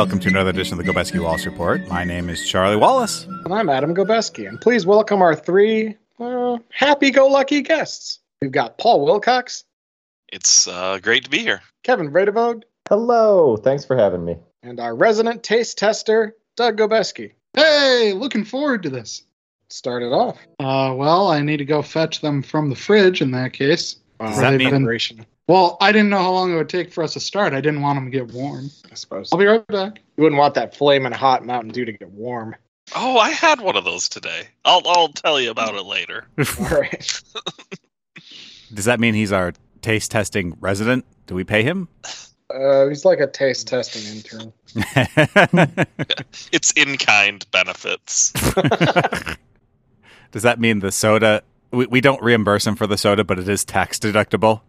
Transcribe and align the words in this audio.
welcome 0.00 0.18
to 0.18 0.30
another 0.30 0.48
edition 0.48 0.80
of 0.80 0.82
the 0.82 0.90
Gobeski 0.90 1.22
Wallace 1.22 1.44
Report. 1.44 1.86
My 1.88 2.04
name 2.04 2.30
is 2.30 2.48
Charlie 2.48 2.74
Wallace. 2.74 3.26
And 3.44 3.52
I'm 3.52 3.68
Adam 3.68 3.94
Gobeski. 3.94 4.48
And 4.48 4.58
please 4.58 4.86
welcome 4.86 5.20
our 5.20 5.34
three 5.36 5.94
uh, 6.18 6.56
happy 6.70 7.10
go 7.10 7.26
lucky 7.26 7.60
guests. 7.60 8.20
We've 8.40 8.50
got 8.50 8.78
Paul 8.78 9.04
Wilcox, 9.04 9.64
It's 10.32 10.66
uh, 10.66 11.00
great 11.02 11.24
to 11.24 11.30
be 11.30 11.40
here. 11.40 11.60
Kevin 11.82 12.10
Vredevog, 12.10 12.62
Hello, 12.88 13.58
thanks 13.58 13.84
for 13.84 13.94
having 13.94 14.24
me. 14.24 14.38
and 14.62 14.80
our 14.80 14.94
resident 14.96 15.42
taste 15.42 15.76
tester, 15.76 16.34
Doug 16.56 16.78
Gobeski. 16.78 17.32
Hey, 17.52 18.14
looking 18.14 18.46
forward 18.46 18.84
to 18.84 18.88
this. 18.88 19.24
Start 19.68 20.02
it 20.02 20.14
off. 20.14 20.38
Uh, 20.58 20.94
well, 20.96 21.26
I 21.28 21.42
need 21.42 21.58
to 21.58 21.66
go 21.66 21.82
fetch 21.82 22.22
them 22.22 22.42
from 22.42 22.70
the 22.70 22.74
fridge 22.74 23.20
in 23.20 23.32
that 23.32 23.52
case. 23.52 23.96
Wow, 24.18 24.28
Does 24.30 24.40
that 24.40 24.54
mean- 24.54 24.70
preparation, 24.70 25.26
Well, 25.50 25.78
I 25.80 25.90
didn't 25.90 26.10
know 26.10 26.18
how 26.18 26.30
long 26.30 26.52
it 26.52 26.56
would 26.56 26.68
take 26.68 26.92
for 26.92 27.02
us 27.02 27.14
to 27.14 27.20
start. 27.20 27.54
I 27.54 27.60
didn't 27.60 27.82
want 27.82 27.96
them 27.96 28.04
to 28.04 28.10
get 28.16 28.32
warm. 28.32 28.70
I 28.88 28.94
suppose. 28.94 29.30
I'll 29.32 29.38
be 29.40 29.46
right 29.46 29.66
back. 29.66 29.98
You 30.16 30.22
wouldn't 30.22 30.38
want 30.38 30.54
that 30.54 30.76
flaming 30.76 31.10
hot 31.10 31.44
Mountain 31.44 31.72
Dew 31.72 31.84
to 31.84 31.90
get 31.90 32.08
warm. 32.12 32.54
Oh, 32.94 33.18
I 33.18 33.30
had 33.30 33.60
one 33.60 33.74
of 33.74 33.82
those 33.82 34.08
today. 34.08 34.46
I'll 34.64 34.80
I'll 34.86 35.08
tell 35.08 35.40
you 35.40 35.50
about 35.50 35.74
it 35.74 35.82
later. 35.82 36.28
All 36.60 36.68
right. 36.68 37.20
Does 38.72 38.84
that 38.84 39.00
mean 39.00 39.14
he's 39.14 39.32
our 39.32 39.52
taste 39.82 40.12
testing 40.12 40.56
resident? 40.60 41.04
Do 41.26 41.34
we 41.34 41.42
pay 41.42 41.64
him? 41.64 41.88
Uh, 42.48 42.86
he's 42.86 43.04
like 43.04 43.18
a 43.18 43.26
taste 43.26 43.66
testing 43.66 44.18
intern. 44.18 44.52
It's 46.52 46.70
in 46.76 46.96
kind 46.96 47.44
benefits. 47.50 48.32
Does 50.30 50.44
that 50.44 50.60
mean 50.60 50.78
the 50.78 50.92
soda? 50.92 51.42
We, 51.70 51.86
we 51.86 52.00
don't 52.00 52.22
reimburse 52.22 52.66
him 52.66 52.76
for 52.76 52.86
the 52.86 52.98
soda, 52.98 53.24
but 53.24 53.38
it 53.38 53.48
is 53.48 53.64
tax 53.64 53.98
deductible. 53.98 54.62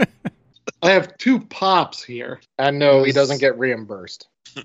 I 0.82 0.90
have 0.90 1.16
two 1.18 1.40
pops 1.40 2.02
here. 2.02 2.40
And 2.58 2.78
no, 2.78 3.04
he 3.04 3.12
doesn't 3.12 3.40
get 3.40 3.58
reimbursed. 3.58 4.28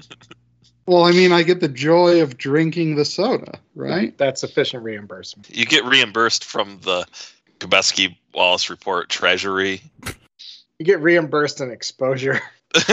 Well, 0.85 1.03
I 1.03 1.11
mean, 1.11 1.31
I 1.31 1.43
get 1.43 1.59
the 1.59 1.67
joy 1.67 2.23
of 2.23 2.35
drinking 2.35 2.95
the 2.95 3.05
soda, 3.05 3.59
right? 3.75 4.17
That's 4.17 4.41
sufficient 4.41 4.81
reimbursement. 4.81 5.47
You 5.55 5.67
get 5.67 5.85
reimbursed 5.85 6.43
from 6.43 6.79
the 6.81 7.05
Gobeski 7.59 8.17
Wallace 8.33 8.71
Report 8.71 9.07
Treasury. 9.07 9.83
You 10.79 10.85
get 10.85 10.99
reimbursed 10.99 11.61
in 11.61 11.69
exposure. 11.69 12.41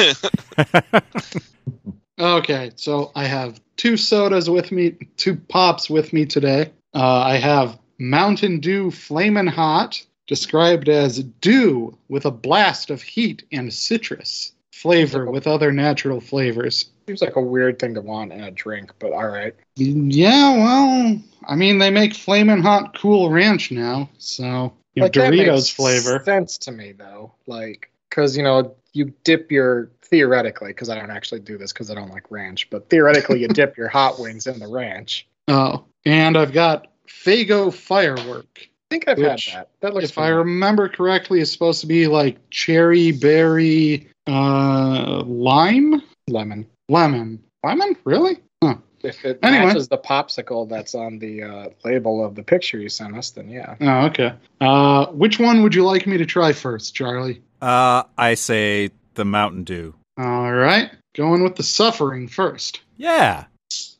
Okay, 2.19 2.73
so 2.77 3.13
I 3.15 3.25
have 3.25 3.61
two 3.77 3.97
sodas 3.97 4.49
with 4.49 4.73
me, 4.73 4.97
two 5.17 5.37
pops 5.37 5.91
with 5.91 6.13
me 6.13 6.25
today. 6.25 6.73
Uh, 6.95 7.21
I 7.21 7.37
have 7.37 7.79
Mountain 7.99 8.61
Dew 8.61 8.91
Flamin' 8.91 9.47
Hot, 9.47 10.05
described 10.27 10.89
as 10.89 11.23
dew 11.41 11.97
with 12.09 12.27
a 12.27 12.31
blast 12.31 12.91
of 12.91 13.01
heat 13.03 13.45
and 13.53 13.73
citrus 13.73 14.53
flavor 14.73 15.31
with 15.31 15.47
other 15.47 15.73
natural 15.73 16.21
flavors. 16.21 16.87
Seems 17.07 17.23
like 17.23 17.37
a 17.37 17.41
weird 17.41 17.79
thing 17.79 17.95
to 17.95 18.01
want 18.01 18.33
in 18.33 18.43
a 18.43 18.51
drink, 18.51 18.93
but 18.99 19.13
all 19.13 19.29
right. 19.29 19.55
Yeah, 19.77 20.57
well, 20.57 21.23
I 21.47 21.55
mean, 21.57 21.79
they 21.79 21.91
make 21.91 22.15
Flamin' 22.15 22.61
Hot 22.63 22.99
Cool 22.99 23.31
Ranch 23.31 23.71
now, 23.71 24.11
so 24.19 24.73
you 24.95 25.01
know, 25.01 25.07
Like, 25.07 25.13
that 25.15 25.33
Doritos 25.33 25.47
makes 25.55 25.71
flavor. 25.71 26.23
sense 26.25 26.59
to 26.59 26.73
me 26.73 26.93
though 26.93 27.33
like 27.47 27.91
because 28.09 28.37
you 28.37 28.43
know 28.43 28.75
you 28.95 29.13
dip 29.25 29.53
your 29.53 29.91
theoretically 30.03 30.69
because 30.71 30.89
i 30.89 30.95
don't 30.99 31.11
actually 31.11 31.41
do 31.41 31.59
this 31.59 31.71
because 31.73 31.91
i 31.91 31.95
don't 31.95 32.11
like 32.11 32.31
ranch 32.31 32.71
but 32.71 32.89
theoretically 32.89 33.41
you 33.41 33.49
dip 33.63 33.77
your 33.77 33.89
hot 33.89 34.19
wings 34.19 34.47
in 34.47 34.59
the 34.59 34.67
ranch 34.67 35.29
Oh, 35.49 35.85
and 36.07 36.37
I've 36.37 36.53
got 36.53 36.89
Faygo 37.07 37.73
Firework. 37.73 38.47
i 38.61 38.67
think 38.91 39.09
i've 39.09 39.19
Which, 39.19 39.47
had 39.47 39.61
that 39.63 39.71
that 39.81 39.95
looks 39.95 40.11
if 40.11 40.19
I 40.19 40.29
remember 40.29 40.89
correctly, 40.89 41.41
is 41.41 41.51
supposed 41.51 41.81
to 41.81 41.87
be 41.87 42.07
like 42.07 42.37
cherry, 42.51 43.13
berry, 43.13 44.09
uh, 44.27 45.23
lime, 45.27 46.03
lemon 46.29 46.67
lemon, 46.89 47.43
lemon. 47.65 47.97
Really? 48.05 48.39
Huh. 48.63 48.77
if 49.03 49.25
it 49.25 49.39
Anyway. 49.43 49.67
matches 49.67 49.89
the 49.89 49.99
popsicle 49.99 50.69
that's 50.69 50.95
on 50.95 51.19
the 51.19 51.43
uh, 51.43 51.69
label 51.85 52.25
of 52.25 52.35
the 52.35 52.43
picture 52.43 52.79
you 52.79 52.89
sent 52.89 53.17
us 53.17 53.31
then 53.31 53.49
yeah 53.49 53.75
Oh, 53.81 54.07
okay. 54.07 54.33
Uh, 54.61 55.07
which 55.07 55.39
one 55.39 55.63
would 55.63 55.75
you 55.75 55.85
like 55.85 56.07
me 56.07 56.17
to 56.19 56.27
try 56.27 56.53
first, 56.53 56.95
Charlie? 56.95 57.43
uh, 57.63 58.05
I 58.19 58.35
say 58.35 58.91
the 59.15 59.25
Mountain 59.25 59.65
Dew. 59.65 59.95
All 60.19 60.53
right, 60.53 60.91
going 61.15 61.43
with 61.43 61.57
the 61.57 61.63
suffering 61.63 62.29
first. 62.29 62.81
Yeah. 62.97 63.45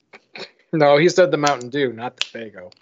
no 0.73 0.97
he 0.99 1.09
said 1.09 1.31
the 1.31 1.37
mountain 1.37 1.69
dew 1.71 1.93
not 1.93 2.17
the 2.17 2.27
faygo 2.27 2.73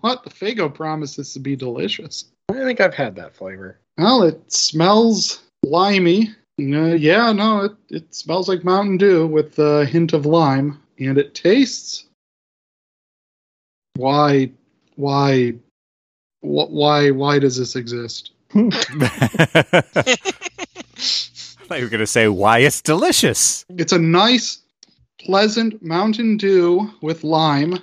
What 0.00 0.24
the 0.24 0.30
Faygo 0.30 0.72
promises 0.72 1.32
to 1.34 1.40
be 1.40 1.56
delicious. 1.56 2.26
i 2.50 2.54
think 2.54 2.80
i've 2.80 2.94
had 2.94 3.14
that 3.16 3.34
flavor 3.34 3.78
Well, 3.98 4.22
it 4.22 4.52
smells 4.52 5.42
limey. 5.64 6.30
Uh, 6.58 6.94
yeah, 6.94 7.32
no, 7.32 7.64
it, 7.64 7.72
it 7.88 8.14
smells 8.14 8.46
like 8.48 8.64
Mountain 8.64 8.98
Dew 8.98 9.26
with 9.26 9.58
a 9.58 9.86
hint 9.86 10.12
of 10.12 10.26
lime, 10.26 10.78
and 10.98 11.16
it 11.16 11.34
tastes. 11.34 12.04
Why, 13.96 14.50
why, 14.96 15.52
wh- 16.42 16.70
why, 16.70 17.10
why 17.10 17.38
does 17.38 17.56
this 17.56 17.76
exist? 17.76 18.32
I 18.54 18.60
thought 21.66 21.78
you 21.78 21.84
were 21.84 21.90
going 21.90 22.00
to 22.00 22.06
say 22.06 22.28
why 22.28 22.58
it's 22.58 22.82
delicious. 22.82 23.64
It's 23.70 23.92
a 23.92 23.98
nice, 23.98 24.58
pleasant 25.18 25.82
Mountain 25.82 26.36
Dew 26.36 26.90
with 27.00 27.24
lime, 27.24 27.78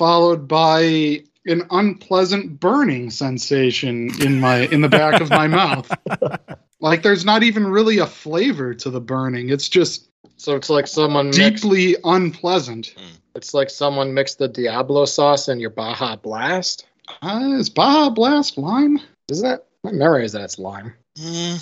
followed 0.00 0.48
by 0.48 1.22
an 1.44 1.62
unpleasant 1.70 2.58
burning 2.58 3.10
sensation 3.10 4.10
in 4.22 4.40
my 4.40 4.60
in 4.68 4.80
the 4.80 4.88
back 4.88 5.20
of 5.20 5.28
my 5.30 5.46
mouth. 5.46 5.90
Like 6.82 7.02
there's 7.02 7.26
not 7.26 7.42
even 7.42 7.66
really 7.66 7.98
a 7.98 8.06
flavor 8.06 8.72
to 8.72 8.88
the 8.88 9.02
burning. 9.02 9.50
It's 9.50 9.68
just 9.68 10.08
so 10.38 10.56
it's 10.56 10.70
like 10.70 10.86
someone 10.86 11.26
mixed, 11.26 11.62
deeply 11.62 11.94
unpleasant. 12.04 12.94
it's 13.34 13.52
like 13.52 13.68
someone 13.68 14.14
mixed 14.14 14.38
the 14.38 14.48
diablo 14.48 15.04
sauce 15.04 15.48
in 15.50 15.60
your 15.60 15.68
baja 15.68 16.16
blast 16.16 16.86
Uh, 17.20 17.52
is 17.58 17.68
Baja 17.68 18.08
Blast 18.08 18.56
lime? 18.56 18.98
Is 19.28 19.42
that 19.42 19.66
my 19.84 19.92
memory 19.92 20.24
is 20.24 20.32
that 20.32 20.40
it's 20.40 20.58
lime 20.58 20.94
Mm, 21.18 21.60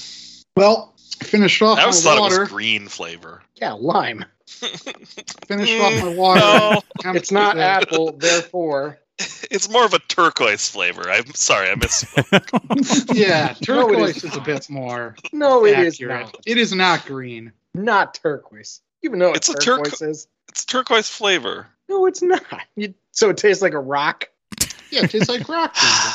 Well, 0.57 0.95
I 0.97 0.98
finished 1.15 1.61
off 1.63 1.79
I 1.79 1.83
always 1.83 2.05
my 2.05 2.11
thought 2.13 2.19
it 2.19 2.21
water. 2.21 2.41
was 2.41 2.49
green 2.49 2.89
flavor. 2.89 3.43
yeah 3.57 3.73
lime 3.73 4.25
Finished 4.47 5.81
off 5.81 5.93
my 5.93 6.01
mm, 6.11 6.17
water. 6.17 6.41
No, 7.05 7.13
it's 7.13 7.31
not 7.31 7.59
apple 7.59 8.13
therefore 8.13 8.99
it's 9.51 9.69
more 9.69 9.85
of 9.85 9.93
a 9.95 9.99
turquoise 9.99 10.69
flavor. 10.69 11.11
I'm 11.11 11.35
sorry, 11.35 11.69
I 11.71 11.75
misspoke. 11.75 13.15
Yeah, 13.17 13.55
No, 13.69 13.89
turquoise 13.89 14.17
is 14.19 14.25
is 14.25 14.37
a 14.37 14.41
bit 14.41 14.69
more 14.71 15.17
no 15.33 15.65
it 15.67 15.79
is 15.79 15.95
accurate. 15.95 16.27
not 16.27 16.37
It 16.47 16.57
is 16.59 16.73
not 16.73 17.05
green. 17.07 17.53
not 17.75 18.15
turquoise. 18.15 18.81
You 19.03 19.11
even 19.11 19.19
know 19.19 19.29
what 19.29 19.37
It's 19.39 19.49
a 19.49 19.55
turquoise 19.55 19.95
turqu- 19.95 20.09
is? 20.11 20.29
it's 20.49 20.65
turquoise 20.65 21.09
flavor. 21.09 21.67
No, 21.89 22.07
it's 22.07 22.21
not. 22.23 22.43
You, 22.77 22.95
so 23.13 23.31
it 23.31 23.37
tastes 23.39 23.63
like 23.63 23.73
a 23.75 23.81
rock. 23.81 24.29
Yeah, 24.91 25.05
it 25.05 25.11
tastes 25.11 25.29
like 25.29 25.49
rock 25.49 25.75
candy. 25.75 26.15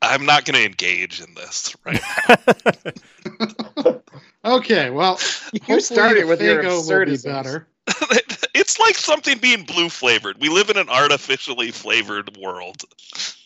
I'm 0.00 0.26
not 0.26 0.44
going 0.44 0.56
to 0.56 0.64
engage 0.64 1.20
in 1.20 1.34
this 1.34 1.76
right 1.84 2.00
now. 2.28 4.00
Okay, 4.44 4.88
well, 4.90 5.20
You 5.66 5.80
started 5.80 6.26
with 6.26 6.40
your 6.40 6.62
Faygo 6.62 6.88
will 6.88 7.04
be 7.04 7.18
better. 7.18 7.66
it's 8.54 8.78
like 8.78 8.94
something 8.94 9.36
being 9.38 9.64
blue 9.64 9.88
flavored. 9.88 10.40
We 10.40 10.48
live 10.48 10.70
in 10.70 10.76
an 10.76 10.88
artificially 10.88 11.70
flavored 11.70 12.36
world. 12.36 12.82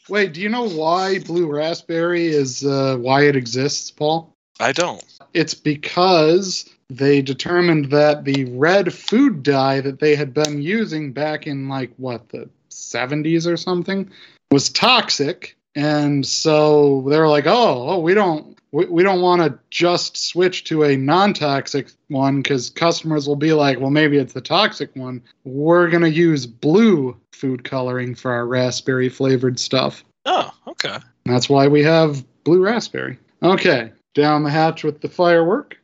Wait, 0.08 0.34
do 0.34 0.40
you 0.40 0.48
know 0.48 0.68
why 0.68 1.18
blue 1.20 1.46
raspberry 1.46 2.28
is 2.28 2.64
uh, 2.64 2.98
why 3.00 3.22
it 3.22 3.36
exists, 3.36 3.90
Paul? 3.90 4.34
I 4.60 4.72
don't. 4.72 5.02
It's 5.32 5.54
because 5.54 6.68
they 6.90 7.22
determined 7.22 7.86
that 7.86 8.24
the 8.24 8.44
red 8.56 8.92
food 8.92 9.42
dye 9.42 9.80
that 9.80 9.98
they 9.98 10.14
had 10.14 10.34
been 10.34 10.60
using 10.60 11.12
back 11.12 11.46
in 11.46 11.68
like 11.68 11.92
what 11.96 12.28
the 12.28 12.48
70s 12.70 13.46
or 13.46 13.56
something 13.56 14.10
was 14.50 14.68
toxic 14.68 15.56
and 15.74 16.24
so 16.26 17.04
they 17.08 17.18
were 17.18 17.28
like 17.28 17.46
oh, 17.46 17.88
oh 17.90 17.98
we 17.98 18.14
don't 18.14 18.58
we, 18.72 18.86
we 18.86 19.02
don't 19.02 19.20
want 19.20 19.42
to 19.42 19.58
just 19.70 20.16
switch 20.16 20.64
to 20.64 20.84
a 20.84 20.96
non-toxic 20.96 21.90
one 22.08 22.40
because 22.42 22.70
customers 22.70 23.26
will 23.28 23.36
be 23.36 23.52
like 23.52 23.78
well 23.80 23.90
maybe 23.90 24.16
it's 24.18 24.32
the 24.32 24.40
toxic 24.40 24.90
one 24.96 25.22
we're 25.44 25.88
going 25.90 26.02
to 26.02 26.10
use 26.10 26.46
blue 26.46 27.16
food 27.32 27.64
coloring 27.64 28.14
for 28.14 28.32
our 28.32 28.46
raspberry 28.46 29.08
flavored 29.08 29.58
stuff 29.58 30.04
Oh, 30.24 30.50
okay. 30.68 30.98
that's 31.24 31.48
why 31.48 31.66
we 31.66 31.82
have 31.82 32.24
blue 32.44 32.62
raspberry. 32.62 33.18
Okay, 33.42 33.90
down 34.14 34.44
the 34.44 34.50
hatch 34.50 34.84
with 34.84 35.00
the 35.00 35.08
firework. 35.08 35.76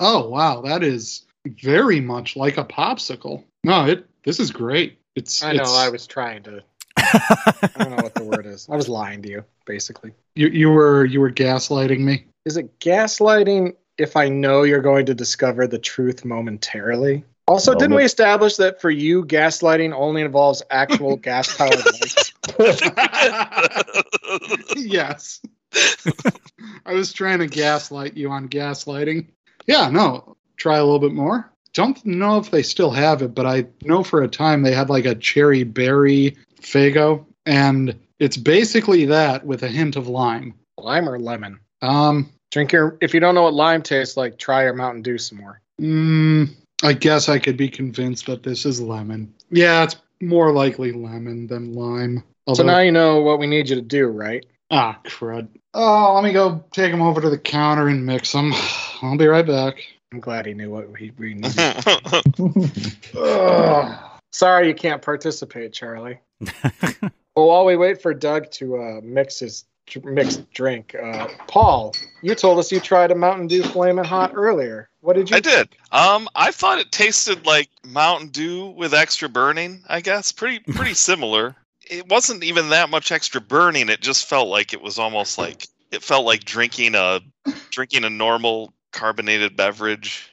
Oh 0.00 0.28
wow, 0.28 0.60
that 0.62 0.82
is 0.82 1.24
very 1.46 2.00
much 2.00 2.34
like 2.34 2.56
a 2.56 2.64
popsicle. 2.64 3.44
No, 3.62 3.86
it 3.86 4.06
this 4.24 4.40
is 4.40 4.50
great. 4.50 4.98
It's 5.14 5.42
I 5.42 5.52
know. 5.52 5.62
it's- 5.62 5.76
I 5.76 5.88
was 5.88 6.06
trying 6.06 6.42
to. 6.44 6.62
I 7.62 7.70
don't 7.78 7.90
know 7.90 8.02
what 8.02 8.14
the 8.14 8.24
word 8.24 8.46
is. 8.46 8.68
I 8.70 8.76
was 8.76 8.88
lying 8.88 9.22
to 9.22 9.28
you, 9.28 9.44
basically. 9.66 10.12
you 10.34 10.48
you 10.48 10.70
were 10.70 11.04
you 11.04 11.20
were 11.20 11.30
gaslighting 11.30 12.00
me. 12.00 12.26
Is 12.44 12.56
it 12.56 12.78
gaslighting 12.80 13.74
if 13.98 14.16
I 14.16 14.28
know 14.28 14.62
you're 14.62 14.80
going 14.80 15.06
to 15.06 15.14
discover 15.14 15.66
the 15.66 15.78
truth 15.78 16.24
momentarily? 16.24 17.24
Also, 17.48 17.74
didn't 17.74 17.96
we 17.96 18.04
establish 18.04 18.56
that 18.56 18.80
for 18.80 18.90
you, 18.90 19.24
gaslighting 19.24 19.92
only 19.92 20.22
involves 20.22 20.62
actual 20.70 21.16
gas 21.16 21.54
powered 21.56 21.74
lights? 21.74 22.32
yes. 24.76 25.40
I 26.86 26.92
was 26.92 27.12
trying 27.12 27.40
to 27.40 27.46
gaslight 27.46 28.16
you 28.16 28.30
on 28.30 28.48
gaslighting. 28.48 29.26
Yeah, 29.66 29.90
no. 29.90 30.36
Try 30.56 30.76
a 30.76 30.84
little 30.84 31.00
bit 31.00 31.12
more. 31.12 31.50
don't 31.72 32.04
know 32.06 32.38
if 32.38 32.50
they 32.50 32.62
still 32.62 32.90
have 32.90 33.22
it, 33.22 33.34
but 33.34 33.46
I 33.46 33.66
know 33.82 34.04
for 34.04 34.22
a 34.22 34.28
time 34.28 34.62
they 34.62 34.72
had 34.72 34.88
like 34.88 35.06
a 35.06 35.14
cherry 35.14 35.64
berry 35.64 36.36
Faygo, 36.62 37.26
and 37.46 37.98
it's 38.18 38.36
basically 38.36 39.06
that 39.06 39.44
with 39.44 39.62
a 39.62 39.68
hint 39.68 39.96
of 39.96 40.08
lime. 40.08 40.54
Lime 40.78 41.08
or 41.08 41.18
lemon? 41.18 41.60
Um, 41.82 42.30
Drink 42.50 42.72
your. 42.72 42.96
If 43.00 43.14
you 43.14 43.20
don't 43.20 43.34
know 43.34 43.42
what 43.44 43.54
lime 43.54 43.82
tastes 43.82 44.16
like, 44.16 44.38
try 44.38 44.64
your 44.64 44.74
Mountain 44.74 45.02
Dew 45.02 45.18
some 45.18 45.38
more. 45.38 45.60
mm, 45.80 46.48
I 46.82 46.92
guess 46.92 47.28
I 47.28 47.38
could 47.38 47.56
be 47.56 47.68
convinced 47.68 48.26
that 48.26 48.42
this 48.42 48.66
is 48.66 48.80
lemon. 48.80 49.32
Yeah, 49.50 49.84
it's 49.84 49.96
more 50.20 50.52
likely 50.52 50.92
lemon 50.92 51.46
than 51.46 51.74
lime. 51.74 52.22
So 52.54 52.62
now 52.62 52.80
you 52.80 52.90
know 52.92 53.20
what 53.22 53.38
we 53.38 53.46
need 53.46 53.68
you 53.68 53.76
to 53.76 53.82
do, 53.82 54.06
right? 54.08 54.44
ah, 54.70 54.98
crud. 55.04 55.48
Oh, 55.74 56.12
let 56.14 56.24
me 56.24 56.32
go 56.32 56.64
take 56.72 56.90
them 56.90 57.02
over 57.02 57.20
to 57.20 57.30
the 57.30 57.38
counter 57.38 57.88
and 57.88 58.04
mix 58.04 58.32
them. 58.32 58.52
I'll 59.02 59.16
be 59.16 59.26
right 59.26 59.46
back. 59.46 59.76
I'm 60.12 60.20
glad 60.20 60.44
he 60.46 60.54
knew 60.54 60.70
what 60.70 60.90
we, 60.90 61.12
we 61.18 61.34
needed. 61.34 61.56
Ugh. 64.32 64.36
Sorry 64.36 64.68
you 64.68 64.74
can't 64.74 65.02
participate, 65.02 65.72
Charlie. 65.72 66.18
Well, 67.34 67.48
while 67.48 67.64
we 67.64 67.76
wait 67.76 68.02
for 68.02 68.12
Doug 68.12 68.50
to 68.52 68.76
uh, 68.76 69.00
mix 69.02 69.38
his 69.38 69.64
mixed 70.04 70.50
drink, 70.52 70.94
uh, 70.94 71.28
Paul, 71.48 71.94
you 72.20 72.34
told 72.34 72.58
us 72.58 72.70
you 72.70 72.78
tried 72.78 73.10
a 73.10 73.14
Mountain 73.14 73.46
Dew 73.46 73.62
Flamin' 73.62 74.04
Hot 74.04 74.32
earlier. 74.34 74.90
What 75.00 75.16
did 75.16 75.30
you? 75.30 75.36
I 75.36 75.40
did. 75.40 75.68
Um, 75.92 76.28
I 76.34 76.50
thought 76.50 76.78
it 76.78 76.92
tasted 76.92 77.46
like 77.46 77.70
Mountain 77.84 78.28
Dew 78.28 78.66
with 78.68 78.92
extra 78.92 79.28
burning. 79.28 79.82
I 79.88 80.00
guess 80.00 80.30
pretty 80.30 80.58
pretty 80.72 80.94
similar. 81.08 81.56
It 81.90 82.08
wasn't 82.08 82.44
even 82.44 82.68
that 82.68 82.90
much 82.90 83.10
extra 83.10 83.40
burning. 83.40 83.88
It 83.88 84.00
just 84.02 84.28
felt 84.28 84.48
like 84.48 84.72
it 84.74 84.82
was 84.82 84.98
almost 84.98 85.38
like 85.38 85.66
it 85.90 86.02
felt 86.02 86.26
like 86.26 86.44
drinking 86.44 86.94
a 86.94 87.20
drinking 87.70 88.04
a 88.04 88.10
normal 88.10 88.74
carbonated 88.92 89.56
beverage 89.56 90.30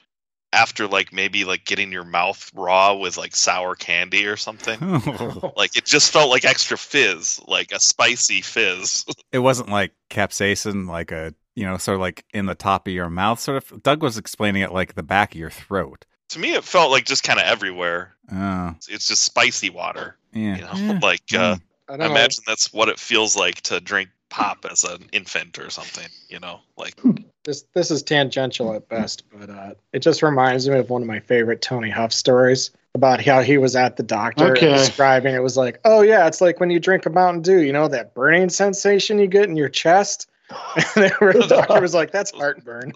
after 0.52 0.86
like 0.88 1.12
maybe 1.12 1.44
like 1.44 1.64
getting 1.64 1.92
your 1.92 2.04
mouth 2.04 2.50
raw 2.54 2.94
with 2.94 3.16
like 3.16 3.36
sour 3.36 3.74
candy 3.76 4.26
or 4.26 4.36
something. 4.36 4.78
Like 5.56 5.76
it 5.76 5.84
just 5.84 6.12
felt 6.12 6.30
like 6.30 6.44
extra 6.44 6.76
fizz, 6.78 7.40
like 7.46 7.70
a 7.72 7.78
spicy 7.80 8.40
fizz. 8.40 9.04
it 9.32 9.38
wasn't 9.40 9.68
like 9.68 9.92
capsaicin, 10.10 10.88
like 10.88 11.12
a 11.12 11.34
you 11.54 11.64
know, 11.66 11.76
sort 11.76 11.96
of 11.96 12.00
like 12.00 12.24
in 12.32 12.46
the 12.46 12.54
top 12.54 12.86
of 12.86 12.92
your 12.94 13.10
mouth, 13.10 13.38
sort 13.40 13.58
of. 13.70 13.82
Doug 13.82 14.02
was 14.02 14.16
explaining 14.16 14.62
it 14.62 14.72
like 14.72 14.94
the 14.94 15.02
back 15.02 15.34
of 15.34 15.38
your 15.40 15.50
throat. 15.50 16.06
to 16.30 16.38
me, 16.38 16.54
it 16.54 16.64
felt 16.64 16.90
like 16.90 17.04
just 17.04 17.24
kind 17.24 17.38
of 17.38 17.44
everywhere. 17.46 18.14
Oh, 18.32 18.74
It's 18.88 19.08
just 19.08 19.22
spicy 19.24 19.68
water, 19.70 20.16
yeah. 20.32 20.56
you 20.56 20.62
know. 20.62 20.72
Yeah. 20.94 20.98
Like 21.02 21.22
uh, 21.34 21.56
I 21.88 21.92
I 21.94 22.06
imagine 22.06 22.44
that's 22.46 22.72
what 22.72 22.88
it 22.88 22.98
feels 22.98 23.36
like 23.36 23.60
to 23.62 23.80
drink 23.80 24.08
pop 24.30 24.64
as 24.70 24.84
an 24.84 25.08
infant 25.12 25.58
or 25.58 25.68
something, 25.70 26.08
you 26.28 26.38
know, 26.40 26.60
like 26.76 26.94
This 27.44 27.64
this 27.74 27.90
is 27.90 28.02
tangential 28.02 28.74
at 28.74 28.88
best, 28.88 29.24
but 29.32 29.48
uh, 29.48 29.72
it 29.94 30.00
just 30.00 30.22
reminds 30.22 30.68
me 30.68 30.76
of 30.78 30.90
one 30.90 31.00
of 31.02 31.08
my 31.08 31.20
favorite 31.20 31.62
Tony 31.62 31.88
Huff 31.88 32.12
stories 32.12 32.70
about 32.94 33.24
how 33.24 33.40
he 33.40 33.56
was 33.56 33.76
at 33.76 33.96
the 33.96 34.02
doctor 34.02 34.52
Okay. 34.56 34.68
describing 34.68 35.34
it 35.34 35.42
was 35.42 35.56
like, 35.56 35.80
oh 35.86 36.02
yeah, 36.02 36.26
it's 36.26 36.40
like 36.42 36.60
when 36.60 36.68
you 36.70 36.78
drink 36.78 37.06
a 37.06 37.10
Mountain 37.10 37.40
Dew, 37.42 37.62
you 37.62 37.72
know 37.72 37.88
that 37.88 38.12
burning 38.14 38.50
sensation 38.50 39.18
you 39.18 39.26
get 39.26 39.44
in 39.48 39.56
your 39.56 39.68
chest. 39.70 40.28
And 40.96 41.12
were- 41.20 41.32
the 41.32 41.46
doctor 41.48 41.80
was 41.80 41.94
like, 41.94 42.10
that's 42.12 42.30
heartburn. 42.30 42.92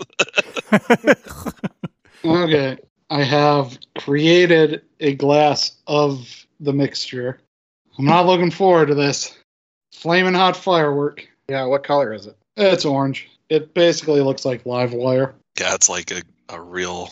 Okay, 2.25 2.79
I 3.11 3.23
have 3.23 3.79
created 3.99 4.83
a 5.01 5.15
glass 5.15 5.73
of 5.87 6.47
the 6.61 6.73
mixture. 6.73 7.39
I'm 7.99 8.07
not 8.07 8.25
looking 8.27 8.51
forward 8.51 8.87
to 8.89 8.95
this. 8.95 9.37
Flaming 9.95 10.35
hot 10.35 10.57
firework. 10.57 11.27
Yeah, 11.49 11.65
what 11.65 11.85
color 11.85 12.13
is 12.13 12.27
it? 12.27 12.37
It's 12.57 12.85
orange. 12.85 13.31
It 13.49 13.75
basically 13.75 14.21
looks 14.21 14.45
like 14.45 14.67
live 14.67 14.93
wire. 14.93 15.35
yeah, 15.59 15.75
it's 15.75 15.89
like 15.89 16.11
a, 16.11 16.23
a 16.49 16.61
real 16.61 17.11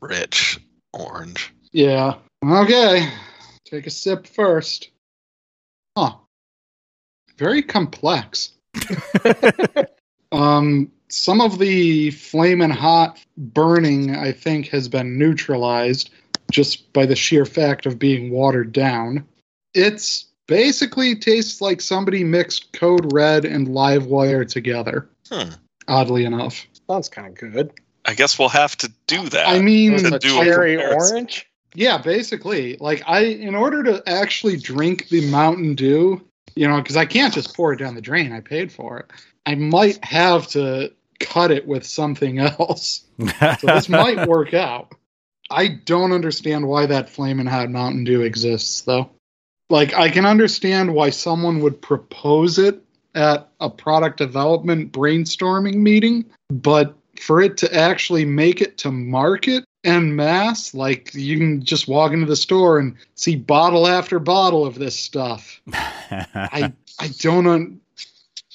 rich 0.00 0.58
orange. 0.92 1.52
Yeah. 1.72 2.14
Okay. 2.44 3.08
Take 3.64 3.86
a 3.86 3.90
sip 3.90 4.26
first. 4.26 4.90
Huh. 5.96 6.14
Very 7.36 7.62
complex. 7.62 8.52
Um, 10.32 10.90
some 11.08 11.42
of 11.42 11.58
the 11.58 12.10
flaming 12.10 12.70
hot 12.70 13.22
burning, 13.36 14.16
I 14.16 14.32
think, 14.32 14.68
has 14.68 14.88
been 14.88 15.18
neutralized 15.18 16.08
just 16.50 16.90
by 16.94 17.04
the 17.04 17.14
sheer 17.14 17.44
fact 17.44 17.84
of 17.84 17.98
being 17.98 18.30
watered 18.30 18.72
down. 18.72 19.26
It's 19.74 20.31
basically 20.46 21.16
tastes 21.16 21.60
like 21.60 21.80
somebody 21.80 22.24
mixed 22.24 22.72
Code 22.72 23.12
Red 23.12 23.44
and 23.44 23.68
Live 23.68 24.06
Wire 24.06 24.44
together. 24.44 25.08
Hmm. 25.30 25.50
Oddly 25.88 26.24
enough. 26.24 26.66
Sounds 26.88 27.08
kind 27.08 27.28
of 27.28 27.52
good. 27.52 27.72
I 28.04 28.14
guess 28.14 28.38
we'll 28.38 28.48
have 28.48 28.76
to 28.78 28.92
do 29.06 29.28
that. 29.28 29.48
I 29.48 29.60
mean, 29.60 29.94
Is 29.94 30.02
to 30.02 30.18
do 30.18 30.40
a 30.40 30.44
cherry 30.44 30.76
orange? 30.76 31.48
Yeah, 31.74 31.98
basically. 31.98 32.76
Like 32.78 33.02
I 33.06 33.20
in 33.20 33.54
order 33.54 33.82
to 33.84 34.02
actually 34.06 34.56
drink 34.56 35.08
the 35.08 35.28
Mountain 35.30 35.74
Dew, 35.74 36.26
you 36.54 36.68
know, 36.68 36.82
cuz 36.82 36.96
I 36.96 37.06
can't 37.06 37.32
just 37.32 37.54
pour 37.54 37.72
it 37.72 37.78
down 37.78 37.94
the 37.94 38.00
drain. 38.00 38.32
I 38.32 38.40
paid 38.40 38.72
for 38.72 38.98
it. 38.98 39.10
I 39.46 39.54
might 39.54 40.04
have 40.04 40.48
to 40.48 40.92
cut 41.20 41.50
it 41.50 41.66
with 41.66 41.86
something 41.86 42.38
else. 42.38 43.04
So 43.18 43.66
this 43.66 43.88
might 43.88 44.28
work 44.28 44.52
out. 44.54 44.94
I 45.50 45.68
don't 45.68 46.12
understand 46.12 46.66
why 46.66 46.86
that 46.86 47.10
flaming 47.10 47.46
hot 47.46 47.70
Mountain 47.70 48.04
Dew 48.04 48.22
exists 48.22 48.82
though. 48.82 49.10
Like 49.70 49.94
I 49.94 50.08
can 50.10 50.26
understand 50.26 50.94
why 50.94 51.10
someone 51.10 51.60
would 51.60 51.80
propose 51.80 52.58
it 52.58 52.82
at 53.14 53.48
a 53.60 53.70
product 53.70 54.18
development 54.18 54.92
brainstorming 54.92 55.76
meeting, 55.76 56.24
but 56.50 56.94
for 57.20 57.40
it 57.40 57.56
to 57.58 57.74
actually 57.74 58.24
make 58.24 58.60
it 58.60 58.78
to 58.78 58.90
market 58.90 59.64
en 59.84 60.14
mass, 60.14 60.74
like 60.74 61.14
you 61.14 61.38
can 61.38 61.62
just 61.62 61.88
walk 61.88 62.12
into 62.12 62.26
the 62.26 62.36
store 62.36 62.78
and 62.78 62.96
see 63.14 63.36
bottle 63.36 63.86
after 63.86 64.18
bottle 64.18 64.64
of 64.64 64.76
this 64.76 64.98
stuff. 64.98 65.60
I 65.72 66.72
I 66.98 67.08
don't 67.18 67.46
un- 67.46 67.80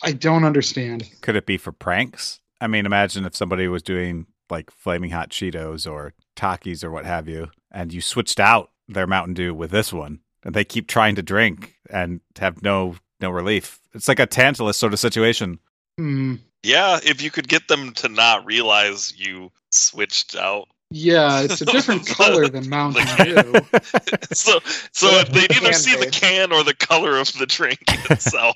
I 0.04 0.12
don't 0.12 0.44
understand. 0.44 1.10
Could 1.22 1.36
it 1.36 1.46
be 1.46 1.58
for 1.58 1.72
pranks? 1.72 2.40
I 2.62 2.68
mean, 2.68 2.86
imagine 2.86 3.26
if 3.26 3.36
somebody 3.36 3.68
was 3.68 3.84
doing 3.84 4.28
like 4.50 4.72
flaming 4.72 5.12
hot 5.12 5.30
Cheetos 5.30 5.90
or 5.90 6.14
Takis 6.36 6.84
or 6.84 6.92
what 6.92 7.06
have 7.06 7.28
you, 7.28 7.50
and 7.72 7.94
you 7.94 8.02
switched 8.02 8.40
out 8.40 8.72
their 8.88 9.08
Mountain 9.08 9.34
Dew 9.34 9.54
with 9.54 9.72
this 9.72 9.92
one, 9.92 10.20
and 10.48 10.56
they 10.56 10.64
keep 10.64 10.88
trying 10.88 11.14
to 11.16 11.22
drink 11.22 11.76
and 11.92 12.22
have 12.40 12.64
no 12.64 12.96
no 13.20 13.30
relief. 13.30 13.80
It's 13.94 14.08
like 14.08 14.20
a 14.20 14.26
Tantalus 14.26 14.78
sort 14.78 14.94
of 14.94 15.00
situation. 15.00 15.60
Hmm. 16.00 16.36
yeah, 16.64 17.00
if 17.04 17.22
you 17.22 17.30
could 17.32 17.48
get 17.48 17.68
them 17.68 17.92
to 17.96 18.08
not 18.10 18.46
realize 18.46 19.14
you 19.18 19.52
switched 19.72 20.36
out. 20.36 20.68
Yeah, 20.90 21.42
it's 21.42 21.60
a 21.62 21.66
different 21.76 22.08
color 22.08 22.48
than 22.48 22.70
Mountain 22.70 23.06
Dew. 23.18 23.54
so 24.32 24.60
so 24.94 25.08
if 25.20 25.30
they'd 25.30 25.52
either 25.52 25.72
Can 25.72 25.74
see 25.74 25.96
the 25.98 26.10
can 26.12 26.54
or 26.54 26.64
the 26.64 26.76
color 26.76 27.18
of 27.18 27.32
the 27.34 27.46
drink 27.46 27.80
itself. 28.10 28.56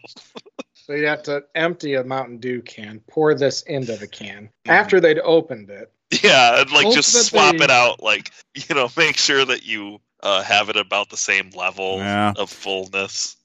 So 0.76 0.94
you 0.94 1.08
have 1.08 1.24
to 1.24 1.44
empty 1.56 1.96
a 1.96 2.04
Mountain 2.04 2.38
Dew 2.38 2.62
can, 2.62 3.02
pour 3.10 3.34
this 3.36 3.64
into 3.64 3.98
the 3.98 4.08
can. 4.08 4.50
Mhm. 4.66 4.72
After 4.72 5.00
they'd 5.02 5.20
opened 5.20 5.70
it, 5.70 5.92
Yeah, 6.24 6.62
and 6.62 6.72
like 6.72 6.86
Hope 6.86 6.96
just 6.96 7.12
swap 7.26 7.58
they- 7.58 7.66
it 7.66 7.72
out. 7.72 8.02
Like 8.02 8.32
you 8.56 8.76
know, 8.76 8.90
make 8.96 9.18
sure 9.18 9.44
that 9.44 9.66
you 9.66 10.00
uh, 10.24 10.42
have 10.44 10.70
it 10.70 10.76
about 10.78 11.10
the 11.10 11.18
same 11.18 11.50
level 11.52 11.98
Yeah. 11.98 12.34
of 12.38 12.50
fullness. 12.50 13.36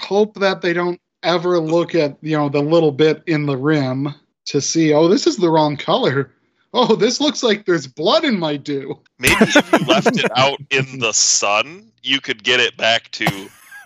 Hope 0.00 0.34
that 0.40 0.62
they 0.62 0.72
don't 0.72 1.00
ever 1.22 1.58
look 1.58 1.94
at, 1.94 2.16
you 2.22 2.36
know, 2.36 2.48
the 2.48 2.60
little 2.62 2.92
bit 2.92 3.22
in 3.26 3.46
the 3.46 3.56
rim 3.56 4.14
to 4.46 4.60
see, 4.60 4.92
oh, 4.92 5.08
this 5.08 5.26
is 5.26 5.36
the 5.36 5.50
wrong 5.50 5.76
color. 5.76 6.32
Oh, 6.74 6.94
this 6.96 7.20
looks 7.20 7.42
like 7.42 7.64
there's 7.64 7.86
blood 7.86 8.24
in 8.24 8.38
my 8.38 8.56
dew. 8.56 9.00
Maybe 9.18 9.34
if 9.40 9.72
you 9.72 9.78
left 9.86 10.16
it 10.18 10.30
out 10.36 10.58
in 10.70 10.98
the 10.98 11.12
sun, 11.12 11.90
you 12.02 12.20
could 12.20 12.44
get 12.44 12.60
it 12.60 12.76
back 12.76 13.10
to 13.12 13.26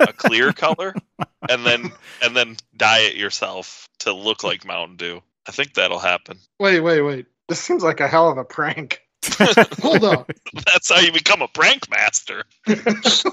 a 0.00 0.12
clear 0.12 0.52
color, 0.52 0.94
and 1.49 1.64
then 1.64 1.92
and 2.22 2.37
then 2.37 2.56
dye 2.76 2.99
it 3.00 3.14
yourself 3.14 3.88
to 4.00 4.12
look 4.12 4.42
like 4.42 4.64
Mountain 4.66 4.96
Dew. 4.96 5.22
I 5.46 5.52
think 5.52 5.75
that'll 5.75 6.00
happen. 6.00 6.38
Wait, 6.58 6.80
wait, 6.80 7.02
wait. 7.02 7.26
this 7.49 7.61
seems 7.61 7.84
like 7.84 8.00
a 8.00 8.08
hell 8.08 8.28
of 8.28 8.37
a 8.37 8.44
prank. 8.44 9.00
Hold 9.81 10.05
on. 10.05 10.25
That's 10.67 10.91
how 10.91 10.99
you 11.00 11.12
become 11.12 11.43
a 11.43 11.49
prank 11.49 11.88
master. 11.91 12.45
this 12.67 13.25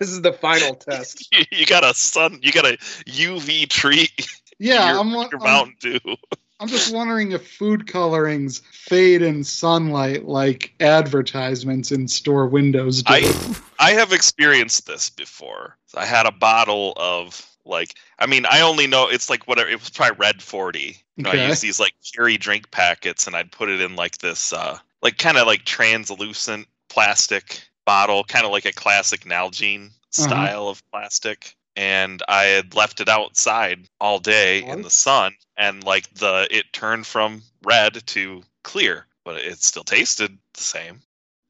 is 0.00 0.22
the 0.22 0.32
final 0.32 0.74
test. 0.74 1.28
You, 1.32 1.44
you 1.50 1.66
got 1.66 1.84
a 1.84 1.94
sun, 1.94 2.38
you 2.42 2.52
got 2.52 2.66
a 2.66 2.76
UV 3.06 3.68
treat 3.68 4.28
Yeah, 4.58 4.90
your, 4.90 5.00
I'm, 5.00 5.12
wa- 5.12 5.28
your 5.30 5.40
I'm, 5.40 5.44
Mountain 5.44 5.76
Dew. 5.80 6.16
I'm 6.60 6.68
just 6.68 6.94
wondering 6.94 7.32
if 7.32 7.46
food 7.46 7.86
colorings 7.86 8.62
fade 8.70 9.22
in 9.22 9.42
sunlight 9.44 10.24
like 10.26 10.72
advertisements 10.80 11.90
in 11.92 12.06
store 12.08 12.46
windows 12.46 13.02
do. 13.02 13.12
I 13.12 13.34
I 13.78 13.90
have 13.92 14.12
experienced 14.12 14.86
this 14.86 15.10
before. 15.10 15.76
I 15.96 16.06
had 16.06 16.26
a 16.26 16.32
bottle 16.32 16.92
of 16.96 17.44
like 17.66 17.94
I 18.18 18.26
mean 18.26 18.46
I 18.46 18.60
only 18.60 18.86
know 18.86 19.08
it's 19.08 19.28
like 19.28 19.46
whatever 19.48 19.68
it 19.68 19.80
was 19.80 19.90
probably 19.90 20.16
red 20.18 20.40
40. 20.42 20.96
You 21.16 21.24
know, 21.24 21.30
I 21.30 21.34
Okay. 21.34 21.48
use 21.48 21.60
these 21.60 21.80
like 21.80 21.94
cherry 22.02 22.36
drink 22.36 22.70
packets 22.70 23.26
and 23.26 23.34
I'd 23.36 23.52
put 23.52 23.68
it 23.68 23.80
in 23.80 23.96
like 23.96 24.18
this 24.18 24.52
uh 24.52 24.78
like 25.04 25.18
kind 25.18 25.36
of 25.36 25.46
like 25.46 25.64
translucent 25.64 26.66
plastic 26.88 27.62
bottle, 27.86 28.24
kind 28.24 28.44
of 28.46 28.50
like 28.50 28.64
a 28.64 28.72
classic 28.72 29.20
Nalgene 29.24 29.86
Uh-huh. 29.86 29.92
style 30.10 30.68
of 30.68 30.82
plastic. 30.90 31.54
And 31.76 32.22
I 32.28 32.44
had 32.44 32.74
left 32.74 33.00
it 33.00 33.08
outside 33.08 33.88
all 34.00 34.18
day 34.20 34.62
in 34.62 34.82
the 34.82 34.90
sun 34.90 35.34
and 35.56 35.82
like 35.84 36.12
the 36.14 36.46
it 36.50 36.72
turned 36.72 37.06
from 37.06 37.42
red 37.64 38.06
to 38.08 38.42
clear, 38.62 39.06
but 39.24 39.36
it 39.36 39.60
still 39.62 39.84
tasted 39.84 40.38
the 40.54 40.62
same. 40.62 41.00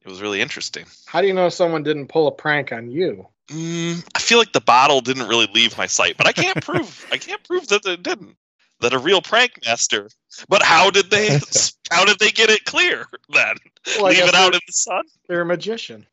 it 0.01 0.09
was 0.09 0.21
really 0.21 0.41
interesting. 0.41 0.85
How 1.05 1.21
do 1.21 1.27
you 1.27 1.33
know 1.33 1.49
someone 1.49 1.83
didn't 1.83 2.07
pull 2.07 2.27
a 2.27 2.31
prank 2.31 2.71
on 2.71 2.89
you? 2.91 3.27
Mm, 3.49 4.03
I 4.15 4.19
feel 4.19 4.39
like 4.39 4.51
the 4.53 4.61
bottle 4.61 5.01
didn't 5.01 5.27
really 5.27 5.47
leave 5.53 5.77
my 5.77 5.85
sight, 5.85 6.17
but 6.17 6.25
I 6.27 6.31
can't 6.33 6.59
prove. 6.63 7.05
I 7.11 7.17
can't 7.17 7.43
prove 7.43 7.67
that 7.67 7.85
it 7.85 8.01
didn't. 8.01 8.35
That 8.81 8.93
a 8.93 8.99
real 8.99 9.21
prank 9.21 9.53
master. 9.65 10.09
But 10.49 10.61
how 10.61 10.91
did 10.91 11.09
they? 11.09 11.39
how 11.91 12.05
did 12.05 12.19
they 12.19 12.31
get 12.31 12.49
it 12.49 12.65
clear 12.65 13.05
then? 13.29 13.55
Well, 13.97 14.07
leave 14.07 14.23
it 14.23 14.35
out 14.35 14.53
in 14.53 14.59
the 14.65 14.73
sun. 14.73 15.03
They're 15.27 15.41
a 15.41 15.45
magician. 15.45 16.05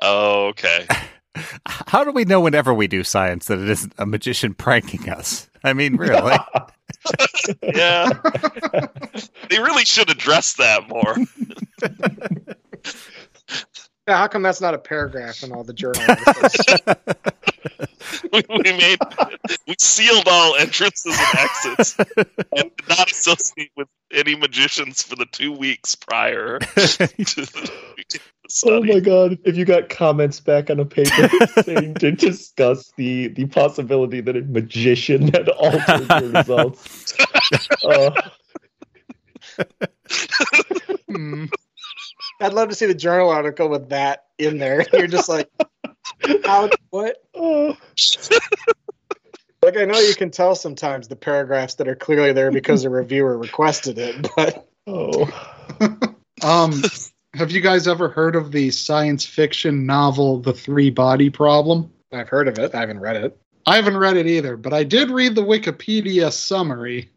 Oh, 0.00 0.46
okay. 0.48 0.86
How 1.66 2.04
do 2.04 2.12
we 2.12 2.24
know 2.24 2.40
whenever 2.40 2.72
we 2.72 2.86
do 2.86 3.02
science 3.02 3.46
that 3.46 3.58
it 3.58 3.68
isn't 3.68 3.92
a 3.98 4.06
magician 4.06 4.54
pranking 4.54 5.08
us? 5.08 5.50
I 5.64 5.72
mean, 5.72 5.96
really? 5.98 6.36
Yeah, 7.62 8.08
they 9.50 9.58
really 9.58 9.84
should 9.84 10.10
address 10.10 10.54
that 10.54 10.88
more. 10.88 11.16
Yeah, 14.06 14.18
how 14.18 14.28
come 14.28 14.42
that's 14.42 14.60
not 14.60 14.74
a 14.74 14.78
paragraph 14.78 15.42
in 15.42 15.52
all 15.52 15.64
the 15.64 15.72
journal 15.72 16.02
articles? 16.06 16.56
we, 18.32 18.42
we 18.48 18.72
made 18.72 18.98
we 19.66 19.74
sealed 19.78 20.26
all 20.28 20.56
entrances 20.56 21.16
and 21.18 21.38
exits 21.38 21.98
and 22.56 22.76
did 22.76 22.88
not 22.88 23.10
associate 23.10 23.70
with 23.76 23.88
any 24.12 24.36
magicians 24.36 25.02
for 25.02 25.16
the 25.16 25.26
two 25.26 25.52
weeks 25.52 25.94
prior 25.94 26.58
to 26.58 26.66
the, 26.76 27.70
the 28.10 28.20
Oh 28.66 28.82
my 28.82 29.00
god! 29.00 29.38
If 29.44 29.56
you 29.56 29.64
got 29.64 29.88
comments 29.88 30.38
back 30.38 30.68
on 30.68 30.78
a 30.78 30.84
paper 30.84 31.30
saying 31.62 31.94
to 31.94 32.12
discuss 32.12 32.92
the 32.96 33.28
the 33.28 33.46
possibility 33.46 34.20
that 34.20 34.36
a 34.36 34.42
magician 34.42 35.28
had 35.28 35.48
altered 35.48 36.10
your 36.20 36.30
results, 36.42 37.14
uh, 37.86 38.10
Hmm. 41.14 41.44
I'd 42.40 42.52
love 42.52 42.68
to 42.70 42.74
see 42.74 42.86
the 42.86 42.94
journal 42.94 43.30
article 43.30 43.68
with 43.68 43.90
that 43.90 44.24
in 44.38 44.58
there. 44.58 44.84
You're 44.92 45.06
just 45.06 45.28
like, 45.28 45.48
how? 46.44 46.68
What? 46.90 47.22
Like 49.74 49.82
I 49.82 49.86
know 49.86 49.98
you 49.98 50.14
can 50.14 50.30
tell 50.30 50.54
sometimes 50.54 51.08
the 51.08 51.16
paragraphs 51.16 51.74
that 51.74 51.88
are 51.88 51.96
clearly 51.96 52.32
there 52.32 52.52
because 52.52 52.84
a 52.84 52.90
reviewer 52.90 53.36
requested 53.46 53.98
it, 53.98 54.30
but 54.36 54.68
oh, 54.86 55.28
Um, 56.42 56.80
have 57.34 57.50
you 57.50 57.60
guys 57.60 57.88
ever 57.88 58.08
heard 58.08 58.36
of 58.36 58.52
the 58.52 58.70
science 58.70 59.24
fiction 59.24 59.84
novel 59.84 60.38
The 60.38 60.52
Three 60.52 60.90
Body 60.90 61.28
Problem? 61.28 61.90
I've 62.12 62.28
heard 62.28 62.46
of 62.46 62.56
it. 62.58 62.72
I 62.72 62.80
haven't 62.80 63.00
read 63.00 63.16
it. 63.16 63.36
I 63.66 63.74
haven't 63.76 63.96
read 63.96 64.16
it 64.16 64.28
either, 64.28 64.56
but 64.56 64.72
I 64.72 64.84
did 64.84 65.10
read 65.10 65.34
the 65.34 65.42
Wikipedia 65.42 66.32
summary. 66.32 67.10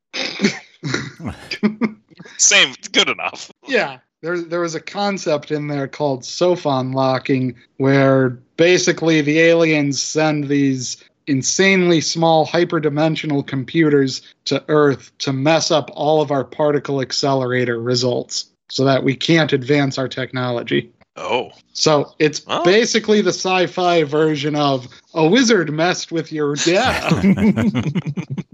Same, 2.38 2.70
It's 2.72 2.88
good 2.88 3.10
enough. 3.10 3.52
Yeah. 3.68 4.00
There, 4.22 4.42
there 4.42 4.62
was 4.62 4.74
a 4.74 4.82
concept 4.82 5.52
in 5.52 5.68
there 5.68 5.88
called 5.88 6.26
sophon 6.26 6.94
locking, 6.94 7.56
where 7.78 8.30
basically 8.56 9.22
the 9.22 9.40
aliens 9.42 10.02
send 10.02 10.48
these 10.48 11.04
insanely 11.28 12.02
small 12.02 12.48
hyperdimensional 12.48 13.46
computers 13.46 14.22
to 14.46 14.64
Earth 14.70 15.12
to 15.20 15.34
mess 15.34 15.72
up 15.72 15.90
all 15.94 16.22
of 16.22 16.32
our 16.32 16.44
particle 16.44 17.02
accelerator 17.02 17.80
results 17.80 18.48
so 18.70 18.84
that 18.86 19.04
we 19.04 19.16
can't 19.16 19.54
advance 19.54 19.98
our 19.98 20.08
technology. 20.08 20.92
Oh, 21.16 21.52
So 21.74 22.14
it's 22.20 22.42
Oh. 22.48 22.64
basically 22.64 23.22
the 23.22 23.30
sci 23.30 23.66
fi 23.68 24.04
version 24.04 24.56
of 24.56 24.88
a 25.14 25.28
wizard 25.28 25.72
messed 25.72 26.12
with 26.12 26.32
your 26.32 26.56
data. 26.56 27.22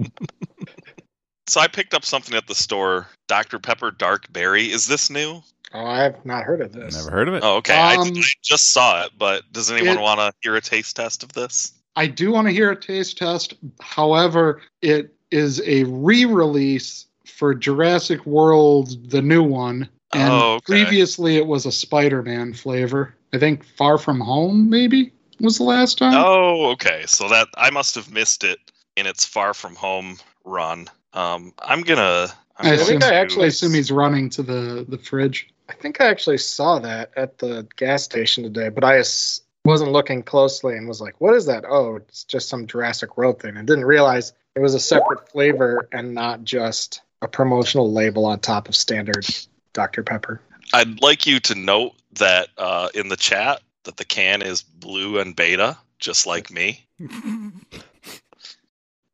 so 1.48 1.60
I 1.60 1.68
picked 1.68 1.94
up 1.94 2.06
something 2.06 2.36
at 2.36 2.48
the 2.48 2.56
store. 2.56 3.08
Dr 3.28 3.60
Pepper 3.60 3.92
Dark 3.92 4.32
Berry. 4.32 4.72
Is 4.72 4.88
this 4.88 5.10
new? 5.10 5.42
Oh, 5.74 5.86
I've 5.86 6.24
not 6.26 6.44
heard 6.44 6.62
of 6.62 6.72
this. 6.72 6.96
Never 6.96 7.12
heard 7.12 7.28
of 7.28 7.34
it. 7.34 7.44
Oh, 7.44 7.58
okay. 7.58 7.76
I, 7.76 7.96
Um, 7.96 8.14
I 8.16 8.24
just 8.44 8.70
saw 8.72 9.04
it, 9.06 9.12
but 9.18 9.44
does 9.52 9.72
anyone 9.72 10.00
want 10.00 10.20
to 10.20 10.32
hear 10.42 10.56
a 10.56 10.62
taste 10.62 10.96
test 10.96 11.24
of 11.24 11.34
this? 11.34 11.74
I 11.96 12.08
do 12.08 12.32
want 12.32 12.48
to 12.48 12.54
hear 12.54 12.72
a 12.72 12.76
taste 12.80 13.18
test. 13.18 13.54
However, 13.82 14.62
it 14.82 15.14
is 15.32 15.62
a 15.66 15.84
re 15.86 16.26
release 16.26 17.06
for 17.26 17.54
Jurassic 17.54 18.26
World, 18.26 19.10
the 19.10 19.22
new 19.22 19.44
one. 19.44 19.90
And 20.14 20.32
Oh, 20.32 20.54
okay. 20.56 20.66
previously 20.84 21.38
it 21.38 21.48
was 21.48 21.66
a 21.66 21.72
Spider 21.72 22.22
Man 22.22 22.54
flavor. 22.54 23.16
I 23.34 23.40
think 23.40 23.64
Far 23.66 23.98
From 23.98 24.20
Home, 24.20 24.70
maybe, 24.70 25.12
was 25.40 25.58
the 25.58 25.64
last 25.64 25.98
time. 25.98 26.14
Oh, 26.16 26.68
okay. 26.72 27.04
So 27.08 27.28
that 27.30 27.48
I 27.58 27.70
must 27.72 27.96
have 27.96 28.12
missed 28.12 28.44
it 28.44 28.60
in 28.96 29.08
its 29.08 29.26
Far 29.26 29.54
From 29.56 29.76
Home 29.76 30.18
run. 30.46 30.88
Um, 31.14 31.54
I'm 31.60 31.82
gonna. 31.82 32.28
I'm 32.58 32.68
I 32.68 32.74
assume, 32.76 32.88
think 33.00 33.04
I 33.04 33.10
I 33.12 33.16
actually- 33.16 33.48
assume 33.48 33.74
he's 33.74 33.92
running 33.92 34.30
to 34.32 34.44
the, 34.44 34.86
the 34.88 34.98
fridge. 35.00 35.50
I 35.70 35.74
think 35.74 36.00
I 36.02 36.06
actually 36.08 36.38
saw 36.38 36.78
that 36.80 37.12
at 37.16 37.40
the 37.40 37.66
gas 37.78 38.04
station 38.04 38.44
today, 38.44 38.70
but 38.70 38.84
I 38.84 39.00
s- 39.00 39.42
wasn't 39.66 39.92
looking 39.92 40.24
closely 40.24 40.76
and 40.78 40.88
was 40.88 41.02
like, 41.02 41.20
"What 41.20 41.36
is 41.36 41.46
that?" 41.46 41.66
Oh, 41.68 41.98
it's 41.98 42.24
just 42.24 42.50
some 42.50 42.68
Jurassic 42.68 43.18
World 43.18 43.42
thing. 43.42 43.58
I 43.58 43.64
didn't 43.64 43.86
realize 43.86 44.34
it 44.56 44.60
was 44.60 44.74
a 44.74 44.80
separate 44.80 45.30
flavor 45.30 45.88
and 45.92 46.14
not 46.14 46.44
just 46.44 47.02
a 47.22 47.28
promotional 47.28 47.92
label 47.92 48.26
on 48.26 48.40
top 48.40 48.68
of 48.70 48.76
standard 48.76 49.26
Dr 49.74 50.04
Pepper. 50.04 50.42
I'd 50.74 51.02
like 51.02 51.26
you 51.26 51.40
to 51.42 51.56
note 51.56 51.94
that 52.14 52.50
uh, 52.58 52.90
in 52.94 53.10
the 53.10 53.16
chat 53.16 53.62
that 53.84 53.98
the 53.98 54.06
can 54.06 54.42
is 54.42 54.62
blue 54.62 55.20
and 55.20 55.36
beta, 55.36 55.78
just 56.00 56.28
like 56.28 56.52
me. 56.52 56.86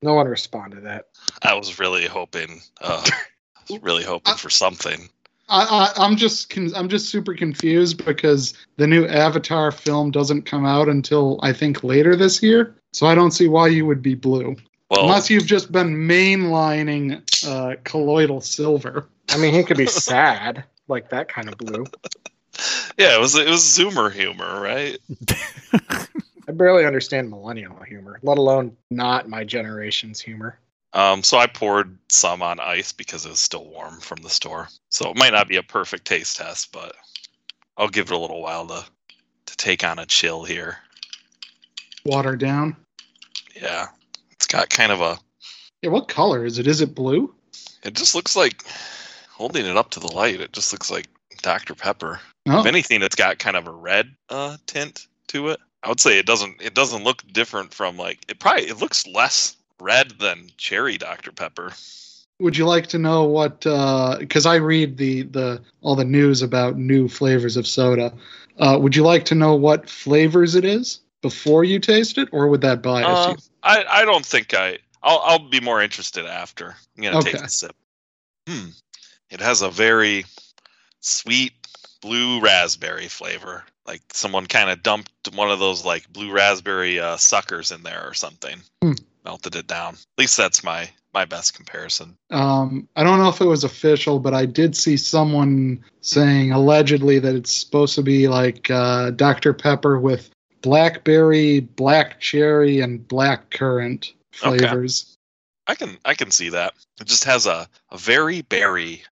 No 0.01 0.13
one 0.13 0.27
responded 0.27 0.77
to 0.77 0.82
that. 0.84 1.08
I 1.41 1.56
was 1.56 1.79
really 1.79 2.06
hoping. 2.06 2.62
Uh, 2.79 3.03
really 3.82 4.03
hoping 4.03 4.36
for 4.36 4.50
something. 4.50 5.10
I, 5.50 5.63
I, 5.63 6.06
I'm 6.06 6.15
just 6.15 6.56
I'm 6.58 6.89
just 6.89 7.10
super 7.10 7.34
confused 7.34 8.06
because 8.06 8.53
the 8.77 8.88
new 8.88 9.06
Avatar 9.08 9.72
film 9.72 10.12
doesn't 10.12 10.44
come 10.44 10.65
out 10.65 10.88
until 10.88 11.39
I 11.41 11.53
think 11.53 11.84
later 11.84 12.15
this 12.15 12.41
year. 12.44 12.75
So 12.94 13.08
I 13.08 13.15
don't 13.15 13.32
see 13.32 13.48
why 13.48 13.68
you 13.68 13.86
would 13.86 14.01
be 14.01 14.15
blue 14.15 14.56
Well, 14.89 15.01
unless 15.01 15.29
you've 15.29 15.46
just 15.46 15.72
been 15.72 15.96
mainlining 15.96 17.22
uh, 17.48 17.75
colloidal 17.84 18.41
silver. 18.41 19.08
I 19.29 19.38
mean, 19.38 19.53
he 19.53 19.63
could 19.63 19.77
be 19.77 19.86
sad, 19.86 20.63
like 20.88 21.10
that 21.10 21.27
kind 21.27 21.50
of 21.50 21.58
blue. 21.58 21.86
yeah, 22.98 23.15
it 23.15 23.20
was 23.20 23.36
it 23.36 23.48
was 23.48 23.62
Zoomer 23.63 24.12
humor, 24.12 24.62
right? 24.62 24.98
I 26.48 26.51
barely 26.51 26.86
understand 26.86 27.29
millennial 27.29 27.79
humor, 27.84 28.20
let 28.24 28.39
alone 28.39 28.75
not 28.89 29.29
my 29.29 29.44
generation's 29.44 30.20
humor. 30.20 30.60
Um, 30.93 31.22
so 31.24 31.38
I 31.38 31.48
poured 31.48 31.98
some 32.10 32.41
on 32.41 32.60
ice 32.60 32.91
because 32.91 33.25
it 33.25 33.29
was 33.29 33.39
still 33.39 33.65
warm 33.65 34.00
from 34.00 34.22
the 34.22 34.29
store. 34.29 34.69
So 34.89 35.10
it 35.10 35.17
might 35.17 35.34
not 35.34 35.48
be 35.48 35.58
a 35.58 35.63
perfect 35.63 36.05
taste 36.05 36.38
test, 36.38 36.72
but 36.72 36.96
I'll 37.77 37.89
give 37.89 38.12
it 38.12 38.15
a 38.15 38.17
little 38.17 38.41
while 38.41 38.67
to 38.67 38.86
to 39.46 39.58
take 39.58 39.84
on 39.84 40.00
a 40.00 40.05
chill 40.05 40.43
here. 40.43 40.77
Water 42.05 42.36
down. 42.36 42.75
Yeah, 43.55 43.88
it's 44.31 44.48
got 44.48 44.69
kind 44.69 44.91
of 44.91 45.01
a. 45.01 45.17
Yeah, 45.81 45.89
what 45.89 46.08
color 46.08 46.46
is 46.46 46.60
it? 46.60 46.67
Is 46.67 46.81
it 46.81 46.96
blue? 46.96 47.34
It 47.84 47.93
just 47.93 48.15
looks 48.15 48.36
like 48.36 48.63
holding 49.29 49.65
it 49.65 49.77
up 49.77 49.91
to 49.91 50.00
the 50.00 50.13
light. 50.13 50.41
It 50.41 50.53
just 50.53 50.74
looks 50.74 50.91
like 50.91 51.08
Dr 51.41 51.75
Pepper. 51.75 52.19
Oh, 52.48 52.60
If 52.60 52.65
anything, 52.65 53.01
it's 53.01 53.15
got 53.15 53.39
kind 53.39 53.55
of 53.55 53.67
a 53.67 53.72
red 53.72 54.13
uh, 54.29 54.58
tint 54.65 55.08
to 55.27 55.50
it. 55.50 55.60
I 55.84 55.89
would 55.89 56.00
say 56.00 56.19
it 56.19 56.25
doesn't. 56.25 56.62
It 56.62 56.74
doesn't 56.74 57.03
look 57.03 57.24
different 57.31 57.74
from 57.74 57.96
like 57.96 58.19
it. 58.27 58.39
Probably 58.39 58.63
it 58.63 58.79
looks 58.79 59.08
less 59.08 59.55
red 59.79 60.12
than 60.19 60.51
cherry 60.57 60.98
Dr 60.98 61.31
Pepper. 61.31 61.74
would 62.39 62.57
you 62.57 62.65
like 62.65 62.88
to 62.88 62.98
know 62.98 63.24
what? 63.25 63.62
Because 63.62 64.45
I 64.45 64.55
read 64.55 64.98
the 64.98 65.24
the 65.24 65.62
all 65.81 65.95
the 65.95 66.05
news 66.05 66.41
about 66.41 66.77
new 66.77 67.07
flavors 67.07 67.57
of 67.57 67.67
soda. 67.67 68.13
Uh, 68.57 68.77
would 68.79 68.95
you 68.95 69.03
like 69.03 69.25
to 69.25 69.36
know 69.36 69.55
what 69.55 69.89
flavors 69.89 70.55
it 70.55 70.65
is 70.65 71.00
before 71.21 71.63
you 71.63 71.79
taste 71.79 72.17
it, 72.17 72.29
or 72.31 72.48
would 72.48 72.62
that 72.62 72.81
bias 72.81 73.07
Uh, 73.07 73.31
you? 73.31 73.38
I 73.63 73.83
I 74.01 74.05
don't 74.05 74.25
think 74.25 74.53
I. 74.53 74.79
I'll 75.01 75.19
I'll 75.19 75.50
be 75.50 75.59
more 75.62 75.81
interested 75.81 76.25
after. 76.25 76.75
I'm 76.98 77.03
gonna 77.03 77.21
take 77.21 77.36
a 77.36 77.50
sip. 77.50 77.75
Hmm. 78.48 78.69
It 79.29 79.39
has 79.41 79.62
a 79.62 79.69
very 79.69 80.25
sweet 81.01 81.53
blue 82.01 82.41
raspberry 82.41 83.07
flavor. 83.07 83.63
Like 83.86 84.01
someone 84.12 84.45
kind 84.45 84.69
of 84.69 84.83
dumped 84.83 85.12
one 85.33 85.50
of 85.51 85.59
those 85.59 85.86
like 85.86 86.12
blue 86.12 86.31
raspberry 86.31 87.00
uh, 87.00 87.17
suckers 87.17 87.71
in 87.71 87.83
there 87.83 88.05
or 88.05 88.13
something. 88.13 88.59
Hmm. 88.83 88.93
Melted 89.29 89.55
it 89.55 89.67
down. 89.67 89.93
At 89.93 90.17
least 90.17 90.38
that's 90.38 90.63
my 90.63 90.89
my 91.13 91.24
best 91.24 91.53
comparison. 91.53 92.17
Um, 92.31 92.89
I 92.95 93.03
don't 93.03 93.19
know 93.19 93.29
if 93.29 93.41
it 93.41 93.45
was 93.45 93.63
official, 93.63 94.17
but 94.19 94.33
I 94.33 94.48
did 94.48 94.75
see 94.75 94.98
someone 94.98 95.83
saying 96.01 96.51
allegedly 96.51 97.19
that 97.19 97.36
it's 97.36 97.53
supposed 97.53 97.93
to 97.93 98.01
be 98.01 98.27
like 98.27 98.71
uh, 98.71 99.12
Dr. 99.12 99.53
Pepper 99.53 100.00
with 100.00 100.31
blackberry, 100.63 101.59
black 101.59 102.19
cherry, 102.19 102.79
and 102.79 103.07
black 103.07 103.51
currant 103.51 104.13
flavors. 104.31 105.15
Okay. 105.69 105.74
I 105.74 105.75
can 105.75 105.98
I 106.05 106.15
can 106.15 106.31
see 106.31 106.50
that. 106.50 106.74
It 107.00 107.05
just 107.05 107.25
has 107.25 107.45
a, 107.45 107.67
a 107.91 108.00
very 108.00 108.41
berry. 108.41 109.03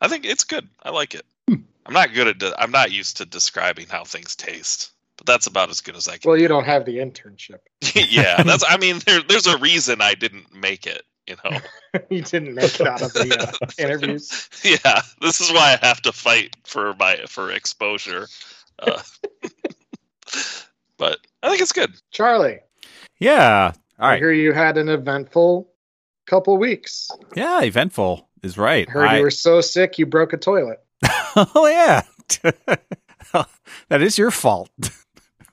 I 0.00 0.08
think 0.08 0.24
it's 0.24 0.44
good. 0.44 0.66
I 0.82 0.88
like 0.92 1.14
it. 1.14 1.26
Hmm. 1.46 1.56
I'm 1.84 1.92
not 1.92 2.14
good 2.14 2.28
at 2.28 2.38
de- 2.38 2.58
I'm 2.58 2.70
not 2.70 2.90
used 2.90 3.18
to 3.18 3.26
describing 3.26 3.86
how 3.86 4.04
things 4.04 4.34
taste, 4.34 4.92
but 5.16 5.26
that's 5.26 5.46
about 5.46 5.70
as 5.70 5.80
good 5.80 5.96
as 5.96 6.08
I 6.08 6.18
can. 6.18 6.28
Well, 6.28 6.38
you 6.38 6.48
don't 6.48 6.64
have 6.64 6.84
the 6.84 6.98
internship. 6.98 7.58
yeah, 7.94 8.42
that's 8.44 8.64
I 8.68 8.76
mean 8.76 9.00
there, 9.06 9.20
there's 9.28 9.46
a 9.46 9.58
reason 9.58 10.00
I 10.00 10.14
didn't 10.14 10.54
make 10.54 10.86
it. 10.86 11.02
You 11.26 11.36
know. 11.44 11.58
you 12.10 12.22
didn't 12.22 12.54
make 12.54 12.78
it 12.78 12.86
out 12.86 13.02
of 13.02 13.12
the 13.12 13.36
uh, 13.62 13.66
interviews. 13.82 14.48
yeah, 14.62 15.02
this 15.20 15.40
is 15.40 15.52
why 15.52 15.76
I 15.82 15.86
have 15.86 16.00
to 16.02 16.12
fight 16.12 16.56
for 16.64 16.94
my 16.94 17.16
for 17.28 17.50
exposure. 17.50 18.28
Uh, 18.78 19.02
but 20.98 21.18
I 21.42 21.48
think 21.48 21.60
it's 21.62 21.72
good. 21.72 21.92
Charlie, 22.10 22.60
Yeah. 23.18 23.72
All 23.98 24.08
I 24.10 24.18
hear 24.18 24.30
you 24.32 24.52
had 24.52 24.76
an 24.78 24.88
eventful 24.88 25.68
couple 26.26 26.56
weeks. 26.58 27.10
Yeah, 27.34 27.62
eventful 27.62 28.28
is 28.42 28.58
right. 28.58 28.86
I 28.88 28.92
heard 28.92 29.08
I- 29.08 29.16
you 29.16 29.22
were 29.22 29.30
so 29.30 29.60
sick 29.60 29.98
you 29.98 30.06
broke 30.06 30.32
a 30.32 30.36
toilet. 30.36 30.78
oh 31.36 31.66
yeah. 31.66 32.02
that 33.88 34.02
is 34.02 34.18
your 34.18 34.30
fault. 34.30 34.70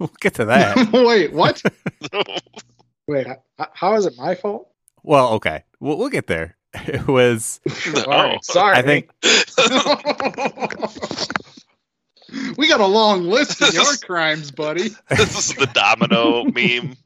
We'll 0.03 0.11
get 0.19 0.33
to 0.35 0.45
that. 0.45 0.91
Wait, 0.93 1.31
what? 1.31 1.61
Wait, 3.07 3.27
how 3.73 3.95
is 3.95 4.05
it 4.05 4.13
my 4.17 4.35
fault? 4.35 4.69
well, 5.03 5.33
okay. 5.33 5.63
We'll, 5.79 5.97
we'll 5.97 6.09
get 6.09 6.27
there. 6.27 6.57
It 6.87 7.07
was 7.07 7.59
No. 7.93 8.03
All 8.03 8.23
right, 8.23 8.43
sorry. 8.45 8.75
I 8.75 8.81
think 8.81 9.09
we 12.57 12.67
got 12.67 12.79
a 12.79 12.85
long 12.87 13.25
list 13.29 13.61
of 13.61 13.73
your 13.75 13.95
crimes, 13.97 14.49
buddy. 14.49 14.89
this 15.09 15.51
is 15.51 15.55
the 15.55 15.67
domino 15.67 16.45
meme. 16.45 16.97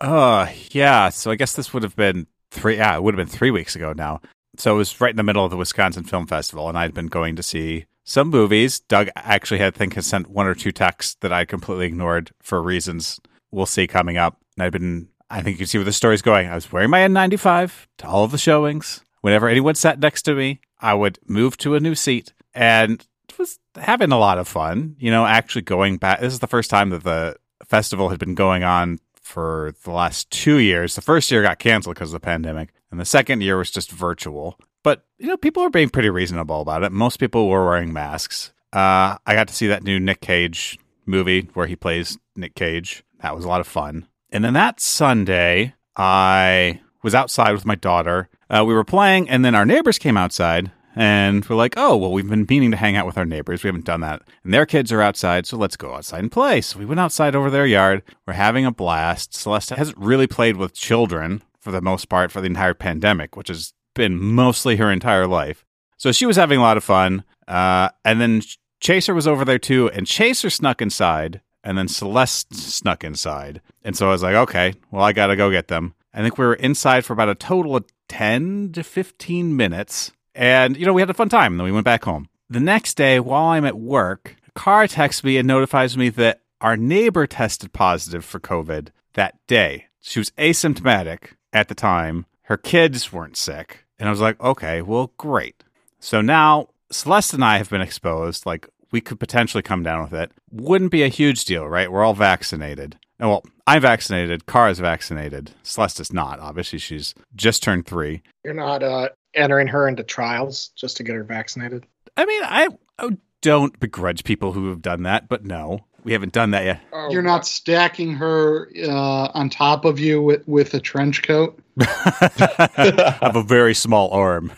Uh 0.00 0.46
yeah, 0.70 1.08
so 1.08 1.32
I 1.32 1.34
guess 1.34 1.54
this 1.54 1.74
would 1.74 1.82
have 1.82 1.96
been 1.96 2.28
three 2.52 2.76
yeah, 2.76 2.94
it 2.96 3.02
would 3.02 3.14
have 3.16 3.26
been 3.26 3.36
three 3.36 3.50
weeks 3.50 3.74
ago 3.74 3.92
now. 3.92 4.20
So 4.56 4.74
it 4.74 4.78
was 4.78 5.00
right 5.00 5.10
in 5.10 5.16
the 5.16 5.24
middle 5.24 5.44
of 5.44 5.50
the 5.50 5.56
Wisconsin 5.56 6.04
Film 6.04 6.28
Festival 6.28 6.68
and 6.68 6.78
I'd 6.78 6.94
been 6.94 7.08
going 7.08 7.34
to 7.36 7.42
see 7.42 7.86
some 8.04 8.28
movies. 8.28 8.80
Doug 8.80 9.08
actually 9.16 9.58
had 9.58 9.74
I 9.74 9.78
think 9.78 9.94
has 9.94 10.06
sent 10.06 10.30
one 10.30 10.46
or 10.46 10.54
two 10.54 10.72
texts 10.72 11.16
that 11.20 11.32
I 11.32 11.44
completely 11.44 11.86
ignored 11.86 12.32
for 12.40 12.62
reasons 12.62 13.20
we'll 13.50 13.66
see 13.66 13.86
coming 13.86 14.16
up. 14.16 14.38
And 14.56 14.64
I've 14.64 14.72
been 14.72 15.08
I 15.30 15.42
think 15.42 15.54
you 15.54 15.58
can 15.58 15.66
see 15.66 15.78
where 15.78 15.84
the 15.84 15.92
story's 15.92 16.22
going. 16.22 16.48
I 16.48 16.54
was 16.54 16.70
wearing 16.70 16.90
my 16.90 17.00
N95 17.00 17.86
to 17.98 18.06
all 18.06 18.24
of 18.24 18.32
the 18.32 18.38
showings. 18.38 19.02
Whenever 19.22 19.48
anyone 19.48 19.74
sat 19.74 19.98
next 19.98 20.22
to 20.22 20.34
me, 20.34 20.60
I 20.80 20.94
would 20.94 21.18
move 21.26 21.56
to 21.58 21.74
a 21.74 21.80
new 21.80 21.94
seat 21.94 22.32
and 22.54 23.06
was 23.38 23.58
having 23.76 24.12
a 24.12 24.18
lot 24.18 24.38
of 24.38 24.48
fun. 24.48 24.96
You 24.98 25.10
know, 25.10 25.26
actually 25.26 25.62
going 25.62 25.96
back. 25.98 26.20
This 26.20 26.32
is 26.32 26.40
the 26.40 26.46
first 26.46 26.70
time 26.70 26.90
that 26.90 27.04
the 27.04 27.36
festival 27.66 28.08
had 28.08 28.18
been 28.18 28.34
going 28.34 28.62
on 28.62 28.98
for 29.20 29.74
the 29.84 29.90
last 29.90 30.30
two 30.30 30.58
years. 30.58 30.94
The 30.94 31.02
first 31.02 31.30
year 31.30 31.42
got 31.42 31.58
canceled 31.58 31.94
because 31.94 32.12
of 32.12 32.20
the 32.20 32.24
pandemic, 32.24 32.70
and 32.90 33.00
the 33.00 33.04
second 33.04 33.42
year 33.42 33.56
was 33.56 33.70
just 33.70 33.90
virtual. 33.90 34.58
But 34.82 35.04
you 35.18 35.26
know, 35.26 35.36
people 35.36 35.62
were 35.62 35.70
being 35.70 35.90
pretty 35.90 36.10
reasonable 36.10 36.60
about 36.60 36.82
it. 36.82 36.92
Most 36.92 37.18
people 37.18 37.48
were 37.48 37.64
wearing 37.66 37.92
masks. 37.92 38.52
Uh, 38.72 39.18
I 39.26 39.34
got 39.34 39.48
to 39.48 39.54
see 39.54 39.66
that 39.68 39.84
new 39.84 40.00
Nick 40.00 40.20
Cage 40.20 40.78
movie 41.06 41.48
where 41.54 41.66
he 41.66 41.76
plays 41.76 42.18
Nick 42.36 42.54
Cage. 42.54 43.04
That 43.20 43.36
was 43.36 43.44
a 43.44 43.48
lot 43.48 43.60
of 43.60 43.66
fun. 43.66 44.08
And 44.30 44.44
then 44.44 44.54
that 44.54 44.80
Sunday, 44.80 45.74
I 45.96 46.80
was 47.02 47.14
outside 47.14 47.52
with 47.52 47.66
my 47.66 47.74
daughter. 47.74 48.28
Uh, 48.48 48.64
we 48.66 48.74
were 48.74 48.84
playing, 48.84 49.28
and 49.28 49.44
then 49.44 49.54
our 49.54 49.66
neighbors 49.66 49.98
came 49.98 50.16
outside, 50.16 50.70
and 50.96 51.44
we're 51.44 51.56
like, 51.56 51.74
"Oh, 51.76 51.96
well, 51.96 52.12
we've 52.12 52.28
been 52.28 52.46
meaning 52.48 52.70
to 52.70 52.76
hang 52.76 52.96
out 52.96 53.06
with 53.06 53.18
our 53.18 53.26
neighbors. 53.26 53.62
We 53.62 53.68
haven't 53.68 53.84
done 53.84 54.00
that, 54.00 54.22
and 54.42 54.52
their 54.52 54.66
kids 54.66 54.90
are 54.92 55.02
outside, 55.02 55.46
so 55.46 55.56
let's 55.56 55.76
go 55.76 55.94
outside 55.94 56.20
and 56.20 56.32
play." 56.32 56.60
So 56.60 56.78
we 56.78 56.86
went 56.86 57.00
outside 57.00 57.34
over 57.34 57.50
their 57.50 57.66
yard. 57.66 58.02
We're 58.26 58.34
having 58.34 58.64
a 58.64 58.72
blast. 58.72 59.34
Celeste 59.34 59.70
hasn't 59.70 59.98
really 59.98 60.26
played 60.26 60.56
with 60.56 60.74
children 60.74 61.42
for 61.60 61.70
the 61.70 61.80
most 61.80 62.08
part 62.08 62.32
for 62.32 62.40
the 62.40 62.46
entire 62.46 62.74
pandemic, 62.74 63.36
which 63.36 63.48
has 63.48 63.74
been 63.94 64.18
mostly 64.18 64.76
her 64.76 64.90
entire 64.90 65.26
life. 65.26 65.64
So 65.96 66.12
she 66.12 66.26
was 66.26 66.36
having 66.36 66.58
a 66.58 66.62
lot 66.62 66.76
of 66.76 66.84
fun. 66.84 67.24
Uh, 67.46 67.90
and 68.04 68.20
then 68.20 68.42
Chaser 68.80 69.14
was 69.14 69.28
over 69.28 69.44
there 69.44 69.58
too, 69.58 69.88
and 69.90 70.06
Chaser 70.06 70.50
snuck 70.50 70.82
inside, 70.82 71.40
and 71.62 71.78
then 71.78 71.86
Celeste 71.88 72.54
snuck 72.54 73.04
inside. 73.04 73.60
And 73.84 73.96
so 73.96 74.08
I 74.08 74.12
was 74.12 74.22
like, 74.22 74.34
okay, 74.34 74.74
well, 74.90 75.04
I 75.04 75.12
got 75.12 75.28
to 75.28 75.36
go 75.36 75.50
get 75.50 75.68
them. 75.68 75.94
I 76.12 76.22
think 76.22 76.36
we 76.36 76.44
were 76.44 76.54
inside 76.54 77.04
for 77.04 77.12
about 77.12 77.28
a 77.28 77.34
total 77.34 77.76
of 77.76 77.84
10 78.08 78.72
to 78.72 78.82
15 78.82 79.56
minutes. 79.56 80.12
And, 80.34 80.76
you 80.76 80.84
know, 80.84 80.92
we 80.92 81.00
had 81.00 81.10
a 81.10 81.14
fun 81.14 81.28
time. 81.28 81.52
And 81.52 81.60
then 81.60 81.64
we 81.64 81.72
went 81.72 81.84
back 81.84 82.04
home. 82.04 82.28
The 82.50 82.60
next 82.60 82.94
day, 82.94 83.20
while 83.20 83.46
I'm 83.46 83.64
at 83.64 83.78
work, 83.78 84.36
car 84.54 84.86
texts 84.86 85.24
me 85.24 85.38
and 85.38 85.46
notifies 85.48 85.96
me 85.96 86.08
that 86.10 86.40
our 86.60 86.76
neighbor 86.76 87.26
tested 87.26 87.72
positive 87.72 88.24
for 88.24 88.40
COVID 88.40 88.88
that 89.14 89.36
day. 89.46 89.86
She 90.00 90.18
was 90.18 90.30
asymptomatic 90.32 91.34
at 91.52 91.68
the 91.68 91.74
time. 91.74 92.26
Her 92.42 92.56
kids 92.56 93.12
weren't 93.12 93.36
sick. 93.36 93.81
And 94.02 94.08
I 94.08 94.10
was 94.10 94.20
like, 94.20 94.40
okay, 94.40 94.82
well, 94.82 95.12
great. 95.16 95.62
So 96.00 96.20
now 96.20 96.70
Celeste 96.90 97.34
and 97.34 97.44
I 97.44 97.58
have 97.58 97.70
been 97.70 97.80
exposed. 97.80 98.44
Like, 98.44 98.68
we 98.90 99.00
could 99.00 99.20
potentially 99.20 99.62
come 99.62 99.84
down 99.84 100.02
with 100.02 100.12
it. 100.12 100.32
Wouldn't 100.50 100.90
be 100.90 101.04
a 101.04 101.08
huge 101.08 101.44
deal, 101.44 101.68
right? 101.68 101.90
We're 101.90 102.02
all 102.02 102.12
vaccinated. 102.12 102.98
Oh, 103.20 103.28
well, 103.28 103.44
I'm 103.64 103.80
vaccinated. 103.80 104.46
Cara 104.46 104.72
is 104.72 104.80
vaccinated. 104.80 105.52
Celeste 105.62 106.00
is 106.00 106.12
not. 106.12 106.40
Obviously, 106.40 106.80
she's 106.80 107.14
just 107.36 107.62
turned 107.62 107.86
three. 107.86 108.22
You're 108.44 108.54
not 108.54 108.82
uh, 108.82 109.10
entering 109.34 109.68
her 109.68 109.86
into 109.86 110.02
trials 110.02 110.72
just 110.74 110.96
to 110.96 111.04
get 111.04 111.14
her 111.14 111.22
vaccinated. 111.22 111.86
I 112.16 112.26
mean, 112.26 112.42
I, 112.42 112.70
I 112.98 113.10
don't 113.40 113.78
begrudge 113.78 114.24
people 114.24 114.50
who 114.50 114.68
have 114.70 114.82
done 114.82 115.04
that, 115.04 115.28
but 115.28 115.44
no, 115.44 115.84
we 116.02 116.10
haven't 116.10 116.32
done 116.32 116.50
that 116.50 116.64
yet. 116.64 116.80
Oh, 116.92 117.08
You're 117.12 117.22
not 117.22 117.46
stacking 117.46 118.14
her 118.14 118.68
uh, 118.82 119.28
on 119.32 119.48
top 119.48 119.84
of 119.84 120.00
you 120.00 120.20
with, 120.20 120.46
with 120.48 120.74
a 120.74 120.80
trench 120.80 121.22
coat. 121.22 121.56
I 121.80 123.18
have 123.22 123.36
a 123.36 123.42
very 123.42 123.74
small 123.74 124.10
arm. 124.10 124.52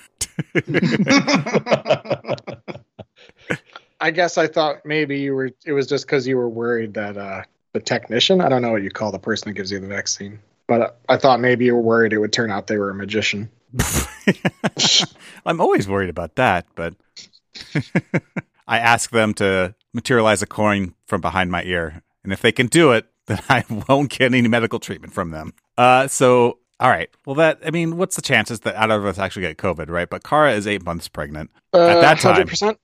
I 4.01 4.11
guess 4.11 4.37
I 4.37 4.49
thought 4.49 4.85
maybe 4.85 5.21
you 5.21 5.35
were. 5.35 5.51
It 5.65 5.73
was 5.73 5.87
just 5.87 6.07
because 6.07 6.27
you 6.27 6.37
were 6.37 6.49
worried 6.49 6.95
that 6.95 7.17
uh, 7.17 7.43
the 7.73 7.81
technician. 7.81 8.41
I 8.41 8.49
don't 8.49 8.63
know 8.63 8.73
what 8.73 8.83
you 8.83 8.91
call 8.91 9.13
the 9.13 9.19
person 9.19 9.49
that 9.49 9.55
gives 9.55 9.71
you 9.71 9.79
the 9.81 9.87
vaccine, 9.87 10.41
but 10.67 11.01
I 11.09 11.17
thought 11.17 11.41
maybe 11.41 11.67
you 11.67 11.75
were 11.75 11.83
worried 11.83 12.13
it 12.13 12.19
would 12.19 12.33
turn 12.33 12.51
out 12.51 12.67
they 12.67 12.79
were 12.79 12.91
a 12.91 12.95
magician. 12.95 13.51
I'm 15.47 15.61
always 15.61 15.89
worried 15.89 16.11
about 16.11 16.35
that, 16.37 16.67
but 16.75 16.95
I 18.67 18.79
ask 18.79 19.11
them 19.11 19.35
to 19.35 19.75
materialize 19.93 20.43
a 20.43 20.47
coin 20.47 20.95
from 21.07 21.21
behind 21.21 21.51
my 21.51 21.63
ear. 21.65 22.03
And 22.23 22.33
if 22.33 22.41
they 22.41 22.53
can 22.53 22.67
do 22.67 22.93
it, 22.93 23.07
then 23.27 23.41
I 23.49 23.65
won't 23.89 24.11
get 24.11 24.35
any 24.35 24.49
medical 24.49 24.79
treatment 24.79 25.13
from 25.13 25.31
them. 25.31 25.55
Uh, 25.77 26.09
so, 26.09 26.59
all 26.81 26.91
right. 26.91 27.09
Well, 27.27 27.37
that, 27.37 27.61
I 27.65 27.71
mean, 27.71 27.97
what's 27.97 28.17
the 28.17 28.23
chances 28.23 28.61
that 28.61 28.77
either 28.79 28.95
of 28.97 29.07
us 29.07 29.19
actually 29.19 29.43
get 29.43 29.57
COVID, 29.59 29.89
right? 29.89 30.09
But 30.11 30.25
Kara 30.25 30.53
is 30.53 30.67
eight 30.67 30.85
months 30.85 31.09
pregnant. 31.09 31.51
Uh, 31.73 32.01
that 32.01 32.19
time. 32.21 32.47
100%. 32.47 32.77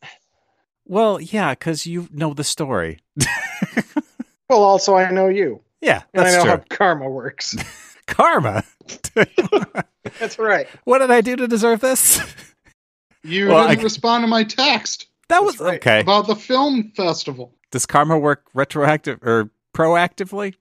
Well, 0.87 1.21
yeah, 1.21 1.51
because 1.53 1.87
you 1.87 2.09
know 2.13 2.35
the 2.35 2.45
story. 2.45 2.99
Well, 4.49 4.65
also 4.65 4.97
I 4.97 5.09
know 5.13 5.29
you, 5.29 5.61
Yeah, 5.81 6.03
and 6.13 6.23
I 6.23 6.25
that's 6.33 6.37
know 6.39 6.43
true. 6.43 6.51
how 6.51 6.77
karma 6.77 7.09
works. 7.09 7.55
Karma. 8.07 8.65
That's 10.19 10.41
right. 10.41 10.67
what 10.83 10.99
did 10.99 11.13
I 11.13 11.21
do 11.21 11.37
to 11.37 11.47
deserve 11.47 11.81
this? 11.81 12.21
You 13.23 13.47
Well, 13.47 13.69
didn't 13.69 13.79
I- 13.79 13.83
respond 13.85 14.25
to 14.25 14.27
my 14.27 14.43
text 14.43 15.07
That 15.29 15.45
was 15.45 15.61
right. 15.61 15.77
okay. 15.77 16.01
about 16.01 16.27
the 16.27 16.35
film 16.35 16.91
festival. 16.97 17.55
Does 17.71 17.87
karma 17.87 18.19
work 18.19 18.47
retroactive 18.53 19.23
or 19.23 19.51
proactively? 19.73 20.55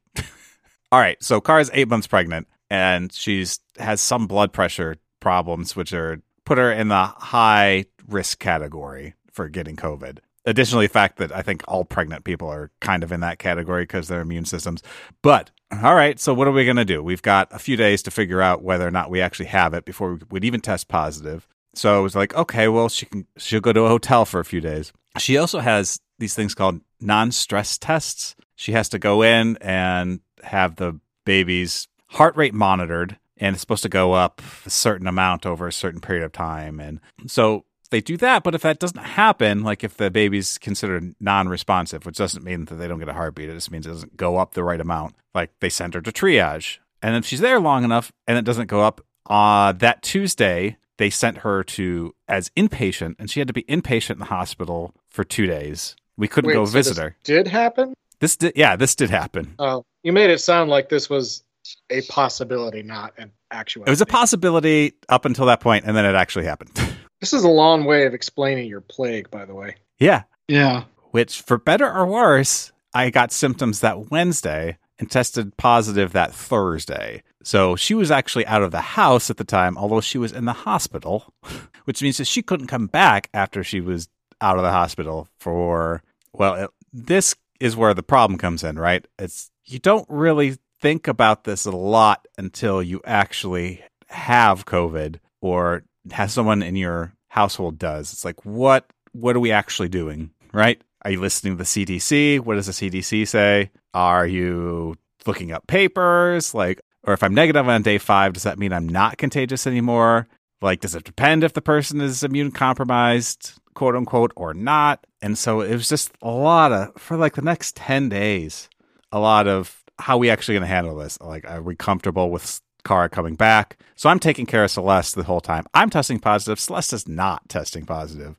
All 0.91 0.99
right, 0.99 1.17
so 1.23 1.41
Kara's 1.41 1.71
eight 1.73 1.87
months 1.87 2.05
pregnant, 2.05 2.47
and 2.69 3.11
she's 3.11 3.59
has 3.77 4.01
some 4.01 4.27
blood 4.27 4.53
pressure 4.53 4.97
problems, 5.19 5.75
which 5.75 5.93
are 5.93 6.21
put 6.45 6.57
her 6.57 6.71
in 6.71 6.87
the 6.87 7.05
high 7.05 7.85
risk 8.07 8.39
category 8.39 9.13
for 9.31 9.49
getting 9.49 9.75
COVID. 9.75 10.19
Additionally, 10.45 10.87
the 10.87 10.93
fact 10.93 11.17
that 11.17 11.35
I 11.35 11.41
think 11.41 11.63
all 11.67 11.85
pregnant 11.85 12.23
people 12.23 12.47
are 12.47 12.71
kind 12.79 13.03
of 13.03 13.11
in 13.11 13.19
that 13.19 13.39
category 13.39 13.83
because 13.83 14.07
their 14.07 14.21
immune 14.21 14.45
systems. 14.45 14.81
But 15.21 15.51
all 15.71 15.93
right, 15.93 16.19
so 16.19 16.33
what 16.33 16.47
are 16.47 16.51
we 16.51 16.65
going 16.65 16.77
to 16.77 16.85
do? 16.85 17.03
We've 17.03 17.21
got 17.21 17.47
a 17.51 17.59
few 17.59 17.75
days 17.75 18.01
to 18.03 18.11
figure 18.11 18.41
out 18.41 18.63
whether 18.63 18.87
or 18.87 18.91
not 18.91 19.11
we 19.11 19.21
actually 19.21 19.47
have 19.47 19.73
it 19.73 19.85
before 19.85 20.15
we 20.15 20.21
would 20.31 20.45
even 20.45 20.61
test 20.61 20.87
positive. 20.87 21.47
So 21.75 21.99
it 21.99 22.03
was 22.03 22.15
like, 22.15 22.33
okay, 22.33 22.67
well, 22.67 22.89
she 22.89 23.05
can 23.05 23.27
she'll 23.37 23.61
go 23.61 23.73
to 23.73 23.81
a 23.81 23.89
hotel 23.89 24.25
for 24.25 24.39
a 24.39 24.45
few 24.45 24.61
days. 24.61 24.91
She 25.19 25.37
also 25.37 25.59
has 25.59 25.99
these 26.17 26.33
things 26.33 26.55
called 26.55 26.81
non-stress 26.99 27.77
tests. 27.77 28.35
She 28.55 28.71
has 28.71 28.89
to 28.89 28.99
go 28.99 29.21
in 29.21 29.57
and 29.57 30.21
have 30.43 30.75
the 30.75 30.99
baby's 31.25 31.87
heart 32.09 32.35
rate 32.35 32.53
monitored, 32.53 33.17
and 33.37 33.53
it's 33.55 33.61
supposed 33.61 33.83
to 33.83 33.89
go 33.89 34.13
up 34.13 34.41
a 34.65 34.69
certain 34.69 35.07
amount 35.07 35.45
over 35.45 35.67
a 35.67 35.73
certain 35.73 36.01
period 36.01 36.23
of 36.23 36.31
time. 36.31 36.79
And 36.79 36.99
so 37.27 37.65
they 37.89 38.01
do 38.01 38.17
that, 38.17 38.43
but 38.43 38.53
if 38.53 38.61
that 38.61 38.79
doesn't 38.79 39.03
happen, 39.03 39.63
like 39.63 39.83
if 39.83 39.97
the 39.97 40.11
baby's 40.11 40.57
considered 40.57 41.15
non-responsive, 41.19 42.05
which 42.05 42.17
doesn't 42.17 42.43
mean 42.43 42.65
that 42.65 42.75
they 42.75 42.87
don't 42.87 42.99
get 42.99 43.09
a 43.09 43.13
heartbeat, 43.13 43.49
it 43.49 43.53
just 43.53 43.71
means 43.71 43.87
it 43.87 43.91
doesn't 43.91 44.17
go 44.17 44.37
up 44.37 44.53
the 44.53 44.63
right 44.63 44.81
amount. 44.81 45.15
Like 45.33 45.51
they 45.59 45.69
send 45.69 45.93
her 45.93 46.01
to 46.01 46.11
triage, 46.11 46.77
and 47.01 47.15
if 47.15 47.25
she's 47.25 47.39
there 47.39 47.59
long 47.59 47.83
enough 47.83 48.11
and 48.27 48.37
it 48.37 48.45
doesn't 48.45 48.67
go 48.67 48.81
up, 48.81 49.01
uh, 49.27 49.71
that 49.73 50.01
Tuesday 50.01 50.77
they 50.97 51.09
sent 51.09 51.39
her 51.39 51.63
to 51.63 52.13
as 52.27 52.49
inpatient, 52.57 53.15
and 53.19 53.31
she 53.31 53.39
had 53.39 53.47
to 53.47 53.53
be 53.53 53.63
inpatient 53.63 54.11
in 54.11 54.19
the 54.19 54.25
hospital 54.25 54.93
for 55.07 55.23
two 55.23 55.47
days. 55.47 55.95
We 56.17 56.27
couldn't 56.27 56.49
Wait, 56.49 56.55
go 56.55 56.65
so 56.65 56.71
visit 56.71 56.89
this 56.91 56.97
her. 56.99 57.15
Did 57.23 57.47
happen? 57.47 57.93
This 58.19 58.35
did, 58.35 58.53
yeah, 58.55 58.75
this 58.75 58.95
did 58.95 59.09
happen. 59.09 59.55
Oh, 59.57 59.85
you 60.03 60.11
made 60.11 60.29
it 60.29 60.39
sound 60.39 60.69
like 60.69 60.89
this 60.89 61.09
was 61.09 61.43
a 61.89 62.01
possibility, 62.03 62.83
not 62.83 63.13
an 63.17 63.31
actuality. 63.51 63.89
It 63.89 63.91
was 63.91 64.01
a 64.01 64.05
possibility 64.05 64.93
up 65.09 65.25
until 65.25 65.45
that 65.47 65.59
point, 65.59 65.85
and 65.85 65.95
then 65.95 66.05
it 66.05 66.15
actually 66.15 66.45
happened. 66.45 66.71
This 67.21 67.33
is 67.33 67.43
a 67.43 67.49
long 67.49 67.83
way 67.83 68.05
of 68.05 68.13
explaining 68.13 68.69
your 68.69 68.79
plague, 68.79 69.29
by 69.29 69.43
the 69.43 69.53
way. 69.53 69.75
yeah, 69.99 70.23
Yeah. 70.47 70.83
which 71.11 71.41
for 71.41 71.57
better 71.57 71.91
or 71.91 72.05
worse, 72.05 72.71
I 72.93 73.09
got 73.09 73.33
symptoms 73.33 73.81
that 73.81 74.09
Wednesday 74.09 74.77
and 74.99 75.11
tested 75.11 75.57
positive 75.57 76.13
that 76.13 76.33
Thursday. 76.33 77.23
So 77.43 77.75
she 77.75 77.93
was 77.93 78.09
actually 78.09 78.45
out 78.45 78.63
of 78.63 78.71
the 78.71 78.79
house 78.79 79.29
at 79.29 79.35
the 79.35 79.43
time, 79.43 79.77
although 79.77 79.99
she 79.99 80.17
was 80.17 80.31
in 80.31 80.45
the 80.45 80.53
hospital, 80.53 81.33
which 81.83 82.01
means 82.01 82.19
that 82.19 82.25
she 82.25 82.41
couldn't 82.41 82.67
come 82.67 82.87
back 82.87 83.29
after 83.33 83.65
she 83.65 83.81
was 83.81 84.07
out 84.39 84.55
of 84.55 84.63
the 84.63 84.71
hospital 84.71 85.27
for, 85.41 86.01
well, 86.31 86.55
it, 86.55 86.69
this 86.93 87.35
is 87.59 87.75
where 87.75 87.93
the 87.93 88.01
problem 88.01 88.37
comes 88.37 88.63
in, 88.63 88.79
right? 88.79 89.05
It's, 89.17 89.51
you 89.65 89.79
don't 89.79 90.05
really 90.09 90.55
think 90.79 91.07
about 91.07 91.43
this 91.43 91.65
a 91.65 91.71
lot 91.71 92.27
until 92.37 92.81
you 92.81 93.01
actually 93.05 93.83
have 94.07 94.65
COVID 94.65 95.19
or 95.41 95.83
has 96.11 96.33
someone 96.33 96.63
in 96.63 96.75
your 96.75 97.13
household 97.27 97.77
does. 97.77 98.11
It's 98.11 98.25
like, 98.25 98.45
what, 98.45 98.85
what 99.11 99.35
are 99.35 99.39
we 99.39 99.51
actually 99.51 99.89
doing, 99.89 100.31
right? 100.51 100.81
Are 101.03 101.11
you 101.11 101.21
listening 101.21 101.53
to 101.53 101.57
the 101.57 101.63
CDC? 101.63 102.39
What 102.41 102.55
does 102.55 102.65
the 102.65 102.71
CDC 102.71 103.27
say? 103.27 103.71
Are 103.93 104.27
you 104.27 104.95
looking 105.25 105.51
up 105.51 105.67
papers? 105.67 106.53
Like, 106.53 106.81
or 107.03 107.13
if 107.13 107.23
I'm 107.23 107.33
negative 107.33 107.67
on 107.67 107.81
day 107.81 107.97
five, 107.97 108.33
does 108.33 108.43
that 108.43 108.59
mean 108.59 108.73
I'm 108.73 108.87
not 108.87 109.17
contagious 109.17 109.65
anymore? 109.65 110.27
Like, 110.61 110.81
does 110.81 110.95
it 110.95 111.05
depend 111.05 111.43
if 111.43 111.53
the 111.53 111.61
person 111.61 112.01
is 112.01 112.23
immune 112.23 112.51
compromised, 112.51 113.53
quote 113.73 113.95
unquote, 113.95 114.33
or 114.35 114.53
not? 114.53 115.05
And 115.21 115.37
so 115.37 115.61
it 115.61 115.73
was 115.73 115.87
just 115.87 116.11
a 116.21 116.29
lot 116.29 116.71
of, 116.73 116.93
for 116.97 117.15
like 117.15 117.35
the 117.35 117.41
next 117.41 117.77
10 117.77 118.09
days, 118.09 118.69
a 119.11 119.19
lot 119.19 119.47
of 119.47 119.78
how 119.99 120.17
we 120.17 120.29
actually 120.29 120.55
going 120.55 120.63
to 120.63 120.67
handle 120.67 120.95
this? 120.95 121.19
Like, 121.21 121.49
are 121.49 121.61
we 121.61 121.75
comfortable 121.75 122.31
with 122.31 122.61
Kara 122.85 123.09
coming 123.09 123.35
back? 123.35 123.77
So 123.95 124.09
I'm 124.09 124.19
taking 124.19 124.45
care 124.45 124.63
of 124.63 124.71
Celeste 124.71 125.15
the 125.15 125.23
whole 125.23 125.41
time. 125.41 125.65
I'm 125.73 125.89
testing 125.89 126.19
positive. 126.19 126.59
Celeste 126.59 126.93
is 126.93 127.07
not 127.07 127.47
testing 127.49 127.85
positive. 127.85 128.37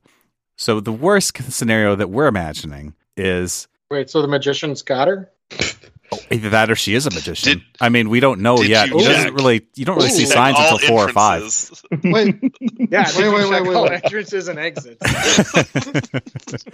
So 0.57 0.81
the 0.81 0.93
worst 0.93 1.37
scenario 1.53 1.95
that 1.97 2.11
we're 2.11 2.27
imagining 2.27 2.95
is 3.17 3.69
Wait, 3.91 4.09
so 4.11 4.23
the 4.23 4.29
magician's 4.29 4.83
got 4.83 5.09
her? 5.09 5.31
Oh, 6.13 6.19
either 6.31 6.51
that 6.51 6.71
or 6.71 6.77
she 6.77 6.95
is 6.95 7.07
a 7.07 7.11
magician. 7.11 7.59
Did- 7.59 7.63
I 7.81 7.89
mean, 7.89 8.09
we 8.09 8.21
don't 8.21 8.41
know 8.41 8.61
yet. 8.63 8.89
you 8.89 8.99
It 8.99 9.05
doesn't 9.05 9.35
really, 9.35 9.67
you 9.77 9.85
don't 9.85 9.97
really 9.97 10.09
Ooh. 10.09 10.13
see 10.13 10.27
signs 10.27 10.57
until 10.59 10.79
four 10.79 11.05
or 11.05 11.09
five. 11.13 11.43
Wait, 12.05 12.37
Yeah, 12.91 13.07
Wait, 13.17 13.17
wait, 13.17 13.33
wait, 13.33 13.51
wait, 13.51 13.63
wait, 13.63 13.69
wait, 13.69 13.91
wait. 13.91 14.05
Entrances 14.05 14.49
and 14.49 14.59
exits. 14.59 15.01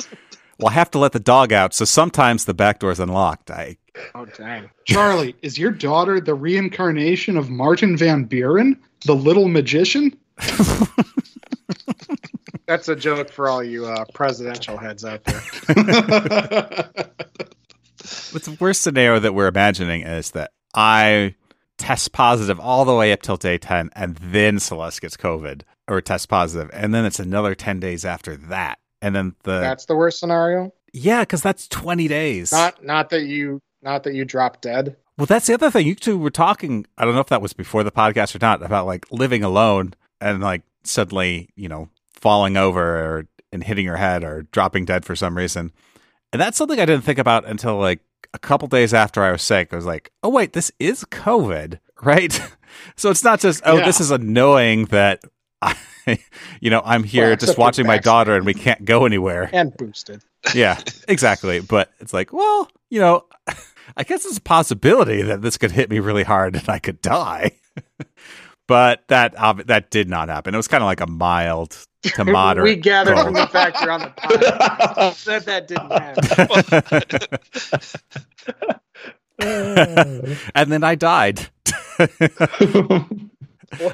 well, 0.59 0.69
I 0.69 0.73
have 0.73 0.91
to 0.93 0.99
let 0.99 1.13
the 1.13 1.21
dog 1.21 1.53
out, 1.53 1.75
so 1.75 1.85
sometimes 1.85 2.45
the 2.45 2.55
back 2.55 2.79
door's 2.81 3.01
unlocked. 3.01 3.51
I 3.51 3.77
Oh 4.15 4.25
dang! 4.27 4.71
Charlie, 4.85 5.35
is 5.43 5.59
your 5.59 5.71
daughter 5.71 6.21
the 6.21 6.35
reincarnation 6.35 7.37
of 7.37 7.51
Martin 7.51 7.97
Van 7.97 8.25
Buren, 8.25 8.79
the 9.05 9.15
little 9.15 9.49
magician? 9.49 10.17
That's 12.67 12.89
a 12.89 12.97
joke 12.97 13.31
for 13.31 13.49
all 13.49 13.63
you 13.63 13.87
uh, 13.87 14.05
presidential 14.13 14.77
heads 14.77 15.05
out 15.05 15.23
there. 15.25 15.41
But 18.33 18.43
the 18.45 18.57
worst 18.61 18.83
scenario 18.83 19.19
that 19.19 19.35
we're 19.35 19.49
imagining 19.49 20.03
is 20.03 20.33
that 20.33 20.53
I 20.75 21.35
test 21.79 22.13
positive 22.13 22.61
all 22.61 22.85
the 22.85 22.95
way 22.95 23.13
up 23.13 23.23
till 23.23 23.37
day 23.37 23.59
10, 23.59 23.91
and 23.97 24.17
then 24.17 24.61
Celeste 24.61 25.01
gets 25.01 25.17
COVID 25.17 25.63
or 25.89 26.01
test 26.01 26.29
positive, 26.29 26.71
and 26.73 26.95
then 26.95 27.05
it's 27.05 27.19
another 27.19 27.55
10 27.55 27.81
days 27.81 28.05
after 28.05 28.37
that. 28.37 28.79
And 29.03 29.17
then 29.17 29.35
the, 29.45 29.61
That's 29.61 29.87
the 29.87 29.97
worst 29.97 30.21
scenario. 30.21 30.73
yeah, 30.93 31.23
because 31.23 31.43
that's 31.43 31.67
20 31.69 32.07
days. 32.09 32.53
Not 32.53 32.85
not 32.85 33.11
that 33.11 33.23
you 33.23 33.61
not 33.87 34.03
that 34.03 34.15
you 34.15 34.25
drop 34.27 34.61
dead. 34.61 34.97
well, 35.17 35.27
that's 35.27 35.47
the 35.47 35.55
other 35.55 35.71
thing. 35.71 35.87
You 35.87 35.95
two 35.95 36.19
were 36.19 36.29
talking, 36.31 36.85
I 36.99 37.05
don't 37.05 37.15
know 37.15 37.21
if 37.21 37.29
that 37.29 37.41
was 37.41 37.53
before 37.55 37.83
the 37.85 37.91
podcast 37.93 38.35
or 38.35 38.39
not, 38.41 38.63
about 38.63 38.85
like 38.87 39.07
living 39.11 39.43
alone 39.43 39.95
and 40.21 40.43
like 40.43 40.63
suddenly, 40.85 41.49
you 41.57 41.69
know, 41.69 41.89
falling 42.13 42.57
over 42.57 42.83
or 42.83 43.27
and 43.53 43.63
hitting 43.65 43.85
your 43.85 43.97
head 43.97 44.25
or 44.25 44.43
dropping 44.53 44.85
dead 44.85 45.05
for 45.05 45.15
some 45.17 45.37
reason. 45.37 45.73
And 46.33 46.43
that's 46.43 46.59
something 46.59 46.79
I 46.81 46.85
didn't 46.85 47.05
think 47.05 47.19
about 47.19 47.47
until 47.47 47.77
like 47.79 48.01
a 48.35 48.39
couple 48.39 48.69
days 48.69 48.93
after 48.93 49.23
I 49.23 49.31
was 49.33 49.41
sick. 49.43 49.73
I 49.73 49.77
was 49.77 49.87
like, 49.87 50.11
oh, 50.23 50.29
wait, 50.29 50.53
this 50.53 50.71
is 50.81 51.05
COVID, 51.05 51.79
right? 52.03 52.33
so 52.97 53.09
it's 53.11 53.23
not 53.25 53.41
just, 53.41 53.63
oh, 53.65 53.79
Yeah. 53.79 53.87
this 53.87 54.01
is 54.01 54.11
annoying 54.11 54.87
that 54.87 55.23
I, 55.63 55.77
you 56.61 56.69
know, 56.71 56.83
I'm 56.85 57.05
here 57.05 57.29
Well, 57.29 57.37
just 57.37 57.57
watching 57.57 57.87
my 57.87 57.99
daughter 57.99 58.35
and 58.35 58.45
we 58.45 58.53
can't 58.55 58.85
go 58.85 59.07
anywhere. 59.07 59.49
and 59.53 59.75
boosted. 59.77 60.23
yeah, 60.55 60.79
exactly. 61.09 61.61
But 61.61 61.93
it's 62.01 62.13
like, 62.13 62.33
well, 62.33 62.69
you 62.91 63.01
know, 63.01 63.25
I 63.97 64.03
guess 64.05 64.25
it's 64.25 64.39
a 64.39 64.43
possibility 64.43 65.23
that 65.23 65.43
this 65.43 65.59
could 65.59 65.73
hit 65.73 65.91
me 65.91 65.99
really 65.99 66.25
hard 66.25 66.57
and 66.57 66.69
I 66.69 66.79
could 66.79 67.03
die. 67.03 67.53
but 68.67 69.05
that 69.09 69.35
that 69.67 69.91
did 69.91 70.09
not 70.09 70.29
happen. 70.29 70.55
It 70.55 70.57
was 70.57 70.69
kind 70.69 70.83
of 70.83 70.87
like 70.87 71.01
a 71.01 71.07
mild 71.07 71.87
to 72.03 72.25
moderate. 72.33 72.65
we 72.65 72.77
gathered 72.77 73.19
from 73.19 73.35
the 73.35 73.47
fact 73.47 73.81
you're 73.81 73.91
on 73.91 74.01
the 74.01 74.09
podcast 74.09 75.25
that 75.25 75.45
that 75.47 75.69
didn't 75.69 75.91
happen. 79.39 80.41
and 80.55 80.73
then 80.73 80.83
I 80.83 80.95
died. 80.95 81.49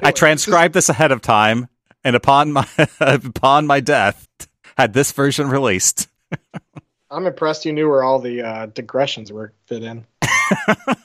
I 0.01 0.11
transcribed 0.11 0.73
this 0.73 0.89
ahead 0.89 1.11
of 1.11 1.21
time, 1.21 1.67
and 2.03 2.15
upon 2.15 2.51
my 2.51 2.67
upon 2.99 3.67
my 3.67 3.79
death, 3.79 4.27
had 4.77 4.93
this 4.93 5.11
version 5.11 5.49
released. 5.49 6.07
I'm 7.13 7.27
impressed 7.27 7.65
you 7.65 7.73
knew 7.73 7.89
where 7.89 8.03
all 8.03 8.19
the 8.19 8.41
uh, 8.41 8.65
digressions 8.67 9.31
were 9.31 9.53
fit 9.67 9.83
in. 9.83 10.05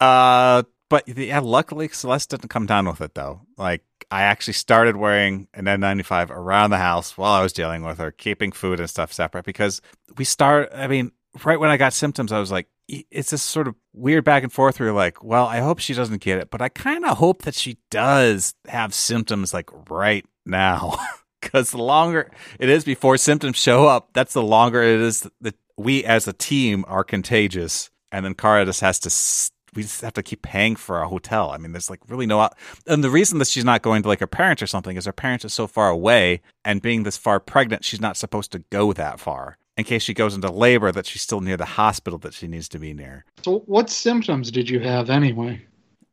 Uh, 0.00 0.64
but 0.90 1.08
yeah, 1.08 1.40
luckily 1.40 1.88
Celeste 1.88 2.30
didn't 2.30 2.48
come 2.50 2.66
down 2.66 2.86
with 2.86 3.00
it 3.00 3.14
though. 3.14 3.40
Like 3.56 3.82
I 4.10 4.22
actually 4.22 4.52
started 4.54 4.96
wearing 4.96 5.48
an 5.54 5.64
N95 5.64 6.30
around 6.30 6.70
the 6.70 6.78
house 6.78 7.16
while 7.16 7.32
I 7.32 7.42
was 7.42 7.52
dealing 7.52 7.84
with 7.84 7.98
her, 7.98 8.10
keeping 8.10 8.52
food 8.52 8.80
and 8.80 8.90
stuff 8.90 9.12
separate 9.12 9.44
because 9.44 9.80
we 10.18 10.24
start. 10.24 10.70
I 10.74 10.88
mean, 10.88 11.12
right 11.44 11.58
when 11.58 11.70
I 11.70 11.76
got 11.76 11.94
symptoms, 11.94 12.32
I 12.32 12.38
was 12.38 12.52
like, 12.52 12.68
it's 12.86 13.30
this 13.30 13.42
sort 13.42 13.66
of 13.66 13.74
weird 13.94 14.24
back 14.24 14.42
and 14.42 14.52
forth. 14.52 14.78
Where 14.78 14.88
you're 14.88 14.96
like, 14.96 15.24
well, 15.24 15.46
I 15.46 15.60
hope 15.60 15.78
she 15.78 15.94
doesn't 15.94 16.20
get 16.20 16.38
it, 16.38 16.50
but 16.50 16.60
I 16.60 16.68
kind 16.68 17.04
of 17.04 17.16
hope 17.16 17.42
that 17.42 17.54
she 17.54 17.78
does 17.90 18.54
have 18.68 18.92
symptoms 18.92 19.54
like 19.54 19.70
right 19.88 20.26
now. 20.44 20.98
Because 21.44 21.70
the 21.70 21.78
longer 21.82 22.30
it 22.58 22.68
is 22.68 22.84
before 22.84 23.16
symptoms 23.16 23.56
show 23.56 23.86
up, 23.86 24.08
that's 24.12 24.32
the 24.32 24.42
longer 24.42 24.82
it 24.82 25.00
is 25.00 25.28
that 25.40 25.54
we 25.76 26.04
as 26.04 26.26
a 26.26 26.32
team 26.32 26.84
are 26.88 27.04
contagious. 27.04 27.90
And 28.10 28.24
then 28.24 28.34
Kara 28.34 28.64
just 28.64 28.80
has 28.80 28.98
to, 29.00 29.08
s- 29.08 29.50
we 29.74 29.82
just 29.82 30.00
have 30.02 30.12
to 30.14 30.22
keep 30.22 30.42
paying 30.42 30.76
for 30.76 31.00
a 31.02 31.08
hotel. 31.08 31.50
I 31.50 31.58
mean, 31.58 31.72
there's 31.72 31.90
like 31.90 32.00
really 32.08 32.26
no, 32.26 32.48
and 32.86 33.02
the 33.02 33.10
reason 33.10 33.38
that 33.38 33.48
she's 33.48 33.64
not 33.64 33.82
going 33.82 34.02
to 34.02 34.08
like 34.08 34.20
her 34.20 34.26
parents 34.26 34.62
or 34.62 34.66
something 34.66 34.96
is 34.96 35.04
her 35.06 35.12
parents 35.12 35.44
are 35.44 35.48
so 35.48 35.66
far 35.66 35.88
away. 35.90 36.40
And 36.64 36.80
being 36.82 37.02
this 37.02 37.16
far 37.16 37.40
pregnant, 37.40 37.84
she's 37.84 38.00
not 38.00 38.16
supposed 38.16 38.52
to 38.52 38.60
go 38.70 38.92
that 38.92 39.18
far 39.20 39.58
in 39.76 39.82
case 39.84 40.02
she 40.04 40.14
goes 40.14 40.34
into 40.36 40.50
labor 40.52 40.92
that 40.92 41.06
she's 41.06 41.22
still 41.22 41.40
near 41.40 41.56
the 41.56 41.64
hospital 41.64 42.18
that 42.20 42.32
she 42.34 42.46
needs 42.46 42.68
to 42.68 42.78
be 42.78 42.94
near. 42.94 43.24
so, 43.42 43.58
what 43.66 43.90
symptoms 43.90 44.52
did 44.52 44.70
you 44.70 44.78
have 44.78 45.10
anyway? 45.10 45.60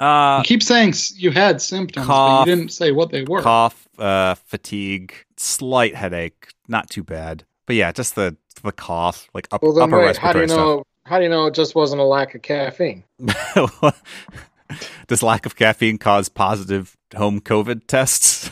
Uh, 0.02 0.40
you 0.40 0.44
keep 0.46 0.64
saying 0.64 0.96
you 1.16 1.30
had 1.30 1.62
symptoms, 1.62 2.08
cough, 2.08 2.46
but 2.46 2.50
you 2.50 2.56
didn't 2.58 2.72
say 2.72 2.92
what 2.92 3.12
they 3.12 3.24
were. 3.24 3.42
cough, 3.42 3.88
uh, 4.00 4.34
fatigue, 4.34 5.14
slight 5.38 5.96
headache, 5.96 6.48
not 6.68 6.90
too 6.90 7.04
bad. 7.04 7.44
But 7.68 7.76
yeah, 7.76 7.92
just 7.92 8.16
the 8.16 8.36
the 8.64 8.72
cough, 8.72 9.28
like 9.36 9.48
up, 9.52 9.62
Well, 9.62 9.74
then 9.74 9.94
upper 9.94 10.00
wait, 10.00 10.18
how 10.18 10.34
do 10.34 10.42
you 10.42 10.48
know? 10.48 10.84
How 11.06 11.18
do 11.18 11.24
you 11.24 11.30
know 11.30 11.46
it 11.46 11.54
just 11.54 11.76
wasn't 11.76 12.02
a 12.02 12.06
lack 12.06 12.34
of 12.34 12.42
caffeine? 12.42 13.04
Does 15.08 15.22
lack 15.22 15.46
of 15.46 15.56
caffeine 15.56 15.98
cause 15.98 16.30
positive 16.30 16.98
home 17.16 17.40
COVID 17.40 17.86
tests? 17.88 18.50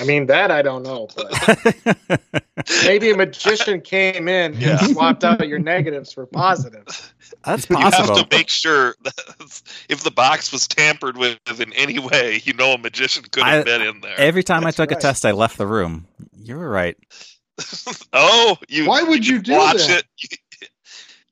I 0.00 0.04
mean, 0.04 0.26
that 0.26 0.50
I 0.50 0.62
don't 0.62 0.82
know, 0.82 1.08
but 1.16 2.32
maybe 2.84 3.10
a 3.10 3.16
magician 3.16 3.80
came 3.80 4.28
in 4.28 4.54
Yeah. 4.54 4.78
and 4.80 4.90
swapped 4.92 5.24
out 5.24 5.46
your 5.48 5.58
negatives 5.58 6.12
for 6.12 6.26
positives. 6.26 7.12
That's 7.44 7.66
possible. 7.66 8.06
You 8.08 8.14
have 8.20 8.28
to 8.28 8.36
make 8.36 8.48
sure 8.48 8.94
that 9.04 9.62
if 9.88 10.02
the 10.02 10.10
box 10.10 10.52
was 10.52 10.66
tampered 10.68 11.16
with 11.16 11.38
in 11.60 11.72
any 11.74 11.98
way, 11.98 12.40
you 12.44 12.52
know 12.54 12.72
a 12.74 12.78
magician 12.78 13.22
could 13.30 13.44
have 13.44 13.60
I- 13.60 13.64
been 13.64 13.82
in 13.82 14.00
there. 14.00 14.18
Every 14.18 14.42
time 14.42 14.64
That's 14.64 14.78
I 14.78 14.84
took 14.84 14.90
right. 14.90 14.98
a 14.98 15.02
test, 15.02 15.24
I 15.24 15.30
left 15.30 15.56
the 15.56 15.66
room. 15.66 16.06
You 16.36 16.56
were 16.56 16.68
right. 16.68 16.96
oh, 18.12 18.56
you 18.68 18.86
Why 18.86 19.02
would 19.02 19.26
you 19.26 19.40
do 19.40 19.52
watch 19.52 19.86
that? 19.86 20.02
it? 20.22 20.38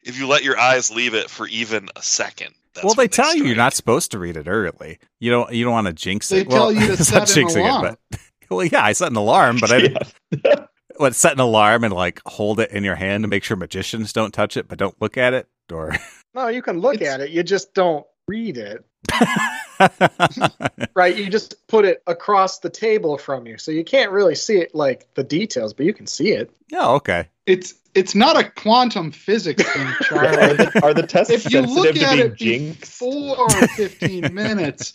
If 0.03 0.19
you 0.19 0.27
let 0.27 0.43
your 0.45 0.59
eyes 0.59 0.91
leave 0.91 1.13
it 1.15 1.29
for 1.29 1.47
even 1.49 1.89
a 1.97 2.03
second. 2.03 2.55
that's 2.75 2.85
well, 2.85 2.95
they 2.95 3.03
when 3.03 3.09
tell 3.11 3.35
you 3.35 3.45
you're 3.45 3.57
not 3.57 3.75
supposed 3.75 4.11
to 4.13 4.19
read 4.19 4.37
it 4.37 4.47
early. 4.49 4.99
You 5.21 5.31
don't. 5.31 5.53
You 5.53 5.65
don't 5.65 5.73
want 5.73 5.87
to 5.87 5.93
jinx 5.93 6.29
They 6.31 6.41
it. 6.43 6.49
well, 6.49 6.73
tell 6.73 6.73
you 6.73 6.97
to 6.97 7.13
not 7.15 7.29
set 7.29 7.37
an 7.37 7.61
alarm. 7.61 7.85
it, 7.87 7.99
but 8.11 8.21
well, 8.51 8.65
yeah, 8.65 8.85
I 8.85 8.93
set 8.93 9.11
an 9.11 9.17
alarm, 9.17 9.59
but 9.61 9.71
I 9.73 9.81
didn't. 9.81 10.15
Yeah. 10.45 10.65
What 10.97 11.15
set 11.15 11.33
an 11.35 11.39
alarm 11.39 11.85
and 11.85 11.95
like 11.95 12.21
hold 12.27 12.59
it 12.59 12.73
in 12.73 12.83
your 12.83 12.97
hand 12.97 13.23
to 13.23 13.29
make 13.29 13.45
sure 13.45 13.57
magicians 13.57 14.13
don't 14.13 14.35
touch 14.35 14.57
it, 14.57 14.67
but 14.67 14.79
don't 14.81 15.01
look 15.01 15.17
at 15.17 15.33
it, 15.33 15.47
or 15.73 15.95
No, 16.35 16.49
you 16.49 16.61
can 16.61 16.81
look 16.81 16.95
It's- 16.97 17.09
at 17.15 17.21
it. 17.21 17.31
You 17.31 17.45
just 17.45 17.73
don't 17.73 18.05
read 18.27 18.59
it. 18.59 18.85
Right? 20.95 21.17
You 21.17 21.31
just 21.31 21.67
put 21.69 21.85
it 21.85 22.03
across 22.09 22.59
the 22.59 22.71
table 22.71 23.17
from 23.17 23.47
you. 23.47 23.59
So 23.59 23.71
you 23.71 23.85
can't 23.85 24.11
really 24.11 24.35
see 24.35 24.59
it 24.59 24.75
like 24.75 25.07
the 25.15 25.23
details, 25.23 25.73
but 25.73 25.87
you 25.87 25.95
can 25.95 26.09
see 26.09 26.31
it. 26.33 26.51
oh, 26.75 26.97
okay. 26.97 27.29
It's 27.47 27.75
it's 27.95 28.15
not 28.17 28.37
a 28.37 28.51
quantum 28.51 29.13
physics 29.13 29.63
thing, 29.63 29.87
Are 29.87 29.95
Charlie. 30.03 30.57
the, 30.57 30.81
are 30.83 30.95
the 30.95 31.07
tests 31.07 31.33
if 31.33 31.51
you 31.53 31.61
look 31.63 31.95
sensitive 31.95 32.03
to 32.03 32.07
at 32.07 32.39
being 32.39 32.69
it 32.71 32.75
jinxed? 32.75 32.81
before 32.81 33.49
15 33.77 34.35
minutes, 34.35 34.93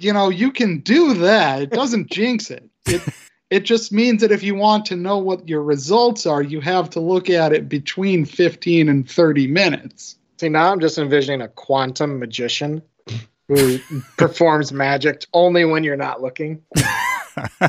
you 0.00 0.12
know, 0.12 0.28
you 0.28 0.50
can 0.50 0.80
do 0.80 1.14
that. 1.14 1.62
It 1.62 1.70
doesn't 1.70 2.10
jinx 2.10 2.50
it. 2.50 2.68
It 2.86 3.02
it 3.50 3.64
just 3.64 3.92
means 3.92 4.22
that 4.22 4.32
if 4.32 4.42
you 4.42 4.54
want 4.54 4.86
to 4.86 4.96
know 4.96 5.18
what 5.18 5.48
your 5.48 5.62
results 5.62 6.26
are, 6.26 6.42
you 6.42 6.60
have 6.60 6.90
to 6.90 7.00
look 7.00 7.30
at 7.30 7.52
it 7.52 7.68
between 7.68 8.24
15 8.24 8.88
and 8.88 9.08
30 9.08 9.46
minutes. 9.46 10.16
See, 10.38 10.48
now 10.48 10.72
I'm 10.72 10.80
just 10.80 10.98
envisioning 10.98 11.42
a 11.42 11.48
quantum 11.48 12.18
magician 12.18 12.82
who 13.48 13.78
performs 14.18 14.72
magic 14.72 15.26
only 15.32 15.64
when 15.64 15.84
you're 15.84 15.96
not 15.96 16.20
looking. 16.20 16.62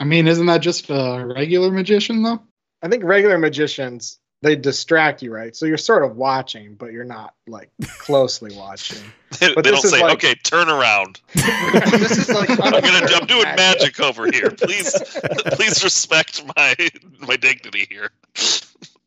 I 0.00 0.04
mean, 0.04 0.26
isn't 0.26 0.46
that 0.46 0.62
just 0.62 0.90
a 0.90 1.32
regular 1.36 1.70
magician 1.70 2.24
though? 2.24 2.42
I 2.82 2.88
think 2.88 3.04
regular 3.04 3.38
magicians 3.38 4.18
they 4.42 4.56
distract 4.56 5.22
you, 5.22 5.32
right? 5.32 5.54
So 5.56 5.66
you're 5.66 5.78
sort 5.78 6.04
of 6.04 6.16
watching, 6.16 6.74
but 6.74 6.92
you're 6.92 7.04
not 7.04 7.34
like 7.46 7.70
closely 7.98 8.54
watching. 8.54 8.98
They, 9.40 9.54
But 9.54 9.64
they 9.64 9.70
don't 9.70 9.80
say, 9.80 10.02
like- 10.02 10.12
"Okay, 10.16 10.34
turn 10.34 10.68
around." 10.68 11.22
this 11.32 12.18
is 12.18 12.28
like 12.28 12.50
I'm 12.50 12.58
gonna. 12.70 13.06
I'm 13.14 13.26
doing 13.26 13.44
magic 13.44 13.98
over 13.98 14.30
here. 14.30 14.50
Please, 14.50 14.92
please 15.52 15.82
respect 15.82 16.44
my 16.54 16.74
my 17.18 17.36
dignity 17.36 17.86
here. 17.88 18.10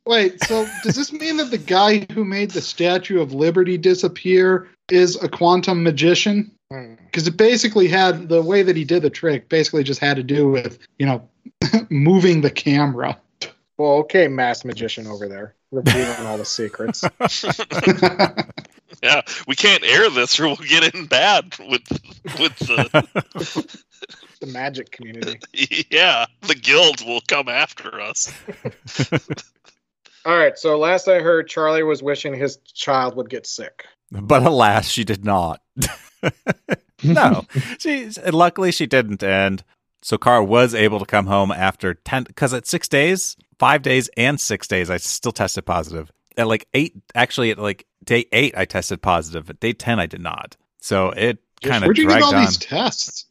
Wait, 0.07 0.43
so 0.43 0.67
does 0.83 0.95
this 0.95 1.13
mean 1.13 1.37
that 1.37 1.51
the 1.51 1.59
guy 1.59 2.07
who 2.11 2.25
made 2.25 2.49
the 2.49 2.61
Statue 2.61 3.21
of 3.21 3.33
Liberty 3.33 3.77
disappear 3.77 4.67
is 4.89 5.15
a 5.21 5.29
quantum 5.29 5.83
magician? 5.83 6.51
Hmm. 6.71 6.95
Because 7.05 7.27
it 7.27 7.37
basically 7.37 7.87
had 7.87 8.27
the 8.27 8.41
way 8.41 8.63
that 8.63 8.75
he 8.75 8.83
did 8.83 9.03
the 9.03 9.11
trick 9.11 9.47
basically 9.47 9.83
just 9.83 9.99
had 9.99 10.17
to 10.17 10.23
do 10.23 10.49
with, 10.49 10.79
you 10.97 11.05
know, 11.05 11.29
moving 11.89 12.41
the 12.41 12.49
camera. 12.51 13.19
Well, 13.77 13.93
okay, 13.99 14.27
mass 14.27 14.63
magician 14.63 15.07
over 15.07 15.27
there, 15.27 15.55
revealing 15.71 16.25
all 16.25 16.37
the 16.37 16.45
secrets. 16.45 17.03
Yeah, 19.03 19.21
we 19.47 19.55
can't 19.55 19.83
air 19.83 20.09
this, 20.09 20.39
or 20.39 20.47
we'll 20.47 20.55
get 20.55 20.95
in 20.95 21.05
bad 21.05 21.55
with 21.59 21.87
with 22.39 22.57
the 22.59 23.83
the 24.39 24.47
magic 24.47 24.91
community. 24.91 25.39
yeah. 25.91 26.25
The 26.41 26.55
guild 26.55 27.05
will 27.05 27.21
come 27.27 27.47
after 27.47 27.99
us. 27.99 28.31
All 30.25 30.37
right, 30.37 30.57
so 30.57 30.77
last 30.77 31.07
I 31.07 31.19
heard, 31.19 31.47
Charlie 31.47 31.83
was 31.83 32.01
wishing 32.01 32.33
his 32.33 32.57
child 32.73 33.15
would 33.15 33.29
get 33.29 33.45
sick. 33.45 33.85
but 34.09 34.43
alas, 34.43 34.89
she 34.89 35.03
did 35.03 35.23
not. 35.23 35.61
no, 37.03 37.45
she 37.77 38.09
luckily 38.31 38.71
she 38.71 38.87
didn't, 38.87 39.21
and 39.21 39.63
so 40.01 40.17
Car 40.17 40.43
was 40.43 40.73
able 40.73 40.97
to 40.97 41.05
come 41.05 41.27
home 41.27 41.51
after 41.51 41.93
ten. 41.93 42.23
Because 42.23 42.55
at 42.55 42.65
six 42.65 42.87
days, 42.87 43.37
five 43.59 43.81
days, 43.81 44.09
and 44.17 44.39
six 44.39 44.67
days, 44.67 44.89
I 44.89 44.97
still 44.97 45.31
tested 45.31 45.65
positive. 45.65 46.11
At 46.37 46.47
like 46.47 46.67
eight, 46.73 46.95
actually, 47.13 47.51
at 47.51 47.57
like 47.59 47.85
day 48.03 48.25
eight, 48.31 48.53
I 48.57 48.65
tested 48.65 49.01
positive. 49.01 49.49
At 49.49 49.59
day 49.59 49.73
ten, 49.73 49.99
I 49.99 50.05
did 50.05 50.21
not. 50.21 50.57
So 50.81 51.09
it 51.11 51.39
kind 51.63 51.83
of 51.83 51.87
Where'd 51.87 51.97
you 51.97 52.07
get 52.07 52.21
all 52.21 52.35
on. 52.35 52.41
these 52.41 52.57
tests? 52.57 53.25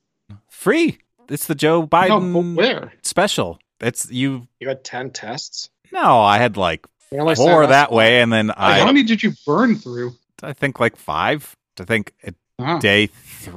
Free. 0.48 0.98
It's 1.28 1.46
the 1.46 1.54
Joe 1.54 1.87
Biden 1.87 2.32
but 2.32 2.56
where? 2.62 2.92
special. 3.02 3.58
It's 3.80 4.10
you. 4.10 4.48
You 4.60 4.68
had 4.68 4.84
ten 4.84 5.10
tests. 5.10 5.70
No, 5.92 6.20
I 6.20 6.38
had 6.38 6.56
like 6.56 6.87
You 7.12 7.18
four 7.18 7.34
signed 7.37 7.62
up 7.64 7.68
that 7.70 7.92
way, 7.92 8.20
and 8.22 8.32
then 8.32 8.48
Like, 8.48 8.56
how 8.80 8.87
many 8.87 9.02
did 9.02 9.22
you 9.22 9.32
burn 9.46 9.76
through? 9.76 10.12
I 10.42 10.52
think 10.52 10.80
like 10.80 10.96
five. 10.96 11.54
I 11.80 11.84
think 11.84 12.12
it 12.22 12.34
Ah. 12.58 12.78
day 12.78 13.08
th- 13.08 13.50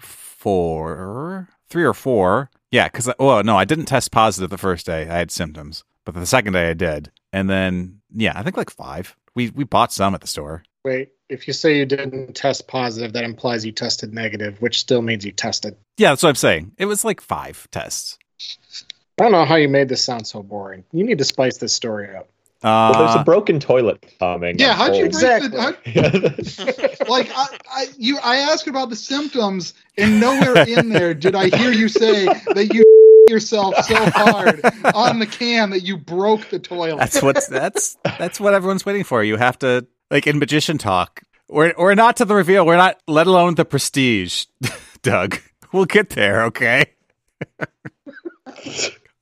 four, 0.00 1.48
three 1.68 1.84
or 1.84 1.94
four. 1.94 2.50
Yeah, 2.70 2.88
because 2.88 3.10
well, 3.18 3.42
no, 3.42 3.56
I 3.56 3.64
didn't 3.64 3.86
test 3.86 4.12
positive 4.12 4.50
the 4.50 4.58
first 4.58 4.86
day. 4.86 5.02
I 5.02 5.18
had 5.18 5.30
symptoms, 5.30 5.84
but 6.04 6.14
the 6.14 6.26
second 6.26 6.52
day 6.52 6.70
I 6.70 6.74
did, 6.74 7.10
and 7.32 7.50
then 7.50 8.00
yeah, 8.14 8.32
I 8.36 8.42
think 8.42 8.56
like 8.56 8.70
five. 8.70 9.16
We 9.34 9.50
we 9.50 9.64
bought 9.64 9.92
some 9.92 10.14
at 10.14 10.20
the 10.20 10.26
store. 10.26 10.62
Wait, 10.84 11.10
if 11.28 11.46
you 11.46 11.52
say 11.52 11.78
you 11.78 11.86
didn't 11.86 12.34
test 12.34 12.68
positive, 12.68 13.12
that 13.12 13.24
implies 13.24 13.64
you 13.64 13.72
tested 13.72 14.14
negative, 14.14 14.60
which 14.62 14.78
still 14.78 15.02
means 15.02 15.24
you 15.24 15.32
tested. 15.32 15.76
Yeah, 15.96 16.10
that's 16.10 16.22
what 16.22 16.30
I'm 16.30 16.36
saying. 16.36 16.72
It 16.78 16.86
was 16.86 17.04
like 17.04 17.20
five 17.20 17.68
tests. 17.70 18.18
I 19.18 19.24
don't 19.24 19.32
know 19.32 19.44
how 19.44 19.56
you 19.56 19.68
made 19.68 19.88
this 19.88 20.02
sound 20.02 20.26
so 20.26 20.42
boring. 20.42 20.84
You 20.92 21.04
need 21.04 21.18
to 21.18 21.24
spice 21.24 21.58
this 21.58 21.74
story 21.74 22.14
up. 22.16 22.30
Uh, 22.62 22.92
well, 22.94 23.04
there's 23.06 23.20
a 23.20 23.24
broken 23.24 23.58
toilet 23.58 24.04
coming. 24.18 24.58
Yeah, 24.58 24.74
how'd 24.74 24.94
you 24.94 25.08
told. 25.08 25.20
break 25.20 25.44
Exactly. 25.44 25.48
the, 25.48 26.96
how- 27.00 27.04
like 27.08 27.30
I, 27.34 27.46
I 27.70 27.86
you 27.96 28.18
I 28.22 28.36
asked 28.36 28.66
about 28.66 28.90
the 28.90 28.96
symptoms 28.96 29.72
and 29.96 30.20
nowhere 30.20 30.68
in 30.68 30.90
there 30.90 31.14
did 31.14 31.34
I 31.34 31.48
hear 31.56 31.72
you 31.72 31.88
say 31.88 32.26
that 32.26 32.70
you 32.74 32.82
yourself 33.30 33.74
so 33.84 33.94
hard 34.10 34.60
on 34.94 35.20
the 35.20 35.26
can 35.26 35.70
that 35.70 35.80
you 35.84 35.96
broke 35.96 36.50
the 36.50 36.58
toilet. 36.58 36.98
That's 36.98 37.22
what 37.22 37.38
that's 37.48 37.96
that's 38.18 38.38
what 38.38 38.52
everyone's 38.54 38.84
waiting 38.84 39.04
for. 39.04 39.24
You 39.24 39.36
have 39.36 39.58
to 39.60 39.86
like 40.10 40.26
in 40.26 40.38
magician 40.38 40.76
talk. 40.78 41.22
We're 41.48 41.72
we're 41.78 41.94
not 41.94 42.16
to 42.18 42.24
the 42.26 42.34
reveal. 42.34 42.66
We're 42.66 42.76
not 42.76 43.00
let 43.08 43.26
alone 43.26 43.54
the 43.54 43.64
prestige, 43.64 44.44
Doug. 45.02 45.38
We'll 45.72 45.84
get 45.86 46.10
there, 46.10 46.42
okay? 46.44 46.84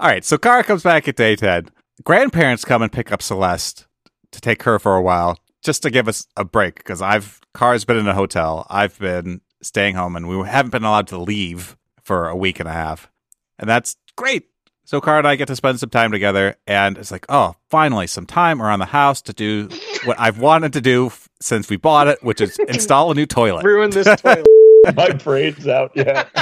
All 0.01 0.09
right, 0.09 0.25
so 0.25 0.39
Kara 0.39 0.65
comes 0.65 0.83
back 0.83 1.07
at 1.09 1.17
day 1.17 1.37
10. 1.37 1.69
Grandparents 2.05 2.65
come 2.65 2.83
and 2.83 2.93
pick 2.93 3.11
up 3.11 3.23
Celeste 3.23 3.87
to 4.33 4.41
take 4.41 4.63
her 4.63 4.79
for 4.79 4.97
a 4.97 5.03
while, 5.03 5.39
just 5.63 5.83
to 5.83 5.91
give 5.91 6.09
us 6.09 6.27
a 6.37 6.45
break, 6.45 6.77
because 6.77 7.03
I've 7.03 7.41
Car's 7.55 7.85
been 7.85 7.97
in 7.97 8.07
a 8.07 8.15
hotel. 8.15 8.67
I've 8.71 8.99
been 8.99 9.41
staying 9.63 9.97
home 9.97 10.15
and 10.15 10.29
we 10.29 10.47
haven't 10.47 10.71
been 10.71 10.85
allowed 10.85 11.09
to 11.09 11.19
leave 11.19 11.77
for 12.03 12.29
a 12.29 12.37
week 12.37 12.61
and 12.61 12.69
a 12.69 12.73
half. 12.73 13.11
And 13.59 13.69
that's 13.69 13.97
great. 14.17 14.45
So 14.85 15.01
Car 15.01 15.19
and 15.19 15.27
I 15.29 15.37
get 15.37 15.49
to 15.49 15.57
spend 15.57 15.81
some 15.81 15.91
time 15.91 16.13
together, 16.13 16.57
and 16.67 16.97
it's 16.97 17.11
like, 17.11 17.27
oh, 17.29 17.57
finally, 17.69 18.07
some 18.07 18.25
time 18.25 18.63
around 18.63 18.79
the 18.79 18.87
house 18.87 19.21
to 19.23 19.35
do 19.35 19.69
what 20.05 20.19
I've 20.19 20.39
wanted 20.39 20.73
to 20.75 20.81
do 20.81 21.07
f- 21.09 21.29
since 21.43 21.69
we 21.69 21.77
bought 21.77 22.09
it, 22.09 22.23
which 22.23 22.41
is 22.41 22.59
install 22.69 23.11
a 23.11 23.15
new 23.15 23.27
toilet. 23.27 23.65
Ruin 23.67 23.91
this 23.91 24.07
toilet. 24.23 24.47
My 24.97 25.11
brain's 25.11 25.67
out. 25.67 25.93
Yeah. 25.95 26.25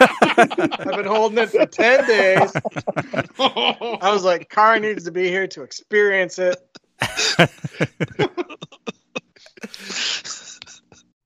I've 0.00 0.96
been 0.96 1.06
holding 1.06 1.38
it 1.38 1.50
for 1.50 1.66
10 1.66 2.06
days. 2.06 2.52
I 3.38 4.10
was 4.12 4.24
like, 4.24 4.48
Kara 4.50 4.80
needs 4.80 5.04
to 5.04 5.10
be 5.10 5.28
here 5.28 5.46
to 5.48 5.62
experience 5.62 6.38
it. 6.38 6.58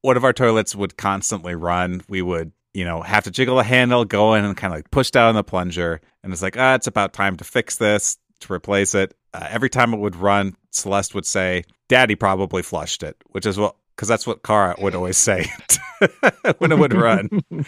one 0.02 0.16
of 0.16 0.24
our 0.24 0.32
toilets 0.32 0.74
would 0.74 0.96
constantly 0.96 1.54
run. 1.54 2.02
We 2.08 2.22
would, 2.22 2.52
you 2.74 2.84
know, 2.84 3.02
have 3.02 3.24
to 3.24 3.30
jiggle 3.30 3.56
the 3.56 3.64
handle, 3.64 4.04
go 4.04 4.34
in 4.34 4.44
and 4.44 4.56
kind 4.56 4.72
of 4.72 4.78
like 4.78 4.90
push 4.90 5.10
down 5.10 5.34
the 5.34 5.44
plunger. 5.44 6.00
And 6.22 6.32
it's 6.32 6.42
like, 6.42 6.56
ah, 6.58 6.74
it's 6.74 6.86
about 6.86 7.12
time 7.12 7.36
to 7.38 7.44
fix 7.44 7.76
this, 7.76 8.18
to 8.40 8.52
replace 8.52 8.94
it. 8.94 9.14
Uh, 9.32 9.46
every 9.50 9.70
time 9.70 9.92
it 9.92 10.00
would 10.00 10.16
run, 10.16 10.56
Celeste 10.70 11.14
would 11.14 11.26
say, 11.26 11.64
Daddy 11.88 12.14
probably 12.14 12.62
flushed 12.62 13.02
it, 13.02 13.16
which 13.28 13.46
is 13.46 13.58
what, 13.58 13.76
because 13.94 14.08
that's 14.08 14.26
what 14.26 14.42
Cara 14.42 14.76
would 14.78 14.94
always 14.94 15.16
say 15.16 15.46
when 16.58 16.72
it 16.72 16.78
would 16.78 16.94
run. 16.94 17.28
And 17.50 17.66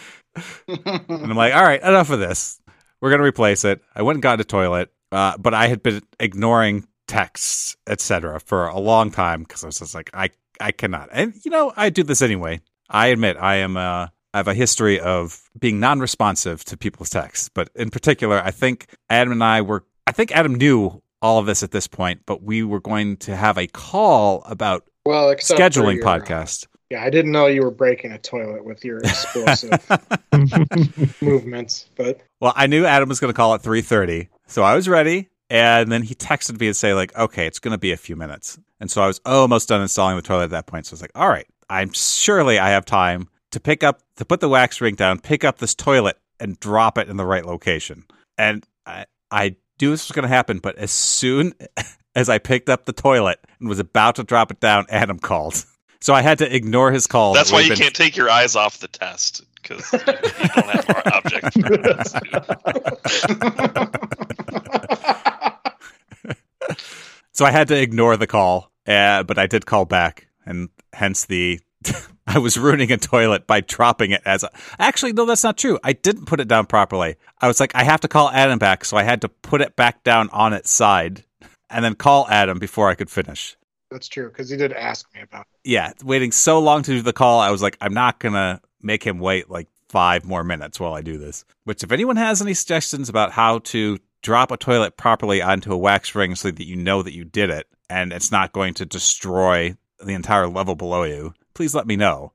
I'm 1.09 1.35
like, 1.35 1.53
all 1.53 1.63
right, 1.63 1.81
enough 1.81 2.09
of 2.09 2.19
this. 2.19 2.59
We're 3.01 3.09
going 3.09 3.19
to 3.19 3.27
replace 3.27 3.63
it. 3.65 3.81
I 3.95 4.01
went 4.01 4.17
and 4.17 4.23
got 4.23 4.41
a 4.41 4.43
toilet, 4.43 4.91
uh, 5.11 5.37
but 5.37 5.53
I 5.53 5.67
had 5.67 5.81
been 5.81 6.01
ignoring 6.19 6.87
texts, 7.07 7.77
etc., 7.87 8.39
for 8.39 8.67
a 8.67 8.79
long 8.79 9.11
time 9.11 9.43
because 9.43 9.63
I 9.63 9.67
was 9.67 9.79
just 9.79 9.95
like, 9.95 10.09
I, 10.13 10.29
I 10.59 10.71
cannot. 10.71 11.09
And 11.11 11.33
you 11.43 11.51
know, 11.51 11.71
I 11.75 11.89
do 11.89 12.03
this 12.03 12.21
anyway. 12.21 12.61
I 12.89 13.07
admit 13.07 13.37
I 13.37 13.57
am. 13.57 13.77
Uh, 13.77 14.07
I 14.31 14.37
have 14.37 14.47
a 14.47 14.53
history 14.53 14.99
of 14.99 15.41
being 15.57 15.79
non-responsive 15.79 16.63
to 16.65 16.77
people's 16.77 17.09
texts, 17.09 17.49
but 17.51 17.69
in 17.73 17.89
particular, 17.89 18.39
I 18.43 18.51
think 18.51 18.87
Adam 19.09 19.31
and 19.31 19.43
I 19.43 19.61
were. 19.61 19.85
I 20.05 20.11
think 20.11 20.31
Adam 20.31 20.55
knew 20.55 21.01
all 21.21 21.39
of 21.39 21.45
this 21.45 21.63
at 21.63 21.71
this 21.71 21.87
point, 21.87 22.21
but 22.25 22.43
we 22.43 22.63
were 22.63 22.79
going 22.79 23.17
to 23.17 23.35
have 23.35 23.57
a 23.57 23.67
call 23.67 24.43
about 24.45 24.85
Well, 25.05 25.33
scheduling 25.35 25.97
your, 25.97 26.07
uh, 26.07 26.19
podcast. 26.19 26.67
Yeah, 26.89 27.03
I 27.03 27.09
didn't 27.09 27.31
know 27.31 27.45
you 27.45 27.61
were 27.61 27.71
breaking 27.71 28.11
a 28.11 28.17
toilet 28.17 28.65
with 28.65 28.83
your 28.83 28.97
explosive 28.99 29.71
movements, 31.21 31.87
but 31.95 32.21
Well, 32.39 32.53
I 32.55 32.67
knew 32.67 32.85
Adam 32.85 33.09
was 33.09 33.19
going 33.19 33.31
to 33.31 33.37
call 33.37 33.53
at 33.53 33.61
3:30, 33.61 34.27
so 34.47 34.63
I 34.63 34.75
was 34.75 34.89
ready. 34.89 35.29
And 35.51 35.91
then 35.91 36.03
he 36.03 36.13
texted 36.13 36.59
me 36.59 36.67
and 36.67 36.75
say 36.75 36.93
like, 36.93 37.15
"Okay, 37.17 37.45
it's 37.47 37.59
going 37.59 37.71
to 37.71 37.77
be 37.77 37.91
a 37.91 37.97
few 37.97 38.15
minutes." 38.15 38.59
And 38.79 38.89
so 38.89 39.01
I 39.01 39.07
was 39.07 39.19
almost 39.25 39.67
done 39.69 39.81
installing 39.81 40.15
the 40.15 40.21
toilet 40.21 40.45
at 40.45 40.49
that 40.51 40.67
point. 40.67 40.85
So 40.85 40.93
I 40.93 40.95
was 40.95 41.01
like, 41.01 41.11
"All 41.15 41.29
right, 41.29 41.47
I'm 41.69 41.91
surely 41.91 42.59
I 42.59 42.69
have 42.69 42.85
time 42.85 43.29
to 43.51 43.59
pick 43.59 43.83
up 43.83 44.01
to 44.15 44.25
put 44.25 44.41
the 44.41 44.49
wax 44.49 44.81
ring 44.81 44.95
down, 44.95 45.19
pick 45.19 45.43
up 45.43 45.57
this 45.57 45.75
toilet, 45.75 46.17
and 46.39 46.59
drop 46.59 46.97
it 46.97 47.07
in 47.09 47.17
the 47.17 47.25
right 47.25 47.45
location." 47.45 48.05
And 48.37 48.65
I, 48.85 49.05
I 49.31 49.55
knew 49.81 49.91
this 49.91 50.07
was 50.07 50.15
going 50.15 50.23
to 50.23 50.29
happen, 50.29 50.59
but 50.59 50.75
as 50.77 50.91
soon 50.91 51.53
as 52.15 52.29
I 52.29 52.37
picked 52.37 52.69
up 52.69 52.85
the 52.85 52.93
toilet 52.93 53.39
and 53.59 53.69
was 53.69 53.79
about 53.79 54.15
to 54.15 54.23
drop 54.23 54.51
it 54.51 54.59
down, 54.59 54.85
Adam 54.89 55.19
called. 55.19 55.65
So 56.01 56.13
I 56.13 56.21
had 56.21 56.37
to 56.39 56.55
ignore 56.55 56.91
his 56.91 57.07
call. 57.07 57.33
That's 57.33 57.49
that 57.49 57.55
why 57.55 57.61
you 57.61 57.69
been- 57.69 57.77
can't 57.77 57.95
take 57.95 58.15
your 58.15 58.29
eyes 58.29 58.55
off 58.55 58.79
the 58.79 58.87
test 58.87 59.43
because 59.55 59.91
you 59.91 59.99
don't 59.99 60.69
have 60.69 60.89
our 60.89 61.03
object. 61.15 61.55
So 67.31 67.45
I 67.45 67.51
had 67.51 67.69
to 67.69 67.81
ignore 67.81 68.17
the 68.17 68.27
call, 68.27 68.69
uh, 68.85 69.23
but 69.23 69.37
I 69.37 69.47
did 69.47 69.65
call 69.65 69.85
back, 69.85 70.27
and 70.45 70.67
hence 70.91 71.23
the 71.25 71.61
I 72.27 72.37
was 72.37 72.57
ruining 72.57 72.91
a 72.91 72.97
toilet 72.97 73.47
by 73.47 73.61
dropping 73.61 74.11
it 74.11 74.21
as 74.25 74.43
a, 74.43 74.49
actually 74.77 75.13
no, 75.13 75.23
that's 75.25 75.43
not 75.45 75.57
true. 75.57 75.79
I 75.81 75.93
didn't 75.93 76.25
put 76.25 76.41
it 76.41 76.49
down 76.49 76.65
properly. 76.65 77.15
I 77.39 77.47
was 77.47 77.61
like, 77.61 77.73
I 77.75 77.85
have 77.85 78.01
to 78.01 78.09
call 78.09 78.29
Adam 78.31 78.59
back, 78.59 78.83
so 78.83 78.97
I 78.97 79.03
had 79.03 79.21
to 79.21 79.29
put 79.29 79.61
it 79.61 79.77
back 79.77 80.03
down 80.03 80.29
on 80.31 80.51
its 80.51 80.69
side, 80.69 81.23
and 81.69 81.85
then 81.85 81.95
call 81.95 82.27
Adam 82.29 82.59
before 82.59 82.89
I 82.89 82.95
could 82.95 83.09
finish. 83.09 83.55
That's 83.91 84.07
true 84.07 84.29
because 84.29 84.49
he 84.49 84.57
did 84.57 84.73
ask 84.73 85.07
me 85.13 85.21
about. 85.21 85.41
It. 85.63 85.69
Yeah, 85.71 85.91
waiting 86.03 86.31
so 86.31 86.59
long 86.59 86.83
to 86.83 86.91
do 86.91 87.01
the 87.01 87.13
call, 87.13 87.39
I 87.39 87.49
was 87.51 87.61
like, 87.61 87.77
I'm 87.81 87.93
not 87.93 88.19
gonna 88.19 88.61
make 88.81 89.03
him 89.03 89.19
wait 89.19 89.49
like 89.49 89.67
five 89.89 90.25
more 90.25 90.43
minutes 90.43 90.79
while 90.79 90.93
I 90.93 91.01
do 91.01 91.17
this. 91.17 91.45
Which, 91.63 91.83
if 91.83 91.91
anyone 91.91 92.15
has 92.17 92.41
any 92.41 92.53
suggestions 92.53 93.09
about 93.09 93.31
how 93.31 93.59
to 93.59 93.97
drop 94.21 94.51
a 94.51 94.57
toilet 94.57 94.97
properly 94.97 95.41
onto 95.41 95.73
a 95.73 95.77
wax 95.77 96.13
ring 96.13 96.35
so 96.35 96.51
that 96.51 96.65
you 96.67 96.75
know 96.75 97.01
that 97.01 97.13
you 97.13 97.23
did 97.25 97.49
it 97.49 97.67
and 97.89 98.11
it's 98.13 98.31
not 98.31 98.51
going 98.51 98.73
to 98.75 98.85
destroy 98.85 99.75
the 99.99 100.13
entire 100.13 100.47
level 100.47 100.75
below 100.75 101.03
you, 101.03 101.33
please 101.53 101.73
let 101.73 101.87
me 101.87 101.95
know. 101.95 102.31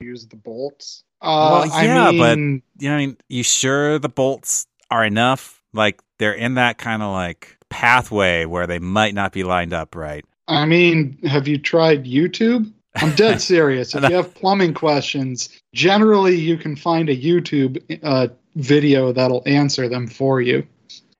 Use 0.00 0.26
the 0.26 0.36
bolts. 0.36 1.04
Uh, 1.22 1.66
Well, 1.70 1.84
yeah, 1.84 2.08
I 2.08 2.18
but- 2.18 2.38
You 2.38 2.62
know, 2.80 2.94
I 2.94 2.98
mean, 2.98 3.16
you 3.28 3.42
sure 3.42 3.98
the 3.98 4.08
bolts 4.08 4.66
are 4.90 5.04
enough? 5.04 5.62
Like 5.72 6.00
they're 6.18 6.32
in 6.34 6.54
that 6.54 6.78
kind 6.78 7.02
of 7.02 7.12
like 7.12 7.56
pathway 7.68 8.44
where 8.44 8.66
they 8.66 8.78
might 8.78 9.14
not 9.14 9.32
be 9.32 9.42
lined 9.44 9.72
up 9.72 9.94
right. 9.94 10.24
I 10.48 10.64
mean, 10.64 11.18
have 11.24 11.48
you 11.48 11.58
tried 11.58 12.04
YouTube? 12.04 12.72
I'm 12.96 13.14
dead 13.14 13.40
serious. 13.42 13.94
If 13.94 14.08
you 14.08 14.16
have 14.16 14.34
plumbing 14.34 14.74
questions, 14.74 15.48
generally 15.74 16.36
you 16.36 16.56
can 16.56 16.76
find 16.76 17.08
a 17.08 17.16
YouTube 17.16 17.82
uh, 18.02 18.28
video 18.54 19.12
that'll 19.12 19.42
answer 19.46 19.88
them 19.88 20.06
for 20.06 20.40
you. 20.40 20.66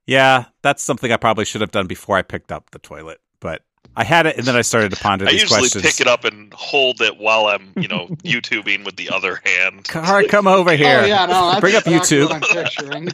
Yeah, 0.07 0.47
that's 0.63 0.83
something 0.83 1.11
I 1.11 1.17
probably 1.17 1.45
should 1.45 1.61
have 1.61 1.73
done 1.73 1.87
before 1.87 2.17
I 2.17 2.23
picked 2.23 2.53
up 2.53 2.71
the 2.71 2.79
toilet. 2.79 3.21
But 3.41 3.63
I 3.97 4.05
had 4.05 4.27
it, 4.27 4.37
and 4.37 4.47
then 4.47 4.57
I 4.57 4.63
started 4.63 4.93
to 4.93 4.97
ponder 4.97 5.27
I 5.27 5.33
these 5.33 5.43
usually 5.43 5.61
questions. 5.61 5.85
pick 5.85 6.01
it 6.01 6.07
up 6.07 6.25
and 6.25 6.53
hold 6.55 7.01
it 7.01 7.19
while 7.19 7.47
I'm, 7.47 7.73
you 7.77 7.89
know, 7.89 8.07
YouTubing 8.25 8.85
with 8.85 8.97
the 8.97 9.11
other 9.11 9.41
hand. 9.45 9.87
All 9.95 10.03
right, 10.03 10.29
come 10.29 10.47
over 10.47 10.77
here. 10.77 11.01
Oh 11.03 11.07
yeah, 11.07 11.27
no, 11.27 11.49
that's 11.49 11.61
Bring 11.61 11.75
up 11.75 11.85
YouTube. 11.85 12.31
I'm 12.31 12.41
picturing. 12.43 13.09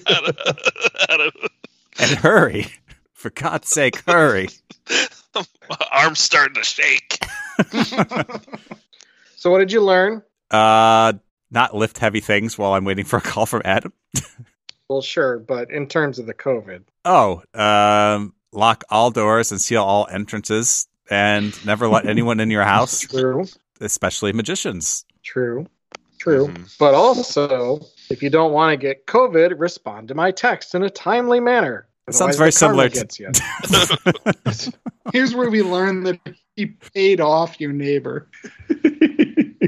and 1.98 2.10
hurry. 2.18 2.66
For 3.14 3.30
God's 3.30 3.68
sake, 3.68 4.02
hurry. 4.04 4.48
My 5.34 5.76
arm's 5.92 6.20
starting 6.20 6.54
to 6.54 6.64
shake. 6.64 7.18
So 9.36 9.50
what 9.50 9.58
did 9.58 9.72
you 9.72 9.80
learn? 9.82 10.22
Uh, 10.52 11.14
not 11.50 11.74
lift 11.74 11.98
heavy 11.98 12.20
things 12.20 12.56
while 12.56 12.74
I'm 12.74 12.84
waiting 12.84 13.04
for 13.04 13.16
a 13.16 13.20
call 13.20 13.44
from 13.46 13.62
Adam. 13.64 13.92
Well, 14.88 15.00
sure, 15.00 15.38
but 15.38 15.70
in 15.70 15.86
terms 15.86 16.18
of 16.18 16.26
the 16.26 16.34
COVID, 16.34 16.82
Oh, 17.06 17.42
um, 17.54 18.34
lock 18.52 18.84
all 18.90 19.10
doors 19.10 19.50
and 19.50 19.58
seal 19.58 19.82
all 19.82 20.06
entrances, 20.10 20.86
and 21.10 21.54
never 21.64 21.88
let 21.88 22.04
anyone 22.06 22.40
in 22.40 22.50
your 22.50 22.64
house, 22.64 23.00
true, 23.00 23.46
especially 23.80 24.34
magicians. 24.34 25.06
true, 25.22 25.66
true. 26.18 26.48
Mhm. 26.48 26.76
But 26.78 26.92
also, 26.94 27.80
if 28.10 28.22
you 28.22 28.28
don't 28.28 28.52
want 28.52 28.72
to 28.72 28.76
get 28.76 29.06
COVID, 29.06 29.58
respond 29.58 30.08
to 30.08 30.14
my 30.14 30.30
text 30.30 30.74
in 30.74 30.82
a 30.82 30.90
timely 30.90 31.40
manner. 31.40 31.86
It 32.08 32.14
sounds 32.14 32.36
very 32.36 32.52
similar 32.52 32.88
to- 32.88 32.94
gets 33.00 33.18
you. 33.20 33.30
Here's 35.12 35.34
where 35.34 35.50
we 35.50 35.62
learn 35.62 36.02
that 36.04 36.18
he 36.56 36.66
paid 36.66 37.20
off 37.20 37.60
your 37.60 37.72
neighbor. 37.72 38.28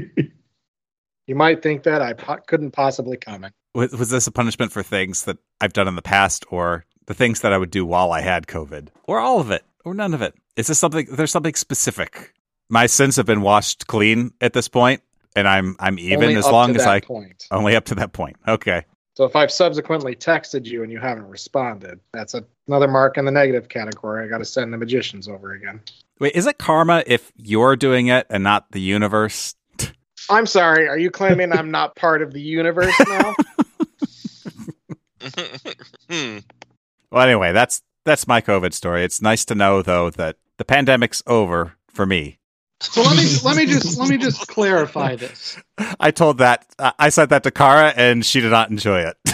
You 1.27 1.33
might 1.33 1.63
think 1.63 1.81
that 1.83 2.03
I 2.03 2.13
po- 2.13 2.37
couldn't 2.45 2.69
possibly 2.71 3.17
comment. 3.17 3.51
was, 3.73 3.91
was 3.93 4.09
this 4.11 4.27
a 4.27 4.31
punishment 4.31 4.71
for 4.71 4.83
things 4.83 5.23
that 5.25 5.37
I've 5.59 5.73
done 5.73 5.87
in 5.87 5.95
the 5.95 6.03
past, 6.03 6.45
or 6.51 6.85
the 7.07 7.15
things 7.15 7.41
that 7.41 7.51
I 7.51 7.57
would 7.57 7.71
do 7.71 7.83
while 7.83 8.11
I 8.11 8.21
had 8.21 8.45
COVID, 8.45 8.89
or 9.05 9.19
all 9.19 9.39
of 9.39 9.49
it, 9.49 9.63
or 9.83 9.95
none 9.95 10.13
of 10.13 10.21
it? 10.21 10.35
Is 10.55 10.67
this 10.67 10.77
something? 10.77 11.07
There's 11.11 11.31
something 11.31 11.55
specific. 11.55 12.31
My 12.69 12.85
sins 12.85 13.15
have 13.15 13.25
been 13.25 13.41
washed 13.41 13.87
clean 13.87 14.33
at 14.39 14.53
this 14.53 14.67
point, 14.67 15.01
and 15.35 15.47
I'm 15.47 15.75
I'm 15.79 15.97
even 15.97 16.25
Only 16.25 16.35
as 16.35 16.45
long 16.45 16.75
as 16.75 16.85
I 16.85 16.99
point. 16.99 17.47
only 17.49 17.75
up 17.75 17.85
to 17.85 17.95
that 17.95 18.13
point. 18.13 18.35
Okay. 18.47 18.85
So 19.15 19.23
if 19.23 19.35
I've 19.35 19.51
subsequently 19.51 20.13
texted 20.13 20.65
you 20.65 20.83
and 20.83 20.91
you 20.91 20.99
haven't 20.99 21.27
responded, 21.27 22.01
that's 22.11 22.33
a, 22.33 22.43
another 22.67 22.87
mark 22.87 23.17
in 23.17 23.23
the 23.23 23.31
negative 23.31 23.69
category. 23.69 24.25
I 24.25 24.27
got 24.27 24.39
to 24.39 24.45
send 24.45 24.73
the 24.73 24.77
magicians 24.77 25.29
over 25.29 25.53
again. 25.53 25.79
Wait, 26.19 26.35
is 26.35 26.45
it 26.45 26.57
karma 26.57 27.03
if 27.07 27.31
you're 27.37 27.77
doing 27.77 28.07
it 28.07 28.27
and 28.29 28.43
not 28.43 28.71
the 28.71 28.81
universe? 28.81 29.55
I'm 30.29 30.45
sorry. 30.45 30.87
Are 30.87 30.97
you 30.97 31.11
claiming 31.11 31.53
I'm 31.53 31.71
not 31.71 31.95
part 31.95 32.21
of 32.21 32.33
the 32.33 32.41
universe 32.41 32.93
now? 33.07 33.35
Hmm. 36.07 36.37
Well, 37.11 37.23
anyway, 37.27 37.51
that's 37.51 37.81
that's 38.03 38.27
my 38.27 38.39
COVID 38.39 38.73
story. 38.73 39.03
It's 39.03 39.23
nice 39.23 39.43
to 39.45 39.55
know 39.55 39.81
though 39.81 40.11
that 40.11 40.37
the 40.57 40.65
pandemic's 40.65 41.23
over 41.25 41.73
for 41.89 42.05
me. 42.05 42.37
So 42.91 43.01
let 43.01 43.17
me 43.17 43.25
let 43.43 43.57
me 43.57 43.65
just 43.65 43.97
let 43.97 44.09
me 44.09 44.17
just 44.17 44.47
clarify 44.47 45.15
this. 45.15 45.57
I 45.99 46.11
told 46.11 46.37
that 46.39 46.65
uh, 46.79 46.91
I 46.99 47.09
said 47.09 47.29
that 47.29 47.43
to 47.43 47.51
Kara, 47.51 47.93
and 47.95 48.25
she 48.25 48.41
did 48.41 48.51
not 48.51 48.69
enjoy 48.69 49.01
it. 49.01 49.17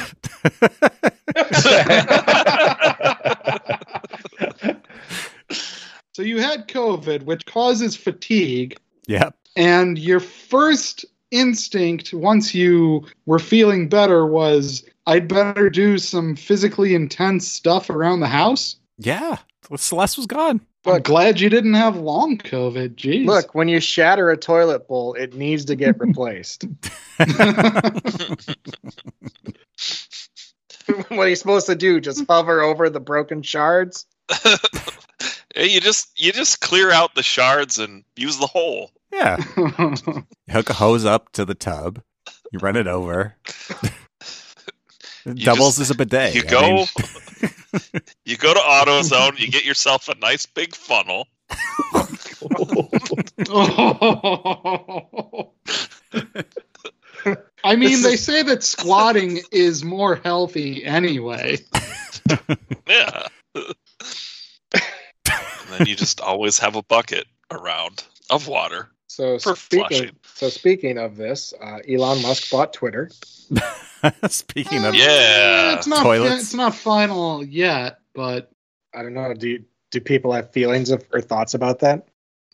So 6.14 6.24
you 6.24 6.40
had 6.40 6.68
COVID, 6.68 7.24
which 7.24 7.46
causes 7.46 7.96
fatigue, 7.96 8.78
yep. 9.08 9.34
and 9.56 9.98
your 9.98 10.20
first 10.20 11.06
instinct 11.32 12.14
once 12.14 12.54
you 12.54 13.06
were 13.26 13.40
feeling 13.40 13.88
better 13.88 14.26
was 14.26 14.84
I'd 15.08 15.30
better 15.30 15.70
do 15.70 15.98
some 15.98 16.36
physically 16.36 16.96
intense 16.96 17.48
stuff 17.48 17.90
around 17.90 18.20
the 18.20 18.28
house. 18.28 18.76
Yeah. 18.98 19.38
Well, 19.70 19.78
Celeste 19.78 20.18
was 20.18 20.28
gone. 20.28 20.60
I'm 20.86 21.02
glad 21.02 21.40
you 21.40 21.50
didn't 21.50 21.76
have 21.76 21.96
long 21.98 22.38
COVID. 22.38 22.96
Jeez. 22.96 23.26
Look, 23.26 23.54
when 23.54 23.68
you 23.68 23.80
shatter 23.80 24.32
a 24.32 24.38
toilet 24.38 24.88
bowl, 24.88 25.14
it 25.14 25.36
needs 25.36 25.66
to 25.66 25.76
get 25.76 26.00
replaced. 26.00 26.66
what 31.10 31.12
are 31.12 31.30
you 31.30 31.36
supposed 31.36 31.68
to 31.68 31.76
do? 31.76 32.00
Just 32.00 32.26
hover 32.28 32.62
over 32.62 32.90
the 32.90 33.00
broken 33.00 33.42
shards? 33.42 34.06
Hey, 35.54 35.68
you 35.68 35.82
just 35.82 36.10
you 36.20 36.32
just 36.32 36.62
clear 36.62 36.92
out 36.92 37.16
the 37.16 37.24
shards 37.24 37.78
and 37.78 38.04
use 38.16 38.38
the 38.38 38.48
hole. 38.48 38.92
Yeah. 39.12 39.38
You 39.58 40.26
hook 40.50 40.70
a 40.70 40.74
hose 40.74 41.06
up 41.06 41.32
to 41.34 41.46
the 41.46 41.56
tub. 41.56 42.02
You 42.52 42.60
run 42.60 42.76
it 42.78 42.88
over. 42.88 43.36
It 45.26 45.36
doubles 45.38 45.78
just- 45.78 45.82
as 45.82 45.92
a 45.92 45.96
bidet. 45.96 46.34
You 46.36 46.44
I 46.48 46.50
go, 46.50 46.62
mean, 46.62 46.88
you 48.26 48.38
go 48.38 48.54
to 48.54 48.60
AutoZone, 48.60 49.40
you 49.40 49.50
get 49.50 49.66
yourself 49.66 50.10
a 50.10 50.16
nice 50.16 50.46
big 50.46 50.76
funnel. 50.76 51.28
I 57.64 57.76
mean, 57.76 58.02
they 58.02 58.16
say 58.16 58.42
that 58.44 58.64
squatting 58.64 59.42
is 59.52 59.84
more 59.84 60.16
healthy 60.16 60.84
anyway. 60.84 61.60
Yeah. 62.88 63.28
and 63.56 63.74
then 65.70 65.86
you 65.88 65.96
just 65.96 66.22
always 66.22 66.60
have 66.60 66.76
a 66.76 66.84
bucket 66.84 67.26
around 67.52 68.04
of 68.30 68.48
water. 68.48 68.90
So 69.12 69.38
For 69.40 69.58
speaking, 69.58 69.88
flushing. 69.90 70.16
so 70.36 70.48
speaking 70.48 70.98
of 70.98 71.18
this, 71.18 71.54
uh, 71.62 71.80
Elon 71.86 72.22
Musk 72.22 72.50
bought 72.50 72.72
Twitter. 72.72 73.10
Speaking 74.30 74.86
of, 74.86 74.96
Yeah. 74.96 75.72
Eh, 75.74 75.76
it's 75.78 75.86
not 75.86 76.02
Toilets. 76.04 76.42
it's 76.44 76.54
not 76.54 76.74
final 76.74 77.44
yet, 77.44 78.00
but 78.16 78.50
I 78.96 79.04
don't 79.04 79.14
know. 79.14 79.34
Do 79.34 79.50
you, 79.50 79.66
do 79.92 80.00
people 80.00 80.32
have 80.32 80.52
feelings 80.54 80.92
of, 80.92 81.04
or 81.12 81.20
thoughts 81.20 81.54
about 81.54 81.80
that? 81.80 82.08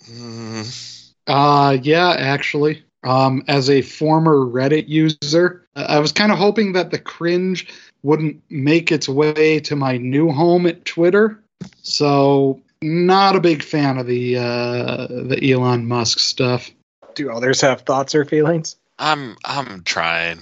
Mm, 0.10 1.13
uh 1.28 1.78
yeah, 1.84 2.15
actually. 2.17 2.84
Um 3.04 3.43
as 3.48 3.70
a 3.70 3.84
former 3.84 4.38
Reddit 4.38 4.88
user, 4.88 5.67
I 5.76 5.84
I 5.84 6.00
was 6.00 6.12
kind 6.12 6.32
of 6.32 6.39
hoping 6.39 6.74
that 6.74 6.89
the 6.89 7.00
cringe 7.00 7.67
wouldn't 8.02 8.41
make 8.50 8.91
its 8.91 9.08
way 9.08 9.60
to 9.60 9.76
my 9.76 9.98
new 9.98 10.32
home 10.32 10.65
at 10.65 10.86
Twitter. 10.86 11.39
So 11.84 12.62
not 12.82 13.36
a 13.36 13.40
big 13.40 13.63
fan 13.63 13.98
of 13.98 14.08
the 14.08 14.38
uh 14.38 15.08
the 15.08 15.40
Elon 15.52 15.88
Musk 15.88 16.20
stuff. 16.20 16.70
Do 17.16 17.32
others 17.32 17.62
have 17.62 17.82
thoughts 17.82 18.13
or 18.16 18.26
feelings? 18.26 18.76
I'm 19.00 19.38
I'm 19.46 19.84
trying. 19.84 20.40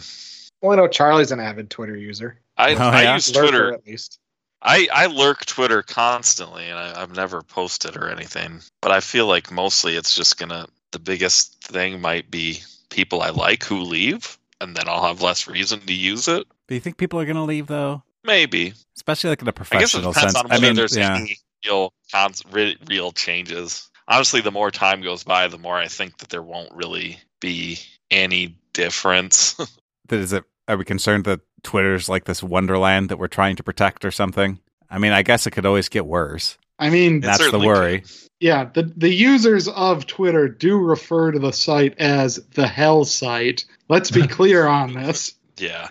Well, 0.62 0.74
I 0.74 0.76
know 0.76 0.88
Charlie's 0.88 1.32
an 1.32 1.40
avid 1.40 1.70
Twitter 1.70 1.96
user. 1.96 2.40
I, 2.58 2.74
Oh, 2.76 2.78
I 2.90 3.04
yeah? 3.04 3.14
use 3.16 3.34
Lurker, 3.36 3.48
Twitter. 3.50 3.74
at 3.74 3.86
least. 3.86 4.20
I, 4.62 4.88
I 4.92 5.06
lurk 5.08 5.46
Twitter 5.46 5.84
constantly, 5.84 6.64
and 6.66 6.80
I, 6.80 7.00
I've 7.02 7.16
never 7.16 7.42
posted 7.44 7.96
or 7.98 8.10
anything. 8.10 8.62
But 8.82 8.92
I 8.92 9.00
feel 9.00 9.28
like 9.28 9.52
mostly 9.52 9.96
it's 9.96 10.16
just 10.16 10.38
gonna. 10.38 10.68
The 10.92 11.00
biggest 11.00 11.62
thing 11.64 12.00
might 12.02 12.32
be 12.32 12.60
people 12.90 13.22
I 13.22 13.30
like 13.30 13.64
who 13.66 13.82
leave, 13.82 14.38
and 14.62 14.76
then 14.76 14.86
I'll 14.88 15.06
have 15.06 15.22
less 15.22 15.48
reason 15.48 15.82
to 15.82 15.94
use 15.94 16.28
it. 16.28 16.48
do 16.68 16.74
you 16.76 16.80
think 16.82 16.98
people 16.98 17.20
are 17.20 17.26
going 17.26 17.36
to 17.36 17.42
leave 17.44 17.68
though? 17.68 18.02
Maybe. 18.24 18.74
Especially 18.96 19.30
like 19.30 19.42
in 19.42 19.48
a 19.48 19.52
I 19.52 19.54
guess 19.54 19.94
it 19.94 20.02
professional 20.02 20.14
depends 20.14 20.34
sense. 20.34 20.46
on 20.46 20.52
I 20.52 20.60
mean, 20.60 20.76
there's 20.76 20.96
yeah. 20.96 21.16
any 21.18 21.38
real, 21.66 21.94
cons- 22.12 22.44
re- 22.52 22.78
real 22.88 23.12
changes. 23.12 23.90
Honestly, 24.08 24.42
the 24.42 24.52
more 24.52 24.72
time 24.72 25.02
goes 25.02 25.24
by, 25.24 25.48
the 25.48 25.58
more 25.58 25.78
I 25.78 25.88
think 25.88 26.18
that 26.18 26.30
there 26.30 26.44
won't 26.44 26.74
really 26.74 27.18
be 27.40 27.80
any 28.12 28.58
difference. 28.74 29.54
that 30.08 30.20
is 30.20 30.34
it 30.34 30.44
are 30.68 30.78
we 30.78 30.86
concerned 30.86 31.26
that 31.26 31.42
twitter's 31.64 32.10
like 32.10 32.26
this 32.26 32.42
wonderland 32.42 33.10
that 33.10 33.18
we're 33.18 33.28
trying 33.28 33.56
to 33.56 33.64
protect 33.64 34.06
or 34.06 34.12
something 34.12 34.60
i 34.90 35.00
mean 35.00 35.12
i 35.12 35.24
guess 35.24 35.48
it 35.48 35.52
could 35.52 35.66
always 35.66 35.90
get 35.90 36.06
worse 36.06 36.58
I 36.78 36.90
mean, 36.90 37.22
that's 37.22 37.52
the 37.52 37.60
worry 37.60 38.02
could. 38.02 38.12
Yeah, 38.40 38.66
the 38.66 38.84
the 38.84 39.14
users 39.14 39.68
of 39.70 40.06
Twitter 40.08 40.50
do 40.50 40.78
refer 40.78 41.32
to 41.32 41.40
the 41.40 41.54
site 41.54 41.98
as 42.00 42.36
the 42.54 42.68
hell 42.68 43.06
site. 43.06 43.66
Let's 43.88 44.12
be 44.12 44.28
clear 44.28 44.68
on 44.68 44.94
this. 44.94 45.34
Yeah. 45.58 45.88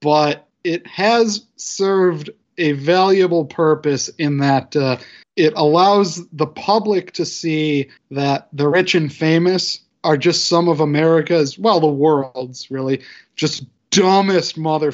But 0.00 0.46
it 0.64 0.86
has 0.86 1.46
served 1.56 2.30
a 2.58 2.72
valuable 2.72 3.44
purpose 3.44 4.08
in 4.08 4.38
that 4.38 4.76
uh, 4.76 4.96
it 5.36 5.52
allows 5.56 6.26
the 6.28 6.46
public 6.46 7.12
to 7.12 7.24
see 7.24 7.90
that 8.10 8.48
the 8.52 8.68
rich 8.68 8.94
and 8.94 9.12
famous 9.12 9.80
are 10.04 10.16
just 10.16 10.46
some 10.46 10.68
of 10.68 10.80
America's, 10.80 11.58
well, 11.58 11.80
the 11.80 11.86
world's 11.86 12.70
really 12.70 13.02
just 13.36 13.64
dumbest 13.90 14.58
mother 14.58 14.92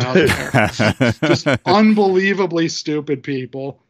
out 0.00 0.14
there. 0.14 1.12
just 1.22 1.46
unbelievably 1.64 2.68
stupid 2.68 3.22
people. 3.22 3.80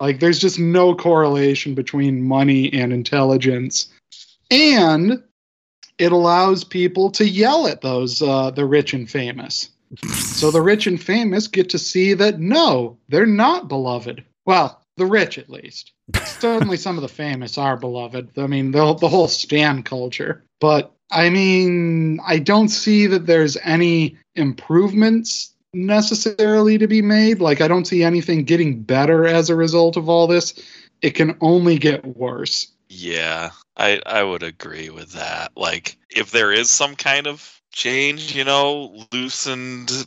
Like 0.00 0.20
there's 0.20 0.38
just 0.38 0.58
no 0.58 0.94
correlation 0.94 1.74
between 1.74 2.22
money 2.22 2.72
and 2.72 2.92
intelligence. 2.92 3.88
And 4.50 5.22
it 5.98 6.12
allows 6.12 6.64
people 6.64 7.10
to 7.12 7.28
yell 7.28 7.66
at 7.66 7.80
those 7.80 8.22
uh, 8.22 8.50
the 8.50 8.64
rich 8.64 8.94
and 8.94 9.10
famous. 9.10 9.70
So 10.02 10.50
the 10.50 10.62
rich 10.62 10.86
and 10.86 11.00
famous 11.00 11.46
get 11.46 11.70
to 11.70 11.78
see 11.78 12.14
that 12.14 12.38
no, 12.38 12.98
they're 13.08 13.26
not 13.26 13.68
beloved. 13.68 14.24
Well, 14.44 14.80
the 14.96 15.06
rich 15.06 15.38
at 15.38 15.50
least. 15.50 15.92
Certainly, 16.24 16.76
some 16.78 16.96
of 16.96 17.02
the 17.02 17.08
famous 17.08 17.56
are 17.58 17.76
beloved. 17.76 18.30
I 18.36 18.46
mean, 18.46 18.72
the 18.72 18.94
the 18.94 19.08
whole 19.08 19.28
stan 19.28 19.82
culture. 19.82 20.44
But 20.60 20.92
I 21.10 21.30
mean, 21.30 22.20
I 22.26 22.38
don't 22.38 22.68
see 22.68 23.06
that 23.06 23.26
there's 23.26 23.56
any 23.62 24.16
improvements 24.34 25.54
necessarily 25.72 26.78
to 26.78 26.86
be 26.86 27.02
made. 27.02 27.40
Like, 27.40 27.60
I 27.60 27.68
don't 27.68 27.86
see 27.86 28.02
anything 28.02 28.44
getting 28.44 28.82
better 28.82 29.26
as 29.26 29.50
a 29.50 29.56
result 29.56 29.96
of 29.96 30.08
all 30.08 30.26
this. 30.26 30.54
It 31.00 31.10
can 31.10 31.36
only 31.40 31.78
get 31.78 32.04
worse. 32.04 32.68
Yeah, 32.88 33.50
I 33.76 34.00
I 34.04 34.22
would 34.22 34.42
agree 34.42 34.90
with 34.90 35.12
that. 35.12 35.52
Like 35.56 35.96
if 36.10 36.30
there 36.30 36.52
is 36.52 36.70
some 36.70 36.96
kind 36.96 37.26
of 37.26 37.57
change, 37.72 38.34
you 38.34 38.44
know, 38.44 39.04
loosened 39.12 40.06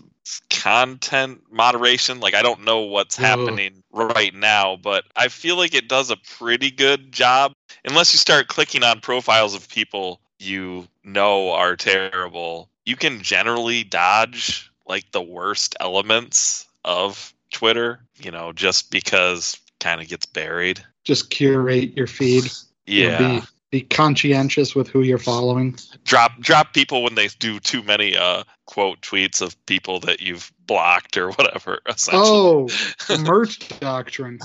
content 0.50 1.42
moderation, 1.52 2.20
like 2.20 2.34
I 2.34 2.42
don't 2.42 2.64
know 2.64 2.82
what's 2.82 3.20
Ugh. 3.20 3.26
happening 3.26 3.84
right 3.92 4.34
now, 4.34 4.78
but 4.78 5.04
I 5.16 5.28
feel 5.28 5.58
like 5.58 5.74
it 5.74 5.88
does 5.90 6.10
a 6.10 6.18
pretty 6.38 6.72
good 6.72 7.12
job 7.12 7.54
unless 7.86 8.14
you 8.14 8.20
start 8.20 8.48
clicking 8.48 8.84
on 8.84 9.02
profiles 9.02 9.54
of 9.54 9.68
people 9.68 10.22
you 10.40 10.88
know 11.04 11.52
are 11.52 11.76
terrible. 11.76 12.70
You 12.86 12.96
can 12.96 13.22
generally 13.22 13.84
dodge 13.84 14.72
like 14.88 15.12
the 15.12 15.22
worst 15.22 15.76
elements 15.80 16.68
of 16.84 17.34
Twitter, 17.52 18.00
you 18.18 18.32
know, 18.32 18.52
just 18.54 18.92
because 18.92 19.58
kind 19.80 20.02
of 20.02 20.08
gets 20.08 20.26
buried. 20.26 20.84
Just 21.04 21.30
curate 21.30 21.96
your 21.96 22.08
feed. 22.08 22.52
Yeah. 22.86 23.18
Be, 23.18 23.42
be 23.72 23.82
conscientious 23.82 24.76
with 24.76 24.90
who 24.90 25.02
you're 25.02 25.18
following. 25.18 25.78
drop 26.04 26.38
drop 26.40 26.74
people 26.74 27.04
when 27.04 27.16
they 27.16 27.28
do 27.40 27.60
too 27.60 27.82
many 27.84 28.16
uh 28.18 28.44
quote 28.66 29.02
tweets 29.02 29.42
of 29.42 29.56
people 29.66 30.00
that 30.02 30.20
you've 30.22 30.52
blocked 30.68 31.18
or 31.18 31.32
whatever 31.32 31.80
Oh, 32.12 32.68
the 33.08 33.18
Mert 33.18 33.58
doctrine. 33.80 34.40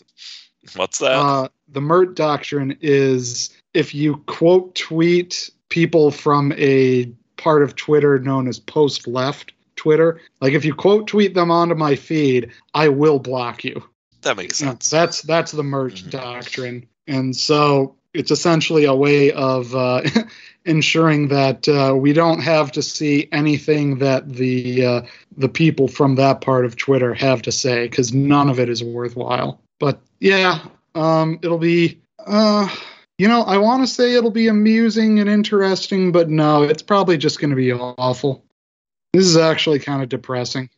what's 0.74 0.98
that 0.98 1.12
Uh, 1.16 1.48
the 1.68 1.80
Mert 1.80 2.14
doctrine 2.14 2.76
is 2.80 3.50
if 3.74 3.94
you 3.94 4.16
quote 4.26 4.74
tweet 4.74 5.50
people 5.68 6.10
from 6.10 6.52
a 6.56 7.06
part 7.36 7.62
of 7.62 7.76
Twitter 7.76 8.18
known 8.18 8.48
as 8.48 8.58
post 8.58 9.06
left 9.06 9.52
Twitter, 9.76 10.20
like 10.40 10.54
if 10.54 10.64
you 10.64 10.74
quote 10.74 11.06
tweet 11.06 11.34
them 11.34 11.50
onto 11.50 11.74
my 11.74 11.94
feed, 11.94 12.50
I 12.74 12.88
will 12.88 13.18
block 13.18 13.62
you. 13.64 13.82
that 14.22 14.36
makes 14.38 14.56
sense 14.56 14.88
that's 14.90 15.20
that's 15.22 15.52
the 15.52 15.62
Mert 15.62 15.92
Mhm. 15.94 16.10
doctrine, 16.10 16.86
and 17.06 17.36
so 17.36 17.94
it's 18.16 18.30
essentially 18.30 18.84
a 18.84 18.94
way 18.94 19.32
of 19.32 19.74
uh, 19.74 20.02
ensuring 20.64 21.28
that 21.28 21.68
uh, 21.68 21.94
we 21.96 22.12
don't 22.12 22.40
have 22.40 22.72
to 22.72 22.82
see 22.82 23.28
anything 23.32 23.98
that 23.98 24.34
the 24.34 24.84
uh, 24.84 25.02
the 25.36 25.48
people 25.48 25.88
from 25.88 26.16
that 26.16 26.40
part 26.40 26.64
of 26.64 26.76
Twitter 26.76 27.14
have 27.14 27.42
to 27.42 27.52
say, 27.52 27.88
because 27.88 28.12
none 28.12 28.48
of 28.48 28.58
it 28.58 28.68
is 28.68 28.82
worthwhile. 28.82 29.60
But 29.78 30.00
yeah, 30.20 30.64
um, 30.94 31.38
it'll 31.42 31.58
be. 31.58 32.00
Uh, 32.26 32.68
you 33.18 33.28
know, 33.28 33.42
I 33.42 33.56
want 33.56 33.82
to 33.82 33.86
say 33.86 34.14
it'll 34.14 34.30
be 34.30 34.48
amusing 34.48 35.20
and 35.20 35.28
interesting, 35.28 36.12
but 36.12 36.28
no, 36.28 36.62
it's 36.64 36.82
probably 36.82 37.16
just 37.16 37.40
going 37.40 37.48
to 37.48 37.56
be 37.56 37.72
awful. 37.72 38.44
This 39.14 39.24
is 39.24 39.38
actually 39.38 39.78
kind 39.78 40.02
of 40.02 40.10
depressing. 40.10 40.68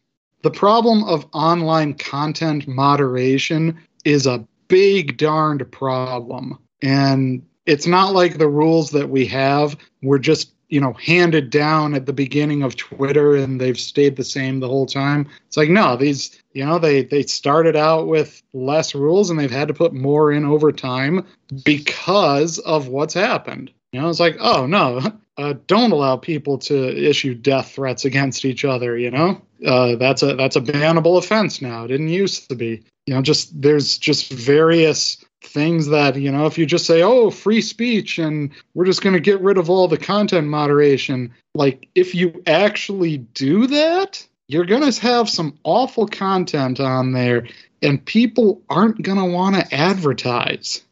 The 0.42 0.50
problem 0.52 1.02
of 1.02 1.26
online 1.32 1.94
content 1.94 2.68
moderation 2.68 3.80
is 4.04 4.26
a 4.26 4.46
big 4.68 5.16
darned 5.16 5.70
problem. 5.72 6.58
And 6.82 7.42
it's 7.66 7.86
not 7.86 8.14
like 8.14 8.38
the 8.38 8.48
rules 8.48 8.90
that 8.90 9.10
we 9.10 9.26
have 9.26 9.76
were 10.02 10.18
just, 10.18 10.52
you 10.68 10.80
know, 10.80 10.92
handed 10.94 11.50
down 11.50 11.94
at 11.94 12.06
the 12.06 12.12
beginning 12.12 12.62
of 12.62 12.76
Twitter 12.76 13.36
and 13.36 13.60
they've 13.60 13.78
stayed 13.78 14.16
the 14.16 14.24
same 14.24 14.60
the 14.60 14.68
whole 14.68 14.86
time. 14.86 15.28
It's 15.46 15.56
like, 15.56 15.70
no, 15.70 15.96
these, 15.96 16.42
you 16.52 16.64
know, 16.64 16.78
they, 16.78 17.04
they 17.04 17.22
started 17.22 17.76
out 17.76 18.06
with 18.06 18.42
less 18.52 18.94
rules 18.94 19.30
and 19.30 19.38
they've 19.38 19.50
had 19.50 19.68
to 19.68 19.74
put 19.74 19.92
more 19.92 20.32
in 20.32 20.44
over 20.44 20.72
time 20.72 21.26
because 21.64 22.58
of 22.60 22.88
what's 22.88 23.14
happened. 23.14 23.72
You 23.92 24.00
know, 24.00 24.08
it's 24.08 24.20
like, 24.20 24.36
oh 24.40 24.66
no, 24.66 25.00
uh, 25.38 25.54
don't 25.66 25.92
allow 25.92 26.16
people 26.16 26.58
to 26.58 27.08
issue 27.08 27.34
death 27.34 27.72
threats 27.72 28.04
against 28.04 28.44
each 28.44 28.64
other. 28.64 28.98
You 28.98 29.10
know, 29.10 29.42
uh, 29.66 29.96
that's 29.96 30.22
a 30.22 30.34
that's 30.34 30.56
a 30.56 30.60
bannable 30.60 31.18
offense 31.18 31.62
now. 31.62 31.84
It 31.84 31.88
didn't 31.88 32.08
used 32.08 32.48
to 32.50 32.56
be. 32.56 32.82
You 33.06 33.14
know, 33.14 33.22
just 33.22 33.60
there's 33.60 33.96
just 33.96 34.30
various 34.30 35.24
things 35.42 35.86
that 35.86 36.16
you 36.16 36.30
know 36.30 36.46
if 36.46 36.58
you 36.58 36.66
just 36.66 36.86
say 36.86 37.02
oh 37.02 37.30
free 37.30 37.60
speech 37.60 38.18
and 38.18 38.50
we're 38.74 38.84
just 38.84 39.02
going 39.02 39.14
to 39.14 39.20
get 39.20 39.40
rid 39.40 39.56
of 39.56 39.70
all 39.70 39.86
the 39.86 39.96
content 39.96 40.48
moderation 40.48 41.32
like 41.54 41.88
if 41.94 42.14
you 42.14 42.42
actually 42.46 43.18
do 43.18 43.66
that 43.66 44.26
you're 44.48 44.64
going 44.64 44.90
to 44.90 45.00
have 45.00 45.28
some 45.28 45.58
awful 45.62 46.06
content 46.06 46.80
on 46.80 47.12
there 47.12 47.46
and 47.82 48.04
people 48.04 48.62
aren't 48.68 49.00
going 49.02 49.18
to 49.18 49.24
want 49.24 49.54
to 49.54 49.74
advertise. 49.74 50.82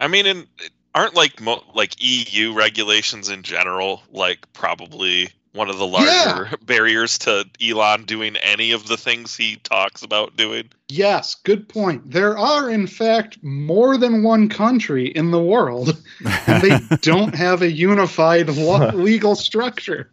I 0.00 0.08
mean 0.08 0.26
and 0.26 0.46
aren't 0.94 1.14
like 1.14 1.40
mo- 1.40 1.64
like 1.74 1.94
eu 1.98 2.54
regulations 2.54 3.28
in 3.28 3.42
general 3.42 4.02
like 4.10 4.52
probably 4.52 5.28
one 5.54 5.70
of 5.70 5.78
the 5.78 5.86
larger 5.86 6.56
barriers 6.66 7.16
to 7.18 7.44
elon 7.62 8.04
doing 8.04 8.36
any 8.36 8.72
of 8.72 8.86
the 8.88 8.96
things 8.96 9.36
he 9.36 9.56
talks 9.56 10.02
about 10.02 10.36
doing 10.36 10.68
Yes, 10.90 11.34
good 11.34 11.68
point. 11.68 12.10
There 12.10 12.36
are, 12.36 12.68
in 12.68 12.86
fact, 12.86 13.38
more 13.42 13.96
than 13.96 14.22
one 14.22 14.48
country 14.50 15.06
in 15.08 15.30
the 15.30 15.42
world, 15.42 15.96
and 16.46 16.62
they 16.62 16.78
don't 16.98 17.34
have 17.34 17.62
a 17.62 17.70
unified 17.72 18.50
lo- 18.50 18.88
legal 18.94 19.34
structure. 19.34 20.10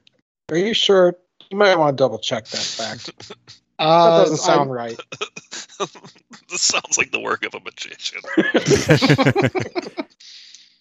Are 0.49 0.57
you 0.57 0.73
sure? 0.73 1.15
You 1.49 1.57
might 1.57 1.75
want 1.75 1.97
to 1.97 2.01
double 2.01 2.19
check 2.19 2.45
that 2.47 2.61
fact. 2.61 3.05
That 3.27 3.37
Uh, 3.79 4.19
doesn't 4.21 4.37
sound 4.37 4.71
right. 4.71 4.97
this 6.49 6.61
sounds 6.61 6.97
like 6.97 7.11
the 7.11 7.19
work 7.19 7.43
of 7.45 7.53
a 7.53 7.59
magician 7.59 8.21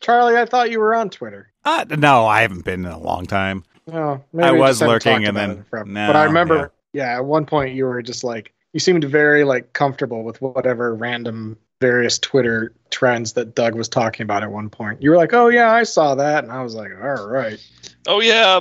Charlie, 0.00 0.36
I 0.36 0.46
thought 0.46 0.70
you 0.70 0.80
were 0.80 0.94
on 0.94 1.10
Twitter. 1.10 1.50
Uh, 1.64 1.84
no, 1.90 2.26
I 2.26 2.40
haven't 2.42 2.64
been 2.64 2.84
in 2.86 2.90
a 2.92 2.98
long 2.98 3.26
time. 3.26 3.64
No, 3.92 4.24
maybe 4.32 4.48
I 4.48 4.52
was 4.52 4.80
lurking 4.80 5.24
and 5.26 5.36
then- 5.36 5.50
it 5.50 5.64
forever. 5.70 5.88
no, 5.88 6.06
but 6.06 6.16
I 6.16 6.24
remember, 6.24 6.72
yeah. 6.92 7.16
at 7.16 7.24
one 7.24 7.46
point 7.46 7.74
you 7.74 7.84
were 7.84 8.02
just 8.02 8.24
like 8.24 8.52
you 8.72 8.80
seemed 8.80 9.04
very 9.04 9.44
like 9.44 9.72
comfortable 9.72 10.22
with 10.22 10.40
whatever 10.40 10.94
random 10.94 11.56
various 11.80 12.18
Twitter 12.18 12.74
trends 12.90 13.32
that 13.32 13.54
Doug 13.54 13.74
was 13.74 13.88
talking 13.88 14.22
about 14.24 14.42
at 14.42 14.50
one 14.52 14.68
point. 14.70 15.02
You 15.02 15.10
were 15.10 15.16
like, 15.16 15.32
"Oh 15.32 15.48
yeah, 15.48 15.72
I 15.72 15.82
saw 15.84 16.14
that," 16.16 16.44
and 16.44 16.52
I 16.52 16.62
was 16.62 16.74
like, 16.74 16.90
"All 17.02 17.26
right." 17.26 17.58
oh 18.06 18.20
yeah 18.20 18.60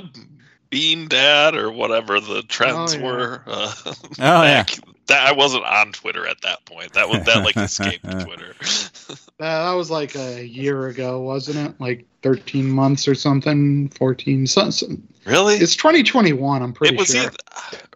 bean 0.68 1.08
dad 1.08 1.54
or 1.56 1.70
whatever 1.72 2.20
the 2.20 2.42
trends 2.42 2.94
Oh, 2.94 2.98
yeah. 2.98 3.04
were 3.04 3.42
uh, 3.46 3.72
Oh 3.86 4.42
yeah. 4.42 4.64
Back- 5.10 5.26
that 5.26 5.28
i 5.28 5.32
wasn't 5.32 5.64
on 5.64 5.92
twitter 5.92 6.26
at 6.26 6.40
that 6.42 6.64
point 6.64 6.92
that 6.94 7.08
was 7.08 7.24
that 7.24 7.44
like 7.44 7.56
escaped 7.58 8.04
twitter 8.22 8.54
That, 9.38 9.64
that 9.64 9.72
was 9.72 9.90
like 9.90 10.14
a 10.16 10.44
year 10.46 10.88
ago, 10.88 11.22
wasn't 11.22 11.66
it? 11.66 11.80
Like 11.80 12.04
13 12.22 12.70
months 12.70 13.08
or 13.08 13.14
something, 13.14 13.88
14. 13.88 14.46
So, 14.46 14.68
so- 14.70 14.86
really 15.24 15.54
it's 15.54 15.74
2021, 15.76 16.62
I'm 16.62 16.72
pretty 16.74 16.94
it 16.94 16.98
was 16.98 17.08
sure. 17.08 17.22
either 17.22 17.36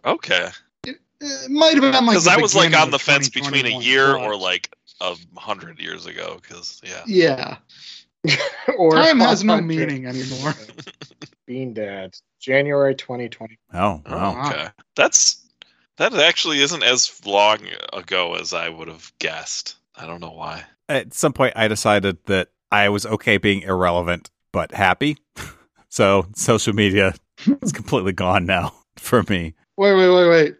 uh, 0.05 0.09
okay 0.13 0.49
it 0.85 1.51
might 1.51 1.73
have 1.73 1.81
been 1.81 1.93
like 1.93 2.07
because 2.15 2.25
the 2.25 2.31
i 2.31 2.37
was 2.37 2.55
like 2.55 2.75
on 2.75 2.89
the 2.91 2.99
fence 2.99 3.29
between 3.29 3.65
a 3.67 3.79
year 3.79 4.13
but- 4.13 4.23
or 4.23 4.35
like 4.35 4.75
a 5.01 5.15
hundred 5.37 5.79
years 5.79 6.05
ago 6.07 6.39
because 6.41 6.81
yeah 6.83 7.03
Yeah. 7.05 7.57
or 8.77 8.93
Time 8.95 9.19
has 9.19 9.43
no 9.43 9.53
100. 9.53 9.67
meaning 9.87 10.05
anymore. 10.07 10.53
Bean 11.45 11.73
Dad, 11.75 12.15
January 12.39 12.95
2020. 12.95 13.57
Oh 13.73 14.01
Oh, 14.05 14.11
wow. 14.11 14.33
wow. 14.33 14.49
okay 14.49 14.67
that's 14.95 15.44
that 15.97 16.13
actually 16.13 16.61
isn't 16.61 16.83
as 16.83 17.21
long 17.25 17.59
ago 17.93 18.35
as 18.35 18.53
i 18.53 18.69
would 18.69 18.87
have 18.87 19.11
guessed 19.19 19.75
i 19.95 20.05
don't 20.05 20.21
know 20.21 20.31
why 20.31 20.63
At 20.87 21.13
some 21.13 21.33
point, 21.33 21.53
I 21.55 21.67
decided 21.67 22.17
that 22.25 22.49
I 22.71 22.89
was 22.89 23.05
okay 23.05 23.37
being 23.37 23.61
irrelevant 23.63 24.29
but 24.51 24.71
happy. 24.71 25.17
so 25.89 26.27
social 26.35 26.73
media 26.73 27.13
is 27.61 27.71
completely 27.79 28.13
gone 28.13 28.45
now 28.45 28.71
for 28.97 29.23
me. 29.29 29.53
Wait, 29.77 29.93
wait, 29.95 30.09
wait, 30.09 30.29
wait. 30.29 30.55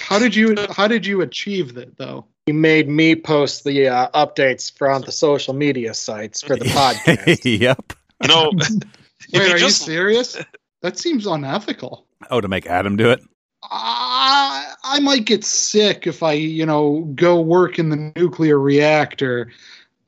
How 0.00 0.18
did 0.18 0.34
you 0.34 0.56
how 0.70 0.88
did 0.88 1.06
you 1.06 1.20
achieve 1.22 1.74
that 1.74 1.96
though? 1.98 2.26
You 2.46 2.54
made 2.54 2.88
me 2.88 3.14
post 3.14 3.64
the 3.64 3.88
uh, 3.88 4.08
updates 4.10 4.76
from 4.76 5.02
the 5.02 5.12
social 5.12 5.54
media 5.54 5.94
sites 5.94 6.42
for 6.42 6.56
the 6.56 6.64
podcast. 6.66 7.60
yep. 7.60 7.92
No. 8.26 8.50
Wait, 8.54 8.84
you 9.28 9.40
are 9.40 9.58
just 9.58 9.86
you 9.86 9.92
serious? 9.94 10.36
That 10.82 10.98
seems 10.98 11.26
unethical. 11.26 12.06
Oh, 12.30 12.40
to 12.40 12.48
make 12.48 12.66
Adam 12.66 12.96
do 12.96 13.10
it. 13.10 13.20
I, 13.62 14.74
I 14.82 15.00
might 15.00 15.26
get 15.26 15.44
sick 15.44 16.06
if 16.06 16.22
I, 16.22 16.32
you 16.32 16.64
know, 16.64 17.00
go 17.14 17.40
work 17.40 17.78
in 17.78 17.90
the 17.90 18.12
nuclear 18.16 18.58
reactor. 18.58 19.50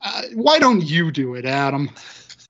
Uh, 0.01 0.23
why 0.33 0.59
don't 0.59 0.83
you 0.83 1.11
do 1.11 1.35
it, 1.35 1.45
Adam? 1.45 1.89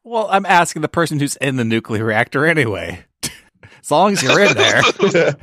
Well, 0.03 0.27
I'm 0.29 0.45
asking 0.45 0.81
the 0.81 0.87
person 0.87 1.19
who's 1.19 1.35
in 1.37 1.55
the 1.57 1.65
nuclear 1.65 2.05
reactor 2.05 2.45
anyway. 2.45 3.05
as 3.23 3.91
long 3.91 4.13
as 4.13 4.23
you're 4.23 4.39
in 4.39 4.55
there. 4.55 4.81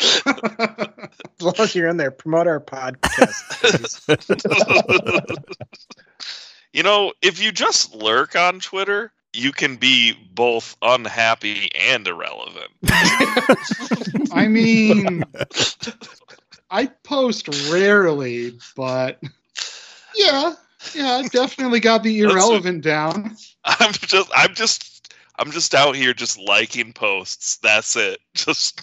as 0.26 1.40
long 1.40 1.54
as 1.58 1.74
you're 1.74 1.88
in 1.88 1.96
there, 1.96 2.10
promote 2.10 2.46
our 2.46 2.60
podcast. 2.60 3.34
you 6.72 6.82
know, 6.82 7.12
if 7.22 7.42
you 7.42 7.50
just 7.50 7.94
lurk 7.94 8.36
on 8.36 8.60
Twitter, 8.60 9.12
you 9.38 9.52
can 9.52 9.76
be 9.76 10.12
both 10.34 10.76
unhappy 10.82 11.70
and 11.74 12.06
irrelevant. 12.06 12.70
I 14.32 14.48
mean, 14.48 15.24
I 16.70 16.86
post 17.04 17.48
rarely, 17.70 18.58
but 18.76 19.22
yeah, 20.16 20.54
yeah, 20.94 21.12
I 21.22 21.28
definitely 21.28 21.80
got 21.80 22.02
the 22.02 22.20
That's 22.20 22.32
a- 22.32 22.36
irrelevant 22.36 22.82
down. 22.84 23.36
I'm 23.64 23.92
just 23.92 24.30
I'm 24.34 24.54
just 24.54 25.14
I'm 25.38 25.50
just 25.50 25.74
out 25.74 25.94
here 25.94 26.12
just 26.14 26.38
liking 26.38 26.92
posts. 26.92 27.58
That's 27.58 27.94
it. 27.96 28.20
Just 28.34 28.82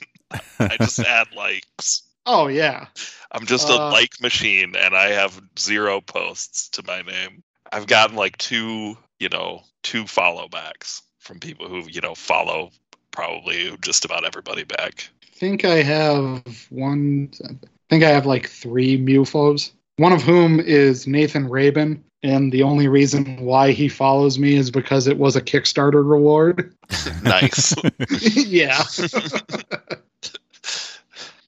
I 0.59 0.75
just 0.79 0.99
add 1.05 1.27
likes. 1.35 2.01
Oh 2.25 2.47
yeah, 2.47 2.87
I'm 3.31 3.45
just 3.45 3.69
a 3.69 3.73
Uh, 3.73 3.91
like 3.91 4.19
machine 4.21 4.75
and 4.75 4.95
I 4.95 5.09
have 5.11 5.39
zero 5.59 6.01
posts 6.01 6.69
to 6.69 6.83
my 6.87 7.01
name. 7.01 7.43
I've 7.71 7.87
gotten 7.87 8.15
like 8.15 8.37
two, 8.37 8.97
you 9.19 9.29
know, 9.29 9.63
two 9.83 10.05
follow 10.05 10.47
backs 10.47 11.01
from 11.19 11.39
people 11.39 11.67
who, 11.67 11.87
you 11.89 12.01
know, 12.01 12.15
follow 12.15 12.71
probably 13.11 13.75
just 13.81 14.05
about 14.05 14.25
everybody 14.25 14.63
back. 14.63 15.09
I 15.23 15.37
think 15.37 15.65
I 15.65 15.81
have 15.83 16.67
one. 16.69 17.31
I 17.43 17.55
think 17.89 18.03
I 18.03 18.09
have 18.09 18.25
like 18.25 18.49
three 18.49 18.97
mufos. 18.97 19.71
One 19.97 20.11
of 20.11 20.21
whom 20.21 20.59
is 20.59 21.07
Nathan 21.07 21.47
Rabin, 21.49 22.03
and 22.21 22.51
the 22.51 22.63
only 22.63 22.87
reason 22.87 23.37
why 23.41 23.71
he 23.71 23.87
follows 23.87 24.37
me 24.37 24.55
is 24.55 24.71
because 24.71 25.07
it 25.07 25.17
was 25.17 25.35
a 25.35 25.41
Kickstarter 25.41 26.07
reward. 26.07 26.73
nice. 27.23 27.73
yeah. 28.35 28.83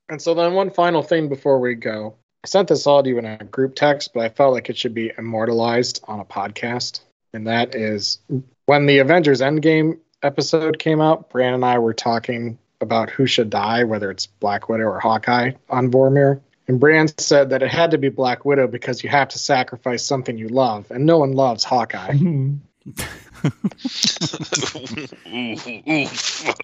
And 0.10 0.22
so 0.22 0.34
then 0.34 0.54
one 0.54 0.70
final 0.70 1.04
thing 1.04 1.28
before 1.28 1.60
we 1.60 1.76
go. 1.76 2.16
I 2.44 2.48
sent 2.48 2.70
this 2.70 2.88
all 2.88 3.04
to 3.04 3.10
you 3.10 3.18
in 3.18 3.26
a 3.26 3.44
group 3.44 3.76
text, 3.76 4.14
but 4.14 4.22
I 4.24 4.30
felt 4.30 4.54
like 4.54 4.70
it 4.70 4.78
should 4.78 4.94
be 4.94 5.12
immortalized 5.18 6.02
on 6.08 6.20
a 6.20 6.26
podcast. 6.26 7.02
And 7.38 7.46
that 7.46 7.76
is 7.76 8.18
when 8.66 8.88
the 8.88 8.98
Avengers 8.98 9.42
Endgame 9.42 10.00
episode 10.24 10.80
came 10.80 11.00
out, 11.00 11.30
Brand 11.30 11.54
and 11.54 11.64
I 11.64 11.78
were 11.78 11.94
talking 11.94 12.58
about 12.82 13.12
who 13.12 13.28
should 13.28 13.52
die, 13.52 13.84
whether 13.84 14.10
it's 14.10 14.26
Black 14.26 14.70
Widow 14.70 14.86
or 14.86 15.00
Hawkeye 15.00 15.52
on 15.70 15.92
Vormir. 15.92 16.42
And 16.68 16.80
Brand 16.80 17.14
said 17.20 17.52
that 17.52 17.62
it 17.62 17.70
had 17.70 17.92
to 17.92 18.00
be 18.00 18.10
Black 18.10 18.44
Widow 18.44 18.66
because 18.66 19.04
you 19.04 19.10
have 19.12 19.28
to 19.30 19.38
sacrifice 19.38 20.04
something 20.04 20.36
you 20.36 20.48
love, 20.48 20.90
and 20.90 21.06
no 21.06 21.20
one 21.20 21.34
loves 21.34 21.64
Hawkeye. 21.64 22.14
Oof, 25.28 25.68
oof. 25.68 26.56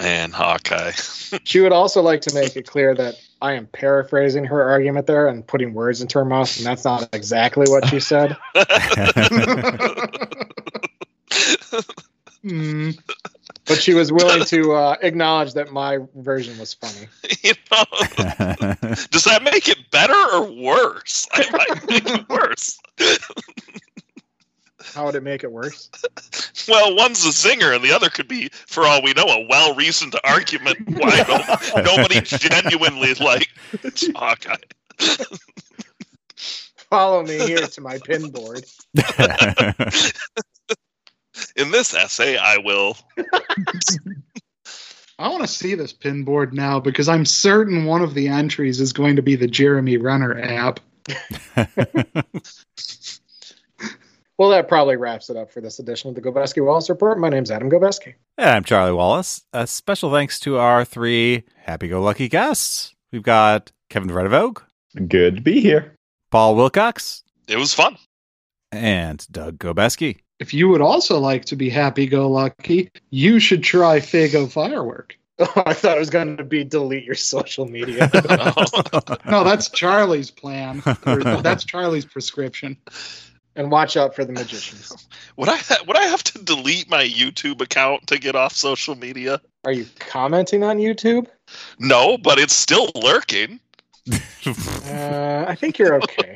Man, 0.00 0.32
Hawkeye. 0.32 0.92
She 1.44 1.60
would 1.60 1.70
also 1.70 2.02
like 2.02 2.22
to 2.22 2.34
make 2.34 2.56
it 2.56 2.66
clear 2.66 2.92
that 2.92 3.14
I 3.40 3.52
am 3.52 3.68
paraphrasing 3.68 4.44
her 4.46 4.68
argument 4.68 5.06
there 5.06 5.28
and 5.28 5.46
putting 5.46 5.74
words 5.74 6.00
into 6.00 6.18
her 6.18 6.24
mouth, 6.24 6.56
and 6.56 6.66
that's 6.66 6.84
not 6.84 7.08
exactly 7.12 7.70
what 7.70 7.86
she 7.86 8.00
said. 8.00 8.36
Hmm. 12.42 12.92
But 13.66 13.82
she 13.82 13.92
was 13.92 14.10
willing 14.10 14.46
to 14.46 14.72
uh, 14.72 14.96
acknowledge 15.02 15.52
that 15.52 15.72
my 15.72 15.98
version 16.16 16.58
was 16.58 16.72
funny. 16.72 17.06
you 17.42 17.52
know, 17.70 17.84
does 19.10 19.24
that 19.24 19.42
make 19.44 19.68
it 19.68 19.90
better 19.90 20.14
or 20.32 20.50
worse? 20.50 21.28
I 21.34 21.44
might 21.52 21.88
make 21.88 22.08
it 22.08 22.26
worse. 22.28 22.80
How 24.94 25.06
would 25.06 25.14
it 25.14 25.22
make 25.22 25.44
it 25.44 25.52
worse? 25.52 25.90
Well, 26.68 26.94
one's 26.94 27.24
a 27.24 27.32
singer, 27.32 27.72
and 27.72 27.82
the 27.82 27.90
other 27.90 28.10
could 28.10 28.28
be, 28.28 28.48
for 28.52 28.86
all 28.86 29.02
we 29.02 29.12
know, 29.14 29.24
a 29.24 29.46
well-reasoned 29.48 30.14
argument 30.22 30.78
why 30.86 31.24
no, 31.74 31.82
nobody 31.82 32.20
genuinely 32.20 33.14
like 33.14 33.48
Hawkeye. 34.14 34.54
Follow 36.90 37.22
me 37.24 37.38
here 37.38 37.66
to 37.66 37.80
my 37.80 37.98
pin 37.98 38.30
board. 38.30 38.64
In 41.56 41.70
this 41.70 41.94
essay, 41.94 42.36
I 42.36 42.58
will. 42.58 42.96
I 45.18 45.28
want 45.28 45.42
to 45.42 45.48
see 45.48 45.74
this 45.74 45.92
pin 45.92 46.24
board 46.24 46.54
now 46.54 46.80
because 46.80 47.08
I'm 47.08 47.24
certain 47.24 47.84
one 47.84 48.02
of 48.02 48.14
the 48.14 48.28
entries 48.28 48.80
is 48.80 48.92
going 48.92 49.16
to 49.16 49.22
be 49.22 49.34
the 49.34 49.48
Jeremy 49.48 49.96
Renner 49.96 50.40
app. 50.40 50.80
Well, 54.40 54.48
that 54.48 54.68
probably 54.68 54.96
wraps 54.96 55.28
it 55.28 55.36
up 55.36 55.50
for 55.50 55.60
this 55.60 55.80
edition 55.80 56.08
of 56.08 56.14
the 56.14 56.22
Gobeski 56.22 56.64
Wallace 56.64 56.88
Report. 56.88 57.18
My 57.18 57.28
name's 57.28 57.50
Adam 57.50 57.68
Gobeski. 57.70 58.14
And 58.38 58.48
I'm 58.48 58.64
Charlie 58.64 58.94
Wallace. 58.94 59.42
A 59.52 59.66
special 59.66 60.10
thanks 60.10 60.40
to 60.40 60.56
our 60.56 60.82
three 60.82 61.42
happy-go-lucky 61.58 62.30
guests. 62.30 62.94
We've 63.12 63.22
got 63.22 63.70
Kevin 63.90 64.08
Vredevogue, 64.08 64.62
Good 65.08 65.36
to 65.36 65.42
be 65.42 65.60
here. 65.60 65.94
Paul 66.30 66.56
Wilcox, 66.56 67.22
It 67.48 67.58
was 67.58 67.74
fun. 67.74 67.98
and 68.72 69.26
Doug 69.30 69.58
Gobeski. 69.58 70.20
If 70.38 70.54
you 70.54 70.70
would 70.70 70.80
also 70.80 71.18
like 71.18 71.44
to 71.44 71.56
be 71.56 71.68
happy 71.68 72.06
go 72.06 72.26
lucky, 72.30 72.90
you 73.10 73.40
should 73.40 73.62
try 73.62 73.98
Faygo 74.00 74.50
Firework. 74.50 75.18
Oh, 75.42 75.62
I 75.64 75.72
thought 75.72 75.96
it 75.96 76.00
was 76.00 76.10
going 76.10 76.36
to 76.36 76.44
be 76.44 76.64
delete 76.64 77.04
your 77.04 77.14
social 77.14 77.66
media. 77.66 78.10
No, 79.26 79.42
that's 79.44 79.68
Charlie's 79.70 80.30
plan. 80.30 80.82
That's 81.04 81.64
Charlie's 81.64 82.04
prescription. 82.04 82.76
And 83.60 83.70
watch 83.70 83.94
out 83.96 84.14
for 84.14 84.24
the 84.24 84.32
magicians. 84.32 85.06
Would 85.36 85.50
I 85.50 85.56
ha- 85.56 85.82
would 85.86 85.96
I 85.96 86.02
have 86.04 86.22
to 86.24 86.38
delete 86.42 86.90
my 86.90 87.04
YouTube 87.04 87.60
account 87.62 88.06
to 88.08 88.18
get 88.18 88.34
off 88.34 88.54
social 88.54 88.94
media? 88.94 89.40
Are 89.64 89.72
you 89.72 89.86
commenting 89.98 90.64
on 90.64 90.76
YouTube? 90.78 91.28
No, 91.78 92.18
but 92.18 92.38
it's 92.38 92.52
still 92.54 92.90
lurking. 92.94 93.60
Uh, 94.86 95.44
I 95.46 95.54
think 95.54 95.78
you're 95.78 95.96
okay. 95.96 96.34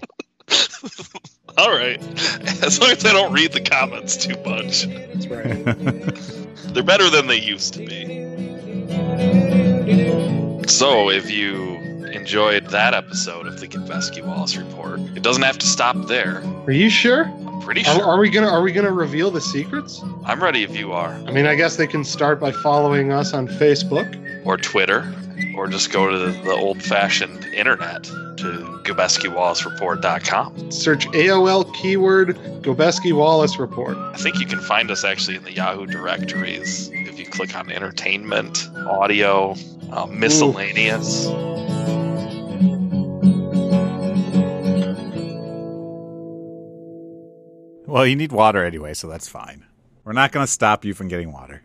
All 1.58 1.70
right, 1.70 2.00
as 2.62 2.78
long 2.78 2.90
as 2.90 3.04
I 3.04 3.12
don't 3.12 3.32
read 3.32 3.52
the 3.52 3.62
comments 3.62 4.16
too 4.16 4.36
much, 4.44 4.84
That's 4.84 5.26
right. 5.26 5.64
they're 6.74 6.82
better 6.82 7.08
than 7.08 7.26
they 7.26 7.40
used 7.40 7.72
to 7.74 7.80
be. 7.80 8.22
So, 10.68 11.08
if 11.10 11.30
you 11.30 11.78
enjoyed 12.14 12.66
that 12.68 12.94
episode 12.94 13.46
of 13.46 13.60
the 13.60 13.68
Gobeski 13.68 14.24
Wallace 14.24 14.56
Report, 14.56 15.00
it 15.16 15.22
doesn't 15.22 15.42
have 15.42 15.58
to 15.58 15.66
stop 15.66 15.96
there. 16.06 16.42
Are 16.66 16.72
you 16.72 16.88
sure? 16.90 17.24
I'm 17.24 17.60
pretty 17.60 17.82
Are, 17.82 17.94
sure. 17.96 18.04
are 18.04 18.18
we 18.18 18.30
gonna 18.30 18.48
Are 18.48 18.62
we 18.62 18.72
gonna 18.72 18.92
reveal 18.92 19.30
the 19.30 19.40
secrets? 19.40 20.02
I'm 20.24 20.42
ready 20.42 20.62
if 20.62 20.76
you 20.76 20.92
are. 20.92 21.12
I 21.26 21.30
mean, 21.32 21.46
I 21.46 21.54
guess 21.54 21.76
they 21.76 21.86
can 21.86 22.04
start 22.04 22.40
by 22.40 22.52
following 22.52 23.12
us 23.12 23.32
on 23.34 23.48
Facebook. 23.48 24.20
or 24.44 24.56
Twitter, 24.56 25.12
or 25.56 25.66
just 25.68 25.90
go 25.92 26.10
to 26.10 26.18
the, 26.18 26.32
the 26.42 26.52
old 26.52 26.82
fashioned 26.82 27.44
internet 27.46 28.04
to 28.04 28.80
GobeskiWallaceReport.com. 28.84 30.70
Search 30.70 31.06
AOL 31.08 31.72
keyword 31.74 32.36
Gobeski 32.62 33.12
Wallace 33.12 33.58
Report. 33.58 33.96
I 33.96 34.16
think 34.16 34.38
you 34.38 34.46
can 34.46 34.60
find 34.60 34.90
us 34.90 35.04
actually 35.04 35.36
in 35.36 35.44
the 35.44 35.52
Yahoo 35.52 35.86
directories 35.86 36.90
if 36.92 37.18
you 37.18 37.24
click 37.26 37.56
on 37.56 37.70
entertainment, 37.70 38.68
audio, 38.86 39.54
um, 39.92 40.18
miscellaneous. 40.18 41.28
Well, 47.94 48.04
you 48.04 48.16
need 48.16 48.32
water 48.32 48.64
anyway, 48.64 48.92
so 48.92 49.06
that's 49.06 49.28
fine. 49.28 49.64
We're 50.02 50.14
not 50.14 50.32
going 50.32 50.44
to 50.44 50.50
stop 50.50 50.84
you 50.84 50.94
from 50.94 51.06
getting 51.06 51.30
water. 51.32 51.62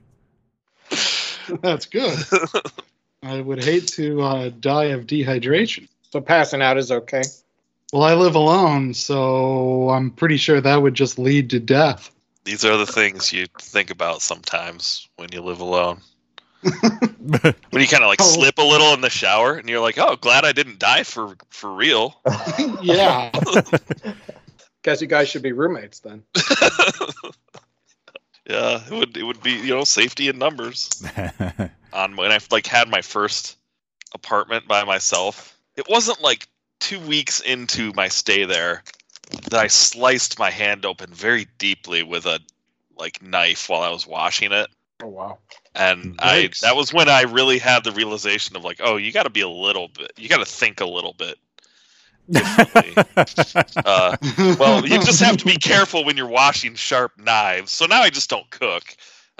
That's 1.61 1.87
good. 1.87 2.19
I 3.23 3.41
would 3.41 3.63
hate 3.63 3.87
to 3.93 4.21
uh, 4.21 4.51
die 4.59 4.85
of 4.85 5.07
dehydration. 5.07 5.87
So 6.11 6.21
passing 6.21 6.61
out 6.61 6.77
is 6.77 6.91
okay. 6.91 7.23
Well, 7.91 8.03
I 8.03 8.13
live 8.13 8.35
alone, 8.35 8.93
so 8.93 9.89
I'm 9.89 10.11
pretty 10.11 10.37
sure 10.37 10.61
that 10.61 10.75
would 10.75 10.93
just 10.93 11.17
lead 11.17 11.49
to 11.49 11.59
death. 11.59 12.11
These 12.43 12.63
are 12.63 12.77
the 12.77 12.85
things 12.85 13.33
you 13.33 13.47
think 13.59 13.89
about 13.89 14.21
sometimes 14.21 15.09
when 15.15 15.29
you 15.31 15.41
live 15.41 15.61
alone. 15.61 16.01
When 17.71 17.81
you 17.81 17.87
kind 17.87 18.03
of 18.03 18.07
like 18.09 18.21
Oh. 18.21 18.25
slip 18.25 18.57
a 18.57 18.63
little 18.63 18.93
in 18.93 19.01
the 19.01 19.09
shower 19.09 19.55
and 19.55 19.67
you're 19.67 19.79
like, 19.79 19.97
oh, 19.97 20.15
glad 20.15 20.45
I 20.45 20.51
didn't 20.51 20.77
die 20.79 21.03
for, 21.03 21.35
for 21.49 21.71
real. 21.73 22.19
yeah. 22.81 23.31
Guess 24.83 25.01
you 25.01 25.07
guys 25.07 25.29
should 25.29 25.41
be 25.41 25.51
roommates 25.51 25.99
then. 25.99 26.23
yeah, 28.45 28.81
it 28.85 28.91
would, 28.91 29.17
it 29.17 29.23
would 29.23 29.43
be, 29.43 29.51
you 29.51 29.75
know, 29.75 29.83
safety 29.83 30.27
in 30.29 30.37
numbers. 30.37 31.03
on 31.93 32.15
when 32.15 32.31
I 32.31 32.39
like 32.51 32.67
had 32.67 32.87
my 32.87 33.01
first 33.01 33.57
apartment 34.13 34.67
by 34.67 34.83
myself. 34.83 35.57
It 35.75 35.87
wasn't 35.89 36.21
like 36.21 36.47
two 36.79 36.99
weeks 36.99 37.39
into 37.39 37.93
my 37.93 38.07
stay 38.07 38.45
there 38.45 38.83
that 39.29 39.53
I 39.53 39.67
sliced 39.67 40.39
my 40.39 40.49
hand 40.49 40.85
open 40.85 41.13
very 41.13 41.47
deeply 41.57 42.03
with 42.03 42.25
a 42.25 42.39
like 42.97 43.21
knife 43.21 43.69
while 43.69 43.81
I 43.81 43.89
was 43.89 44.05
washing 44.05 44.51
it. 44.51 44.67
Oh 45.01 45.07
wow. 45.07 45.37
And 45.75 46.19
I 46.19 46.49
that 46.61 46.75
was 46.75 46.93
when 46.93 47.07
I 47.07 47.21
really 47.21 47.59
had 47.59 47.83
the 47.83 47.91
realization 47.91 48.55
of 48.55 48.63
like, 48.63 48.81
oh, 48.83 48.97
you 48.97 49.11
got 49.11 49.23
to 49.23 49.29
be 49.29 49.41
a 49.41 49.49
little 49.49 49.87
bit, 49.87 50.11
you 50.17 50.27
got 50.27 50.39
to 50.39 50.45
think 50.45 50.81
a 50.81 50.85
little 50.85 51.13
bit. 51.13 51.37
Differently. 52.31 52.93
uh, 53.85 54.17
well, 54.59 54.85
you 54.85 54.99
just 54.99 55.21
have 55.21 55.37
to 55.37 55.45
be 55.45 55.57
careful 55.57 56.05
when 56.05 56.17
you're 56.17 56.27
washing 56.27 56.75
sharp 56.75 57.11
knives. 57.17 57.71
So 57.71 57.85
now 57.85 58.01
I 58.01 58.09
just 58.09 58.29
don't 58.29 58.49
cook. 58.49 58.83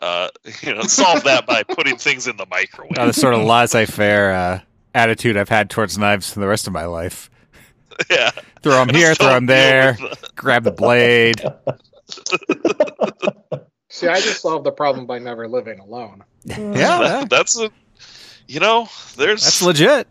Uh, 0.02 0.30
you 0.62 0.74
know, 0.74 0.82
solve 0.84 1.24
that 1.24 1.46
by 1.46 1.64
putting 1.64 1.98
things 1.98 2.28
in 2.28 2.38
the 2.38 2.46
microwave. 2.50 2.98
Now, 2.98 3.06
the 3.06 3.14
sort 3.14 3.34
of 3.34 3.42
laissez-faire 3.44 4.32
uh, 4.32 4.60
attitude 4.94 5.38
I've 5.38 5.50
had 5.50 5.70
towards 5.70 5.98
knives 5.98 6.32
for 6.32 6.40
the 6.40 6.48
rest 6.48 6.68
of 6.68 6.74
my 6.74 6.86
life. 6.86 7.30
yeah. 8.10 8.32
Throw 8.62 8.86
them 8.86 8.90
here, 8.96 9.16
throw 9.16 9.30
them 9.34 9.46
there, 9.46 9.94
the- 9.94 10.18
grab 10.36 10.64
the 10.64 10.72
blade. 10.72 11.42
See, 13.90 14.08
I 14.08 14.20
just 14.22 14.42
solved 14.42 14.66
the 14.66 14.72
problem 14.72 15.06
by 15.06 15.20
never 15.20 15.48
living 15.48 15.80
alone. 15.80 16.24
Yeah, 16.46 16.72
yeah. 16.72 17.26
That's 17.30 17.60
a, 17.60 17.70
you 18.48 18.60
know, 18.60 18.88
there's 19.18 19.44
that's 19.44 19.62
legit. 19.62 20.08